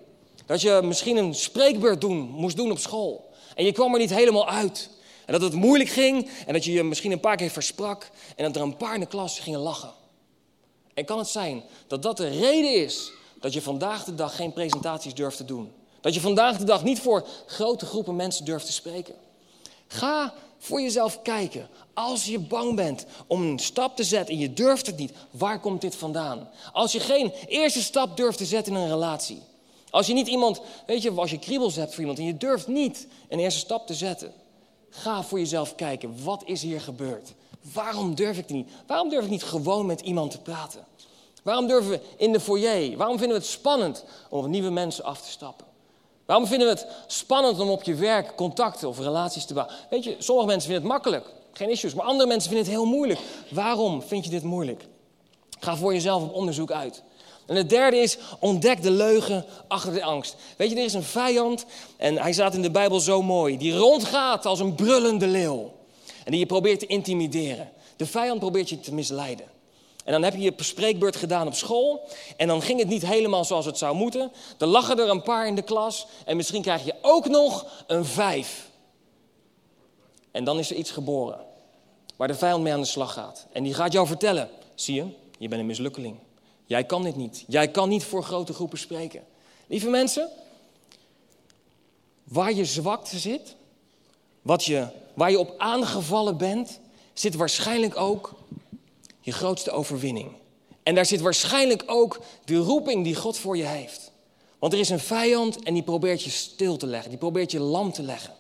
Dat 0.46 0.60
je 0.60 0.80
misschien 0.82 1.16
een 1.16 1.34
spreekbeurt 1.34 2.00
doen, 2.00 2.16
moest 2.18 2.56
doen 2.56 2.70
op 2.70 2.78
school 2.78 3.30
en 3.54 3.64
je 3.64 3.72
kwam 3.72 3.92
er 3.92 4.00
niet 4.00 4.14
helemaal 4.14 4.48
uit. 4.48 4.90
En 5.26 5.32
dat 5.32 5.42
het 5.42 5.52
moeilijk 5.52 5.90
ging 5.90 6.30
en 6.46 6.52
dat 6.52 6.64
je 6.64 6.72
je 6.72 6.82
misschien 6.82 7.12
een 7.12 7.20
paar 7.20 7.36
keer 7.36 7.50
versprak 7.50 8.10
en 8.36 8.44
dat 8.44 8.56
er 8.56 8.62
een 8.62 8.76
paar 8.76 8.94
in 8.94 9.00
de 9.00 9.06
klas 9.06 9.38
gingen 9.38 9.60
lachen. 9.60 9.92
En 10.94 11.04
kan 11.04 11.18
het 11.18 11.28
zijn 11.28 11.62
dat 11.86 12.02
dat 12.02 12.16
de 12.16 12.28
reden 12.28 12.74
is 12.74 13.12
dat 13.40 13.52
je 13.52 13.62
vandaag 13.62 14.04
de 14.04 14.14
dag 14.14 14.36
geen 14.36 14.52
presentaties 14.52 15.14
durft 15.14 15.36
te 15.36 15.44
doen? 15.44 15.72
Dat 16.00 16.14
je 16.14 16.20
vandaag 16.20 16.58
de 16.58 16.64
dag 16.64 16.84
niet 16.84 17.00
voor 17.00 17.26
grote 17.46 17.86
groepen 17.86 18.16
mensen 18.16 18.44
durft 18.44 18.66
te 18.66 18.72
spreken. 18.72 19.14
Ga 19.86 20.34
voor 20.58 20.80
jezelf 20.80 21.22
kijken. 21.22 21.68
Als 21.94 22.24
je 22.24 22.38
bang 22.38 22.76
bent 22.76 23.06
om 23.26 23.42
een 23.42 23.58
stap 23.58 23.96
te 23.96 24.04
zetten 24.04 24.34
en 24.34 24.40
je 24.40 24.52
durft 24.52 24.86
het 24.86 24.96
niet, 24.96 25.12
waar 25.30 25.60
komt 25.60 25.80
dit 25.80 25.96
vandaan? 25.96 26.48
Als 26.72 26.92
je 26.92 27.00
geen 27.00 27.32
eerste 27.46 27.82
stap 27.82 28.16
durft 28.16 28.38
te 28.38 28.44
zetten 28.44 28.74
in 28.74 28.80
een 28.80 28.88
relatie. 28.88 29.42
Als 29.90 30.06
je 30.06 30.12
niet 30.12 30.28
iemand, 30.28 30.60
weet 30.86 31.02
je, 31.02 31.10
als 31.10 31.30
je 31.30 31.38
kriebels 31.38 31.76
hebt 31.76 31.90
voor 31.90 32.00
iemand 32.00 32.18
en 32.18 32.24
je 32.24 32.36
durft 32.36 32.66
niet 32.66 33.06
een 33.28 33.38
eerste 33.38 33.60
stap 33.60 33.86
te 33.86 33.94
zetten. 33.94 34.32
Ga 34.90 35.22
voor 35.22 35.38
jezelf 35.38 35.74
kijken, 35.74 36.24
wat 36.24 36.42
is 36.44 36.62
hier 36.62 36.80
gebeurd? 36.80 37.32
Waarom 37.72 38.14
durf 38.14 38.36
ik 38.36 38.42
het 38.42 38.56
niet? 38.56 38.68
Waarom 38.86 39.08
durf 39.08 39.24
ik 39.24 39.30
niet 39.30 39.42
gewoon 39.42 39.86
met 39.86 40.00
iemand 40.00 40.30
te 40.30 40.40
praten? 40.40 40.86
Waarom 41.42 41.66
durven 41.66 41.90
we 41.90 42.00
in 42.16 42.32
de 42.32 42.40
foyer? 42.40 42.96
Waarom 42.96 43.18
vinden 43.18 43.36
we 43.36 43.42
het 43.42 43.52
spannend 43.52 44.04
om 44.28 44.38
op 44.38 44.46
nieuwe 44.46 44.70
mensen 44.70 45.04
af 45.04 45.20
te 45.20 45.30
stappen? 45.30 45.66
Waarom 46.30 46.48
vinden 46.48 46.68
we 46.68 46.74
het 46.74 46.86
spannend 47.06 47.60
om 47.60 47.68
op 47.70 47.82
je 47.82 47.94
werk 47.94 48.36
contacten 48.36 48.88
of 48.88 48.98
relaties 48.98 49.44
te 49.44 49.54
bouwen? 49.54 49.76
Weet 49.90 50.04
je, 50.04 50.16
sommige 50.18 50.46
mensen 50.46 50.70
vinden 50.70 50.88
het 50.88 50.92
makkelijk, 50.92 51.26
geen 51.52 51.70
issues, 51.70 51.94
maar 51.94 52.04
andere 52.04 52.28
mensen 52.28 52.50
vinden 52.50 52.66
het 52.66 52.76
heel 52.76 52.86
moeilijk. 52.86 53.20
Waarom 53.48 54.02
vind 54.02 54.24
je 54.24 54.30
dit 54.30 54.42
moeilijk? 54.42 54.86
Ga 55.60 55.76
voor 55.76 55.92
jezelf 55.92 56.22
op 56.22 56.34
onderzoek 56.34 56.70
uit. 56.70 57.02
En 57.46 57.56
het 57.56 57.68
derde 57.68 57.96
is, 57.96 58.18
ontdek 58.40 58.82
de 58.82 58.90
leugen 58.90 59.44
achter 59.68 59.92
de 59.92 60.02
angst. 60.02 60.36
Weet 60.56 60.70
je, 60.70 60.76
er 60.76 60.84
is 60.84 60.94
een 60.94 61.02
vijand, 61.02 61.64
en 61.96 62.18
hij 62.18 62.32
staat 62.32 62.54
in 62.54 62.62
de 62.62 62.70
Bijbel 62.70 63.00
zo 63.00 63.22
mooi, 63.22 63.58
die 63.58 63.76
rondgaat 63.76 64.46
als 64.46 64.60
een 64.60 64.74
brullende 64.74 65.26
leeuw. 65.26 65.72
En 66.24 66.30
die 66.30 66.40
je 66.40 66.46
probeert 66.46 66.78
te 66.78 66.86
intimideren. 66.86 67.70
De 67.96 68.06
vijand 68.06 68.38
probeert 68.40 68.68
je 68.68 68.80
te 68.80 68.94
misleiden. 68.94 69.46
En 70.10 70.16
dan 70.20 70.24
heb 70.24 70.34
je 70.34 70.40
je 70.40 70.52
spreekbeurt 70.56 71.16
gedaan 71.16 71.46
op 71.46 71.54
school. 71.54 72.08
En 72.36 72.48
dan 72.48 72.62
ging 72.62 72.78
het 72.78 72.88
niet 72.88 73.06
helemaal 73.06 73.44
zoals 73.44 73.66
het 73.66 73.78
zou 73.78 73.94
moeten. 73.96 74.32
Dan 74.56 74.68
lachen 74.68 74.98
er 74.98 75.08
een 75.08 75.22
paar 75.22 75.46
in 75.46 75.54
de 75.54 75.62
klas. 75.62 76.06
En 76.24 76.36
misschien 76.36 76.62
krijg 76.62 76.84
je 76.84 76.94
ook 77.02 77.28
nog 77.28 77.84
een 77.86 78.04
vijf. 78.04 78.70
En 80.30 80.44
dan 80.44 80.58
is 80.58 80.70
er 80.70 80.76
iets 80.76 80.90
geboren. 80.90 81.40
Waar 82.16 82.28
de 82.28 82.34
vijand 82.34 82.62
mee 82.62 82.72
aan 82.72 82.80
de 82.80 82.86
slag 82.86 83.12
gaat. 83.12 83.46
En 83.52 83.62
die 83.62 83.74
gaat 83.74 83.92
jou 83.92 84.06
vertellen. 84.06 84.48
Zie 84.74 84.94
je, 84.94 85.06
je 85.38 85.48
bent 85.48 85.60
een 85.60 85.66
mislukkeling. 85.66 86.16
Jij 86.66 86.84
kan 86.84 87.02
dit 87.02 87.16
niet. 87.16 87.44
Jij 87.46 87.68
kan 87.68 87.88
niet 87.88 88.04
voor 88.04 88.22
grote 88.22 88.52
groepen 88.52 88.78
spreken. 88.78 89.24
Lieve 89.66 89.88
mensen. 89.88 90.28
Waar 92.24 92.52
je 92.52 92.64
zwakte 92.64 93.18
zit. 93.18 93.54
Wat 94.42 94.64
je, 94.64 94.86
waar 95.14 95.30
je 95.30 95.38
op 95.38 95.54
aangevallen 95.58 96.36
bent. 96.36 96.80
Zit 97.12 97.34
waarschijnlijk 97.34 97.96
ook 97.96 98.34
je 99.20 99.32
grootste 99.32 99.70
overwinning. 99.70 100.32
En 100.82 100.94
daar 100.94 101.06
zit 101.06 101.20
waarschijnlijk 101.20 101.82
ook 101.86 102.20
de 102.44 102.56
roeping 102.56 103.04
die 103.04 103.14
God 103.14 103.38
voor 103.38 103.56
je 103.56 103.66
heeft. 103.66 104.12
Want 104.58 104.72
er 104.72 104.78
is 104.78 104.88
een 104.88 105.00
vijand 105.00 105.62
en 105.62 105.74
die 105.74 105.82
probeert 105.82 106.22
je 106.22 106.30
stil 106.30 106.76
te 106.76 106.86
leggen, 106.86 107.10
die 107.10 107.18
probeert 107.18 107.50
je 107.50 107.60
lam 107.60 107.92
te 107.92 108.02
leggen. 108.02 108.34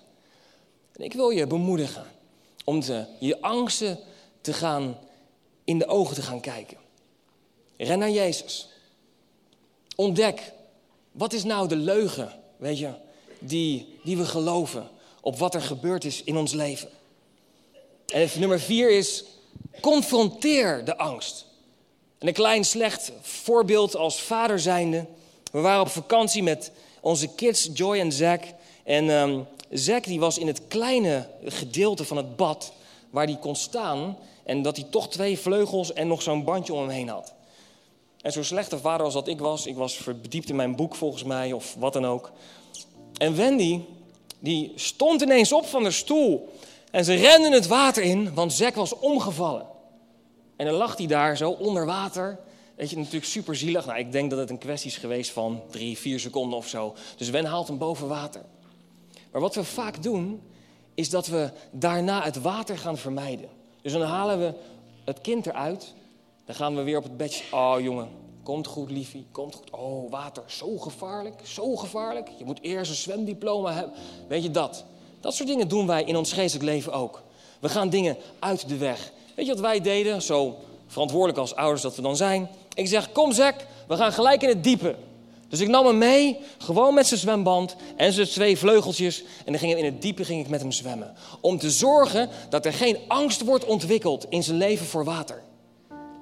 En 0.92 1.04
ik 1.04 1.12
wil 1.12 1.30
je 1.30 1.46
bemoedigen 1.46 2.06
om 2.64 2.80
te, 2.80 3.06
je 3.20 3.40
angsten 3.40 3.98
te 4.40 4.52
gaan 4.52 4.98
in 5.64 5.78
de 5.78 5.86
ogen 5.86 6.14
te 6.14 6.22
gaan 6.22 6.40
kijken. 6.40 6.76
Ren 7.76 7.98
naar 7.98 8.10
Jezus. 8.10 8.68
Ontdek, 9.96 10.52
wat 11.12 11.32
is 11.32 11.44
nou 11.44 11.68
de 11.68 11.76
leugen, 11.76 12.32
weet 12.56 12.78
je, 12.78 12.92
die, 13.38 13.98
die 14.04 14.16
we 14.16 14.24
geloven 14.24 14.88
op 15.20 15.38
wat 15.38 15.54
er 15.54 15.62
gebeurd 15.62 16.04
is 16.04 16.24
in 16.24 16.36
ons 16.36 16.52
leven. 16.52 16.88
En 18.06 18.28
nummer 18.38 18.60
vier 18.60 18.90
is, 18.90 19.24
Confronteer 19.80 20.84
de 20.84 20.96
angst. 20.96 21.46
En 22.18 22.26
een 22.28 22.34
klein 22.34 22.64
slecht 22.64 23.12
voorbeeld 23.20 23.96
als 23.96 24.20
vader 24.20 24.60
zijnde. 24.60 25.06
We 25.52 25.60
waren 25.60 25.80
op 25.80 25.88
vakantie 25.88 26.42
met 26.42 26.70
Onze 27.00 27.28
kids, 27.34 27.70
Joy 27.74 27.98
en 27.98 28.12
Zack. 28.12 28.42
En 28.84 29.08
um, 29.08 29.46
Zack 29.70 30.04
die 30.04 30.20
was 30.20 30.38
in 30.38 30.46
het 30.46 30.60
kleine 30.68 31.28
gedeelte 31.44 32.04
van 32.04 32.16
het 32.16 32.36
bad 32.36 32.72
waar 33.10 33.26
hij 33.26 33.38
kon 33.40 33.56
staan. 33.56 34.16
En 34.44 34.62
dat 34.62 34.76
hij 34.76 34.86
toch 34.90 35.08
twee 35.08 35.38
vleugels 35.38 35.92
en 35.92 36.06
nog 36.06 36.22
zo'n 36.22 36.44
bandje 36.44 36.72
om 36.72 36.80
hem 36.80 36.88
heen 36.88 37.08
had. 37.08 37.32
En 38.20 38.32
zo 38.32 38.42
slechte 38.42 38.78
vader 38.78 39.04
als 39.04 39.14
dat 39.14 39.28
ik 39.28 39.38
was, 39.38 39.66
ik 39.66 39.76
was 39.76 39.96
verdiept 39.96 40.48
in 40.48 40.56
mijn 40.56 40.76
boek 40.76 40.94
volgens 40.94 41.24
mij 41.24 41.52
of 41.52 41.74
wat 41.78 41.92
dan 41.92 42.06
ook. 42.06 42.32
En 43.16 43.36
Wendy, 43.36 43.80
die 44.38 44.72
stond 44.74 45.22
ineens 45.22 45.52
op 45.52 45.66
van 45.66 45.82
de 45.82 45.90
stoel. 45.90 46.48
En 46.90 47.04
ze 47.04 47.14
renden 47.14 47.52
het 47.52 47.66
water 47.66 48.02
in, 48.02 48.34
want 48.34 48.52
Zack 48.52 48.74
was 48.74 48.98
omgevallen. 48.98 49.66
En 50.56 50.66
dan 50.66 50.74
lag 50.74 50.96
hij 50.96 51.06
daar 51.06 51.36
zo 51.36 51.50
onder 51.50 51.86
water. 51.86 52.38
Weet 52.76 52.90
je, 52.90 52.96
natuurlijk 52.96 53.24
super 53.24 53.56
zielig. 53.56 53.86
Nou, 53.86 53.98
ik 53.98 54.12
denk 54.12 54.30
dat 54.30 54.38
het 54.38 54.50
een 54.50 54.58
kwestie 54.58 54.90
is 54.90 54.96
geweest 54.96 55.30
van 55.30 55.62
drie, 55.70 55.98
vier 55.98 56.20
seconden 56.20 56.58
of 56.58 56.68
zo. 56.68 56.94
Dus 57.16 57.30
Wen 57.30 57.44
haalt 57.44 57.68
hem 57.68 57.78
boven 57.78 58.08
water. 58.08 58.42
Maar 59.32 59.40
wat 59.40 59.54
we 59.54 59.64
vaak 59.64 60.02
doen, 60.02 60.42
is 60.94 61.10
dat 61.10 61.26
we 61.26 61.50
daarna 61.70 62.22
het 62.22 62.40
water 62.40 62.78
gaan 62.78 62.98
vermijden. 62.98 63.48
Dus 63.82 63.92
dan 63.92 64.02
halen 64.02 64.38
we 64.38 64.54
het 65.04 65.20
kind 65.20 65.46
eruit. 65.46 65.94
Dan 66.44 66.54
gaan 66.54 66.76
we 66.76 66.82
weer 66.82 66.96
op 66.96 67.02
het 67.02 67.16
bedje. 67.16 67.44
Oh 67.52 67.76
jongen, 67.80 68.08
komt 68.42 68.66
goed 68.66 68.90
liefie, 68.90 69.26
komt 69.32 69.54
goed. 69.54 69.70
Oh, 69.70 70.10
water, 70.10 70.42
zo 70.46 70.78
gevaarlijk, 70.78 71.40
zo 71.42 71.76
gevaarlijk. 71.76 72.28
Je 72.38 72.44
moet 72.44 72.60
eerst 72.60 72.90
een 72.90 72.96
zwemdiploma 72.96 73.72
hebben. 73.72 73.94
Weet 74.28 74.42
je 74.42 74.50
dat? 74.50 74.84
Dat 75.20 75.34
soort 75.34 75.48
dingen 75.48 75.68
doen 75.68 75.86
wij 75.86 76.04
in 76.04 76.16
ons 76.16 76.32
geestelijk 76.32 76.70
leven 76.70 76.92
ook. 76.92 77.22
We 77.60 77.68
gaan 77.68 77.88
dingen 77.88 78.16
uit 78.38 78.68
de 78.68 78.76
weg. 78.76 79.12
Weet 79.34 79.46
je 79.46 79.52
wat 79.52 79.60
wij 79.60 79.80
deden, 79.80 80.22
zo 80.22 80.56
verantwoordelijk 80.86 81.38
als 81.38 81.54
ouders 81.54 81.82
dat 81.82 81.96
we 81.96 82.02
dan 82.02 82.16
zijn? 82.16 82.48
Ik 82.74 82.88
zeg, 82.88 83.12
kom 83.12 83.32
Zek, 83.32 83.66
we 83.88 83.96
gaan 83.96 84.12
gelijk 84.12 84.42
in 84.42 84.48
het 84.48 84.64
diepe. 84.64 84.96
Dus 85.48 85.60
ik 85.60 85.68
nam 85.68 85.86
hem 85.86 85.98
mee, 85.98 86.38
gewoon 86.58 86.94
met 86.94 87.06
zijn 87.06 87.20
zwemband 87.20 87.76
en 87.96 88.12
zijn 88.12 88.26
twee 88.26 88.58
vleugeltjes. 88.58 89.22
En 89.22 89.52
dan 89.52 89.58
ging 89.58 89.76
in 89.76 89.84
het 89.84 90.02
diepe 90.02 90.24
ging 90.24 90.40
ik 90.40 90.48
met 90.48 90.60
hem 90.60 90.72
zwemmen. 90.72 91.14
Om 91.40 91.58
te 91.58 91.70
zorgen 91.70 92.28
dat 92.48 92.66
er 92.66 92.72
geen 92.72 92.98
angst 93.08 93.44
wordt 93.44 93.64
ontwikkeld 93.64 94.26
in 94.28 94.42
zijn 94.42 94.56
leven 94.56 94.86
voor 94.86 95.04
water. 95.04 95.42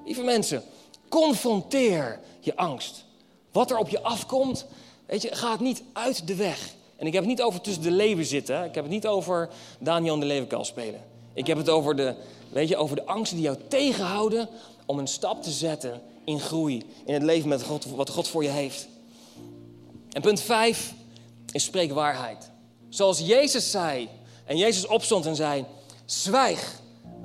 Lieve 0.05 0.21
mensen, 0.21 0.63
confronteer 1.09 2.19
je 2.39 2.55
angst. 2.55 3.05
Wat 3.51 3.71
er 3.71 3.77
op 3.77 3.89
je 3.89 4.01
afkomt, 4.01 4.65
weet 5.05 5.21
je, 5.21 5.35
gaat 5.35 5.59
niet 5.59 5.83
uit 5.93 6.27
de 6.27 6.35
weg. 6.35 6.73
En 6.99 7.07
ik 7.07 7.13
heb 7.13 7.21
het 7.21 7.31
niet 7.31 7.41
over 7.41 7.61
tussen 7.61 7.83
de 7.83 7.91
leven 7.91 8.25
zitten. 8.25 8.63
Ik 8.63 8.75
heb 8.75 8.83
het 8.83 8.93
niet 8.93 9.07
over 9.07 9.49
Daniel 9.79 10.19
de 10.19 10.25
leeuwenkal 10.25 10.65
spelen. 10.65 11.01
Ik 11.33 11.47
heb 11.47 11.57
het 11.57 11.69
over 11.69 11.95
de, 11.95 12.15
weet 12.49 12.67
je, 12.67 12.77
over 12.77 12.95
de 12.95 13.05
angsten 13.05 13.37
die 13.37 13.45
jou 13.45 13.57
tegenhouden 13.67 14.49
om 14.85 14.99
een 14.99 15.07
stap 15.07 15.43
te 15.43 15.51
zetten 15.51 16.01
in 16.23 16.39
groei. 16.39 16.85
In 17.05 17.13
het 17.13 17.23
leven 17.23 17.49
met 17.49 17.63
God, 17.63 17.85
wat 17.85 18.09
God 18.09 18.27
voor 18.27 18.43
je 18.43 18.49
heeft. 18.49 18.87
En 20.11 20.21
punt 20.21 20.41
5 20.41 20.93
is 21.51 21.63
spreek 21.63 21.91
waarheid. 21.91 22.49
Zoals 22.89 23.19
Jezus 23.19 23.71
zei. 23.71 24.09
En 24.45 24.57
Jezus 24.57 24.87
opstond 24.87 25.25
en 25.25 25.35
zei: 25.35 25.65
Zwijg, 26.05 26.79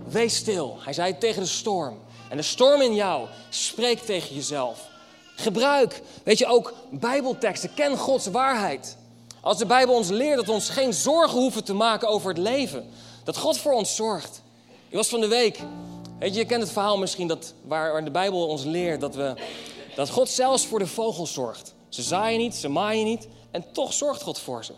wees 0.08 0.36
stil. 0.36 0.76
Hij 0.80 0.92
zei 0.92 1.18
tegen 1.18 1.42
de 1.42 1.48
storm. 1.48 1.98
En 2.30 2.36
de 2.36 2.42
storm 2.42 2.80
in 2.80 2.94
jou, 2.94 3.28
spreek 3.48 3.98
tegen 3.98 4.34
jezelf. 4.34 4.88
Gebruik, 5.36 6.02
weet 6.24 6.38
je, 6.38 6.46
ook 6.46 6.74
Bijbelteksten. 6.90 7.74
Ken 7.74 7.96
Gods 7.96 8.26
waarheid. 8.26 8.96
Als 9.44 9.58
de 9.58 9.66
Bijbel 9.66 9.94
ons 9.94 10.08
leert 10.08 10.36
dat 10.36 10.46
we 10.46 10.52
ons 10.52 10.68
geen 10.68 10.94
zorgen 10.94 11.38
hoeven 11.38 11.64
te 11.64 11.74
maken 11.74 12.08
over 12.08 12.28
het 12.28 12.38
leven. 12.38 12.88
Dat 13.24 13.36
God 13.36 13.58
voor 13.58 13.72
ons 13.72 13.94
zorgt. 13.96 14.42
Ik 14.88 14.96
was 14.96 15.08
van 15.08 15.20
de 15.20 15.28
week, 15.28 15.58
weet 16.18 16.34
je, 16.34 16.40
je 16.40 16.46
kent 16.46 16.62
het 16.62 16.72
verhaal 16.72 16.98
misschien 16.98 17.28
dat, 17.28 17.54
waar, 17.62 17.92
waar 17.92 18.04
de 18.04 18.10
Bijbel 18.10 18.46
ons 18.46 18.64
leert 18.64 19.00
dat, 19.00 19.14
we, 19.14 19.34
dat 19.94 20.10
God 20.10 20.28
zelfs 20.28 20.66
voor 20.66 20.78
de 20.78 20.86
vogels 20.86 21.32
zorgt. 21.32 21.74
Ze 21.88 22.02
zaaien 22.02 22.38
niet, 22.38 22.54
ze 22.54 22.68
maaien 22.68 23.04
niet 23.04 23.28
en 23.50 23.64
toch 23.72 23.92
zorgt 23.92 24.22
God 24.22 24.38
voor 24.38 24.64
ze. 24.64 24.72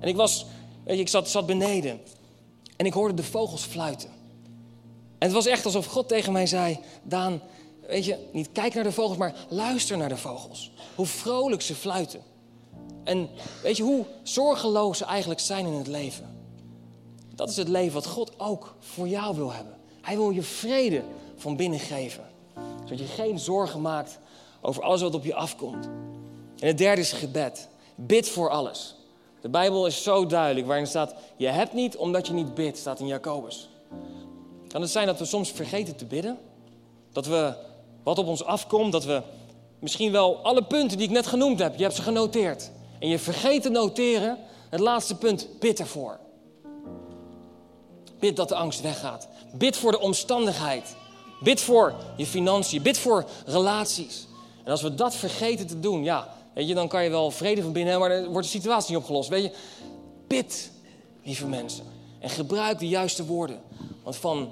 En 0.00 0.08
ik 0.08 0.16
was, 0.16 0.46
weet 0.84 0.96
je, 0.96 1.02
ik 1.02 1.08
zat, 1.08 1.28
zat 1.28 1.46
beneden 1.46 2.00
en 2.76 2.86
ik 2.86 2.92
hoorde 2.92 3.14
de 3.14 3.22
vogels 3.22 3.62
fluiten. 3.62 4.10
En 5.18 5.26
het 5.26 5.32
was 5.32 5.46
echt 5.46 5.64
alsof 5.64 5.86
God 5.86 6.08
tegen 6.08 6.32
mij 6.32 6.46
zei, 6.46 6.78
Daan, 7.02 7.40
weet 7.86 8.04
je, 8.04 8.28
niet 8.32 8.48
kijk 8.52 8.74
naar 8.74 8.84
de 8.84 8.92
vogels, 8.92 9.18
maar 9.18 9.34
luister 9.48 9.96
naar 9.96 10.08
de 10.08 10.16
vogels. 10.16 10.70
Hoe 10.94 11.06
vrolijk 11.06 11.62
ze 11.62 11.74
fluiten. 11.74 12.22
En 13.08 13.28
weet 13.62 13.76
je 13.76 13.82
hoe 13.82 14.04
zorgeloos 14.22 14.98
ze 14.98 15.04
eigenlijk 15.04 15.40
zijn 15.40 15.66
in 15.66 15.72
het 15.72 15.86
leven? 15.86 16.36
Dat 17.34 17.48
is 17.48 17.56
het 17.56 17.68
leven 17.68 17.94
wat 17.94 18.06
God 18.06 18.32
ook 18.36 18.74
voor 18.78 19.08
jou 19.08 19.36
wil 19.36 19.52
hebben. 19.52 19.74
Hij 20.00 20.16
wil 20.16 20.30
je 20.30 20.42
vrede 20.42 21.02
van 21.36 21.56
binnen 21.56 21.78
geven. 21.78 22.24
Zodat 22.84 22.98
je 22.98 23.04
geen 23.04 23.38
zorgen 23.38 23.80
maakt 23.80 24.18
over 24.60 24.82
alles 24.82 25.00
wat 25.00 25.14
op 25.14 25.24
je 25.24 25.34
afkomt. 25.34 25.88
En 26.58 26.66
het 26.66 26.78
derde 26.78 27.00
is 27.00 27.12
gebed. 27.12 27.68
Bid 27.94 28.28
voor 28.28 28.50
alles. 28.50 28.94
De 29.40 29.48
Bijbel 29.48 29.86
is 29.86 30.02
zo 30.02 30.26
duidelijk 30.26 30.66
waarin 30.66 30.86
staat: 30.86 31.14
Je 31.36 31.48
hebt 31.48 31.72
niet 31.72 31.96
omdat 31.96 32.26
je 32.26 32.32
niet 32.32 32.54
bidt, 32.54 32.78
staat 32.78 33.00
in 33.00 33.06
Jacobus. 33.06 33.68
Kan 34.68 34.80
het 34.80 34.90
zijn 34.90 35.06
dat 35.06 35.18
we 35.18 35.24
soms 35.24 35.50
vergeten 35.50 35.96
te 35.96 36.04
bidden? 36.04 36.38
Dat 37.12 37.26
we 37.26 37.54
wat 38.02 38.18
op 38.18 38.26
ons 38.26 38.44
afkomt, 38.44 38.92
dat 38.92 39.04
we 39.04 39.22
misschien 39.78 40.12
wel 40.12 40.36
alle 40.36 40.64
punten 40.64 40.98
die 40.98 41.06
ik 41.06 41.12
net 41.12 41.26
genoemd 41.26 41.58
heb, 41.58 41.76
je 41.76 41.82
hebt 41.82 41.94
ze 41.94 42.02
genoteerd. 42.02 42.70
En 42.98 43.08
je 43.08 43.18
vergeet 43.18 43.62
te 43.62 43.68
noteren, 43.68 44.38
het 44.70 44.80
laatste 44.80 45.16
punt, 45.16 45.48
bid 45.58 45.78
ervoor. 45.78 46.18
Bid 48.18 48.36
dat 48.36 48.48
de 48.48 48.54
angst 48.54 48.80
weggaat. 48.80 49.28
Bid 49.52 49.76
voor 49.76 49.90
de 49.90 50.00
omstandigheid. 50.00 50.96
Bid 51.42 51.60
voor 51.60 51.94
je 52.16 52.26
financiën. 52.26 52.82
Bid 52.82 52.98
voor 52.98 53.24
relaties. 53.46 54.26
En 54.64 54.70
als 54.70 54.82
we 54.82 54.94
dat 54.94 55.14
vergeten 55.14 55.66
te 55.66 55.80
doen, 55.80 56.04
ja, 56.04 56.34
weet 56.54 56.68
je, 56.68 56.74
dan 56.74 56.88
kan 56.88 57.04
je 57.04 57.10
wel 57.10 57.30
vrede 57.30 57.62
van 57.62 57.72
binnen 57.72 57.92
hebben, 57.92 58.08
maar 58.08 58.20
dan 58.20 58.32
wordt 58.32 58.46
de 58.46 58.52
situatie 58.52 58.90
niet 58.90 59.00
opgelost. 59.00 59.28
Weet 59.28 59.42
je, 59.42 59.52
bid, 60.26 60.70
lieve 61.22 61.46
mensen. 61.46 61.84
En 62.18 62.30
gebruik 62.30 62.78
de 62.78 62.88
juiste 62.88 63.24
woorden. 63.24 63.60
Want 64.02 64.16
van 64.16 64.50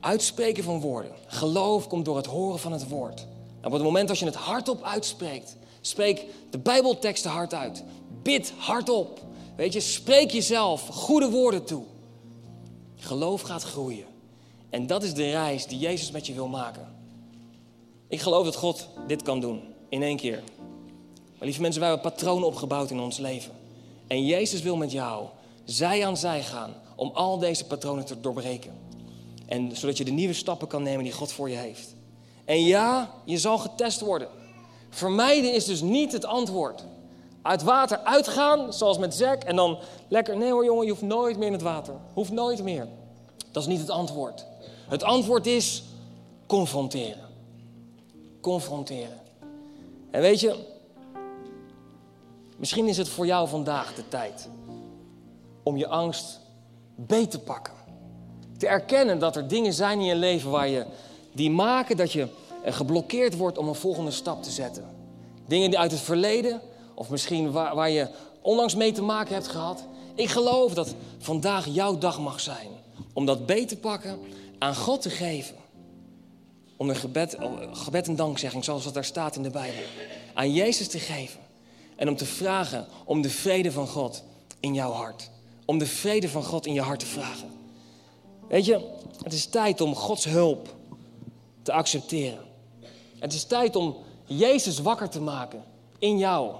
uitspreken 0.00 0.64
van 0.64 0.80
woorden, 0.80 1.12
geloof 1.26 1.88
komt 1.88 2.04
door 2.04 2.16
het 2.16 2.26
horen 2.26 2.58
van 2.58 2.72
het 2.72 2.88
woord. 2.88 3.26
En 3.60 3.66
op 3.66 3.72
het 3.72 3.82
moment 3.82 4.08
dat 4.08 4.18
je 4.18 4.24
het 4.24 4.34
hardop 4.34 4.82
uitspreekt, 4.82 5.56
spreek 5.80 6.24
de 6.50 6.58
Bijbelteksten 6.58 7.30
hard 7.30 7.54
uit. 7.54 7.84
Bid 8.22 8.52
hardop. 8.56 9.20
Weet 9.56 9.72
je, 9.72 9.80
spreek 9.80 10.30
jezelf 10.30 10.86
goede 10.86 11.30
woorden 11.30 11.64
toe. 11.64 11.84
Geloof 12.96 13.40
gaat 13.40 13.62
groeien. 13.62 14.04
En 14.70 14.86
dat 14.86 15.02
is 15.02 15.14
de 15.14 15.30
reis 15.30 15.66
die 15.66 15.78
Jezus 15.78 16.10
met 16.10 16.26
je 16.26 16.34
wil 16.34 16.48
maken. 16.48 16.88
Ik 18.08 18.20
geloof 18.20 18.44
dat 18.44 18.56
God 18.56 18.88
dit 19.06 19.22
kan 19.22 19.40
doen 19.40 19.62
in 19.88 20.02
één 20.02 20.16
keer. 20.16 20.42
Maar 21.38 21.48
lieve 21.48 21.60
mensen, 21.60 21.80
wij 21.80 21.90
hebben 21.90 22.12
patronen 22.12 22.46
opgebouwd 22.46 22.90
in 22.90 23.00
ons 23.00 23.18
leven. 23.18 23.52
En 24.06 24.24
Jezus 24.24 24.62
wil 24.62 24.76
met 24.76 24.92
jou 24.92 25.26
zij 25.64 26.06
aan 26.06 26.16
zij 26.16 26.42
gaan 26.42 26.74
om 26.96 27.10
al 27.14 27.38
deze 27.38 27.64
patronen 27.66 28.04
te 28.04 28.20
doorbreken. 28.20 28.72
En 29.46 29.76
zodat 29.76 29.96
je 29.96 30.04
de 30.04 30.10
nieuwe 30.10 30.32
stappen 30.32 30.68
kan 30.68 30.82
nemen 30.82 31.04
die 31.04 31.12
God 31.12 31.32
voor 31.32 31.50
je 31.50 31.56
heeft. 31.56 31.94
En 32.44 32.64
ja, 32.64 33.14
je 33.24 33.38
zal 33.38 33.58
getest 33.58 34.00
worden. 34.00 34.28
Vermijden 34.90 35.54
is 35.54 35.64
dus 35.64 35.80
niet 35.80 36.12
het 36.12 36.24
antwoord. 36.24 36.84
Uit 37.42 37.62
water 37.62 37.98
uitgaan, 37.98 38.72
zoals 38.72 38.98
met 38.98 39.14
Zack, 39.14 39.42
en 39.42 39.56
dan 39.56 39.78
lekker, 40.08 40.36
nee 40.36 40.50
hoor 40.50 40.64
jongen, 40.64 40.84
je 40.84 40.90
hoeft 40.90 41.02
nooit 41.02 41.36
meer 41.36 41.46
in 41.46 41.52
het 41.52 41.62
water. 41.62 41.94
Hoeft 42.14 42.32
nooit 42.32 42.62
meer. 42.62 42.88
Dat 43.50 43.62
is 43.62 43.68
niet 43.68 43.80
het 43.80 43.90
antwoord. 43.90 44.46
Het 44.88 45.02
antwoord 45.02 45.46
is 45.46 45.82
confronteren. 46.46 47.28
Confronteren. 48.40 49.20
En 50.10 50.20
weet 50.20 50.40
je, 50.40 50.54
misschien 52.56 52.88
is 52.88 52.96
het 52.96 53.08
voor 53.08 53.26
jou 53.26 53.48
vandaag 53.48 53.94
de 53.94 54.08
tijd 54.08 54.48
om 55.62 55.76
je 55.76 55.86
angst 55.86 56.40
beet 56.94 57.30
te 57.30 57.38
pakken. 57.38 57.74
Te 58.58 58.66
erkennen 58.66 59.18
dat 59.18 59.36
er 59.36 59.48
dingen 59.48 59.72
zijn 59.72 59.98
in 59.98 60.04
je 60.04 60.14
leven 60.14 60.50
waar 60.50 60.68
je, 60.68 60.86
die 61.32 61.50
maken 61.50 61.96
dat 61.96 62.12
je 62.12 62.28
geblokkeerd 62.64 63.36
wordt 63.36 63.58
om 63.58 63.68
een 63.68 63.74
volgende 63.74 64.10
stap 64.10 64.42
te 64.42 64.50
zetten. 64.50 64.84
Dingen 65.46 65.70
die 65.70 65.78
uit 65.78 65.90
het 65.90 66.00
verleden, 66.00 66.60
of 66.94 67.10
misschien 67.10 67.50
waar, 67.50 67.74
waar 67.74 67.90
je 67.90 68.08
onlangs 68.40 68.74
mee 68.74 68.92
te 68.92 69.02
maken 69.02 69.34
hebt 69.34 69.48
gehad. 69.48 69.84
Ik 70.14 70.28
geloof 70.28 70.74
dat 70.74 70.94
vandaag 71.18 71.66
jouw 71.66 71.98
dag 71.98 72.20
mag 72.20 72.40
zijn 72.40 72.68
om 73.12 73.26
dat 73.26 73.46
beet 73.46 73.68
te 73.68 73.76
pakken, 73.76 74.18
aan 74.58 74.76
God 74.76 75.02
te 75.02 75.10
geven. 75.10 75.56
Om 76.76 76.88
een 76.88 76.96
gebed, 76.96 77.36
gebed 77.72 78.06
en 78.06 78.16
dankzegging, 78.16 78.64
zoals 78.64 78.84
dat 78.84 78.94
daar 78.94 79.04
staat 79.04 79.36
in 79.36 79.42
de 79.42 79.50
Bijbel, 79.50 79.82
aan 80.34 80.52
Jezus 80.52 80.88
te 80.88 80.98
geven. 80.98 81.40
En 81.96 82.08
om 82.08 82.16
te 82.16 82.26
vragen 82.26 82.86
om 83.04 83.22
de 83.22 83.30
vrede 83.30 83.72
van 83.72 83.86
God 83.86 84.22
in 84.60 84.74
jouw 84.74 84.90
hart. 84.90 85.30
Om 85.64 85.78
de 85.78 85.86
vrede 85.86 86.28
van 86.28 86.44
God 86.44 86.66
in 86.66 86.72
je 86.72 86.80
hart 86.80 87.00
te 87.00 87.06
vragen. 87.06 87.48
Weet 88.48 88.64
je, 88.64 88.80
het 89.22 89.32
is 89.32 89.46
tijd 89.46 89.80
om 89.80 89.94
Gods 89.94 90.24
hulp 90.24 90.74
te 91.62 91.72
accepteren. 91.72 92.49
Het 93.20 93.32
is 93.32 93.44
tijd 93.44 93.76
om 93.76 93.96
Jezus 94.24 94.78
wakker 94.78 95.08
te 95.08 95.20
maken 95.20 95.62
in 95.98 96.18
jou, 96.18 96.54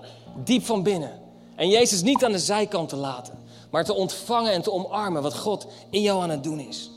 diep 0.45 0.65
van 0.65 0.83
binnen. 0.83 1.21
En 1.55 1.69
Jezus 1.69 2.03
niet 2.03 2.25
aan 2.25 2.33
de 2.33 2.39
zijkant 2.39 2.89
te 2.89 2.97
laten, 2.97 3.39
maar 3.71 3.85
te 3.85 3.95
ontvangen 3.95 4.53
en 4.53 4.63
te 4.63 4.73
omarmen 4.73 5.23
wat 5.23 5.39
God 5.39 5.67
in 5.91 6.03
jou 6.03 6.23
aan 6.23 6.31
het 6.31 6.45
doen 6.45 6.59
is. 6.59 6.91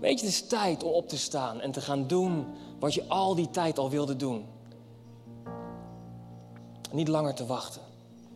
Weet 0.00 0.20
je, 0.20 0.26
het 0.26 0.34
is 0.34 0.46
tijd 0.46 0.82
om 0.82 0.92
op 0.92 1.08
te 1.08 1.18
staan 1.18 1.60
en 1.60 1.70
te 1.70 1.80
gaan 1.80 2.06
doen 2.06 2.46
wat 2.78 2.94
je 2.94 3.04
al 3.08 3.34
die 3.34 3.50
tijd 3.50 3.78
al 3.78 3.90
wilde 3.90 4.16
doen. 4.16 4.44
Niet 6.90 7.08
langer 7.08 7.34
te 7.34 7.46
wachten. 7.46 7.80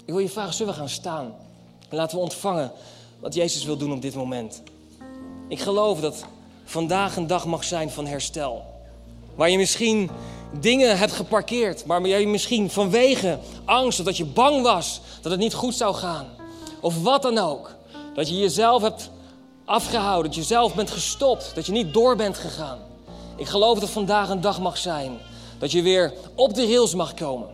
Ik 0.05 0.13
wil 0.13 0.19
je 0.19 0.29
vragen, 0.29 0.55
zullen 0.55 0.73
we 0.73 0.79
gaan 0.79 0.89
staan? 0.89 1.35
En 1.89 1.97
laten 1.97 2.17
we 2.17 2.23
ontvangen 2.23 2.73
wat 3.21 3.35
Jezus 3.35 3.65
wil 3.65 3.77
doen 3.77 3.93
op 3.93 4.03
dit 4.03 4.15
moment. 4.15 4.63
Ik 5.49 5.61
geloof 5.61 6.01
dat 6.01 6.25
vandaag 6.65 7.17
een 7.17 7.27
dag 7.27 7.47
mag 7.47 7.65
zijn 7.65 7.91
van 7.91 8.07
herstel. 8.07 8.65
Waar 9.35 9.51
je 9.51 9.57
misschien 9.57 10.11
dingen 10.61 10.99
hebt 10.99 11.13
geparkeerd, 11.13 11.85
maar 11.85 12.07
je 12.07 12.27
misschien 12.27 12.71
vanwege 12.71 13.39
angst, 13.65 14.05
dat 14.05 14.17
je 14.17 14.25
bang 14.25 14.63
was 14.63 15.01
dat 15.23 15.33
het 15.33 15.41
niet 15.41 15.55
goed 15.55 15.75
zou 15.75 15.95
gaan. 15.95 16.27
Of 16.81 17.03
wat 17.03 17.23
dan 17.23 17.39
ook. 17.39 17.75
Dat 18.15 18.29
je 18.29 18.39
jezelf 18.39 18.83
hebt 18.83 19.11
afgehouden, 19.65 20.25
dat 20.25 20.35
je 20.35 20.47
zelf 20.47 20.75
bent 20.75 20.91
gestopt, 20.91 21.53
dat 21.55 21.67
je 21.67 21.73
niet 21.73 21.95
door 21.95 22.17
bent 22.17 22.39
gegaan. 22.39 22.79
Ik 23.37 23.47
geloof 23.47 23.79
dat 23.79 23.91
vandaag 23.91 24.29
een 24.29 24.41
dag 24.41 24.61
mag 24.61 24.77
zijn 24.77 25.19
dat 25.59 25.73
je 25.73 25.83
weer 25.83 26.13
op 26.35 26.55
de 26.55 26.67
rails 26.67 26.95
mag 26.95 27.15
komen. 27.15 27.49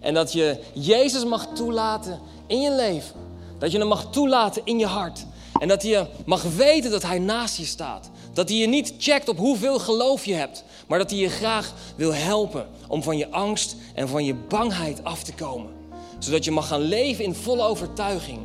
En 0.00 0.14
dat 0.14 0.32
je 0.32 0.58
Jezus 0.72 1.24
mag 1.24 1.46
toelaten 1.54 2.20
in 2.46 2.60
je 2.60 2.72
leven. 2.72 3.14
Dat 3.58 3.72
je 3.72 3.78
hem 3.78 3.86
mag 3.86 4.06
toelaten 4.10 4.62
in 4.64 4.78
je 4.78 4.86
hart. 4.86 5.26
En 5.58 5.68
dat 5.68 5.82
je 5.82 6.06
mag 6.26 6.42
weten 6.42 6.90
dat 6.90 7.02
hij 7.02 7.18
naast 7.18 7.56
je 7.56 7.64
staat. 7.64 8.10
Dat 8.34 8.48
hij 8.48 8.58
je 8.58 8.66
niet 8.66 8.94
checkt 8.98 9.28
op 9.28 9.38
hoeveel 9.38 9.78
geloof 9.78 10.24
je 10.24 10.34
hebt. 10.34 10.64
Maar 10.86 10.98
dat 10.98 11.10
hij 11.10 11.18
je 11.18 11.28
graag 11.28 11.74
wil 11.96 12.14
helpen 12.14 12.68
om 12.88 13.02
van 13.02 13.16
je 13.16 13.30
angst 13.30 13.76
en 13.94 14.08
van 14.08 14.24
je 14.24 14.34
bangheid 14.34 15.04
af 15.04 15.22
te 15.22 15.32
komen. 15.32 15.70
Zodat 16.18 16.44
je 16.44 16.50
mag 16.50 16.68
gaan 16.68 16.80
leven 16.80 17.24
in 17.24 17.34
volle 17.34 17.62
overtuiging. 17.62 18.38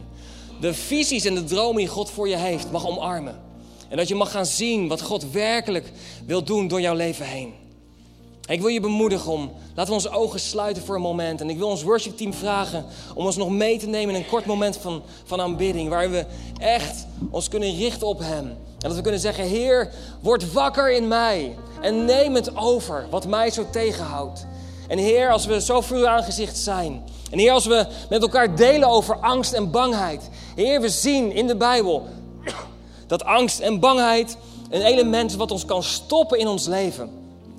De 0.62 0.74
visies 0.74 1.26
en 1.26 1.36
de 1.36 1.44
dromen 1.44 1.78
die 1.78 1.88
God 1.88 2.10
voor 2.10 2.30
je 2.30 2.38
heeft 2.38 2.72
mag 2.72 2.88
omarmen. 2.88 3.42
En 3.90 3.98
dat 3.98 4.08
je 4.08 4.16
mag 4.16 4.32
gaan 4.32 4.46
zien 4.46 4.88
wat 4.88 5.02
God 5.02 5.32
werkelijk 5.32 5.92
wil 6.26 6.44
doen 6.44 6.68
door 6.68 6.82
jouw 6.82 6.96
leven 6.96 7.26
heen. 7.26 7.54
Ik 8.46 8.60
wil 8.60 8.70
je 8.70 8.80
bemoedigen 8.80 9.32
om, 9.32 9.52
laten 9.76 9.88
we 9.88 9.94
onze 9.94 10.10
ogen 10.10 10.40
sluiten 10.40 10.84
voor 10.84 10.96
een 10.96 11.02
moment. 11.02 11.42
En 11.42 11.50
ik 11.50 11.58
wil 11.58 11.68
ons 11.68 11.84
worshipteam 11.84 12.34
vragen 12.34 12.86
om 13.16 13.26
ons 13.26 13.38
nog 13.38 13.50
mee 13.50 13.78
te 13.78 13.88
nemen 13.88 14.16
in 14.16 14.22
een 14.22 14.28
kort 14.28 14.46
moment 14.46 14.78
van, 14.78 15.02
van 15.24 15.42
aanbidding. 15.42 15.90
Waar 15.90 16.12
we 16.12 16.26
echt 16.58 17.06
ons 17.30 17.48
kunnen 17.48 17.76
richten 17.76 18.08
op 18.08 18.20
Hem. 18.20 18.58
En 18.80 18.88
dat 18.88 18.96
we 18.96 19.02
kunnen 19.02 19.20
zeggen, 19.20 19.44
Heer, 19.44 19.90
word 20.20 20.52
wakker 20.52 20.92
in 20.92 21.08
mij. 21.08 21.56
En 21.82 22.06
neem 22.06 22.36
het 22.36 22.56
over 22.56 23.06
wat 23.10 23.28
mij 23.28 23.50
zo 23.52 23.66
tegenhoudt. 23.72 24.46
En 24.88 24.98
Heer, 24.98 25.32
als 25.32 25.46
we 25.46 25.62
zo 25.62 25.82
voor 25.82 25.98
uw 25.98 26.08
aangezicht 26.08 26.58
zijn. 26.58 27.04
En 27.32 27.40
Heer, 27.40 27.52
als 27.52 27.66
we 27.66 27.86
met 28.10 28.22
elkaar 28.22 28.56
delen 28.56 28.90
over 28.90 29.16
angst 29.16 29.54
en 29.54 29.72
bangheid. 29.72 30.30
Heer, 30.56 30.82
we 30.82 30.90
zien 30.90 31.32
in 31.32 31.48
de 31.48 31.56
Bijbel 31.56 32.08
dat 33.08 33.24
angst 33.24 33.60
en 33.60 33.80
bangheid 33.80 34.38
een 34.70 34.82
element 34.82 35.32
is 35.32 35.38
wat 35.38 35.52
ons 35.52 35.66
kan 35.66 35.84
stoppen 35.84 36.40
in 36.40 36.48
ons 36.48 36.68
leven. 36.68 37.10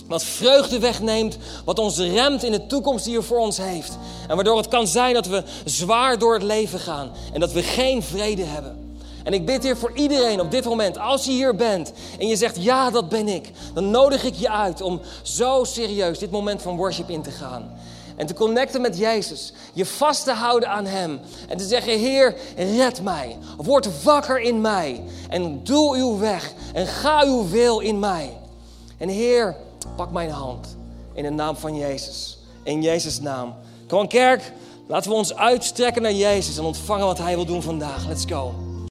Wat 0.06 0.24
vreugde 0.24 0.78
wegneemt, 0.78 1.38
wat 1.64 1.78
ons 1.78 1.98
remt 1.98 2.42
in 2.42 2.52
de 2.52 2.66
toekomst 2.66 3.04
die 3.04 3.16
er 3.16 3.24
voor 3.24 3.38
ons 3.38 3.56
heeft. 3.56 3.98
En 4.28 4.34
waardoor 4.34 4.56
het 4.56 4.68
kan 4.68 4.86
zijn 4.86 5.14
dat 5.14 5.26
we 5.26 5.42
zwaar 5.64 6.18
door 6.18 6.34
het 6.34 6.42
leven 6.42 6.78
gaan 6.78 7.10
en 7.32 7.40
dat 7.40 7.52
we 7.52 7.62
geen 7.62 8.02
vrede 8.02 8.44
hebben. 8.44 8.79
En 9.24 9.32
ik 9.32 9.46
bid 9.46 9.62
hier 9.62 9.76
voor 9.76 9.92
iedereen 9.94 10.40
op 10.40 10.50
dit 10.50 10.64
moment, 10.64 10.98
als 10.98 11.24
je 11.24 11.30
hier 11.30 11.54
bent 11.54 11.92
en 12.18 12.26
je 12.26 12.36
zegt 12.36 12.62
ja, 12.62 12.90
dat 12.90 13.08
ben 13.08 13.28
ik, 13.28 13.50
dan 13.74 13.90
nodig 13.90 14.24
ik 14.24 14.34
je 14.34 14.50
uit 14.50 14.80
om 14.80 15.00
zo 15.22 15.64
serieus 15.64 16.18
dit 16.18 16.30
moment 16.30 16.62
van 16.62 16.76
worship 16.76 17.10
in 17.10 17.22
te 17.22 17.30
gaan. 17.30 17.78
En 18.16 18.26
te 18.26 18.34
connecten 18.34 18.80
met 18.80 18.98
Jezus, 18.98 19.52
je 19.72 19.86
vast 19.86 20.24
te 20.24 20.32
houden 20.32 20.68
aan 20.68 20.86
Hem 20.86 21.20
en 21.48 21.56
te 21.56 21.64
zeggen, 21.64 21.98
Heer, 21.98 22.34
red 22.56 23.02
mij, 23.02 23.36
word 23.56 24.02
wakker 24.02 24.40
in 24.40 24.60
mij 24.60 25.02
en 25.28 25.60
doe 25.64 25.96
uw 25.96 26.18
weg 26.18 26.52
en 26.72 26.86
ga 26.86 27.24
uw 27.24 27.48
wil 27.48 27.78
in 27.78 27.98
mij. 27.98 28.36
En 28.98 29.08
Heer, 29.08 29.56
Pak 29.96 30.10
mijn 30.10 30.30
hand 30.30 30.76
in 31.12 31.22
de 31.22 31.30
naam 31.30 31.56
van 31.56 31.76
Jezus. 31.76 32.38
In 32.62 32.82
Jezus' 32.82 33.20
naam. 33.20 33.54
Kom 33.88 34.08
kerk, 34.08 34.52
laten 34.86 35.10
we 35.10 35.16
ons 35.16 35.34
uitstrekken 35.34 36.02
naar 36.02 36.12
Jezus 36.12 36.58
en 36.58 36.64
ontvangen 36.64 37.06
wat 37.06 37.18
Hij 37.18 37.34
wil 37.34 37.46
doen 37.46 37.62
vandaag. 37.62 38.06
Let's 38.06 38.24
go. 38.28 38.69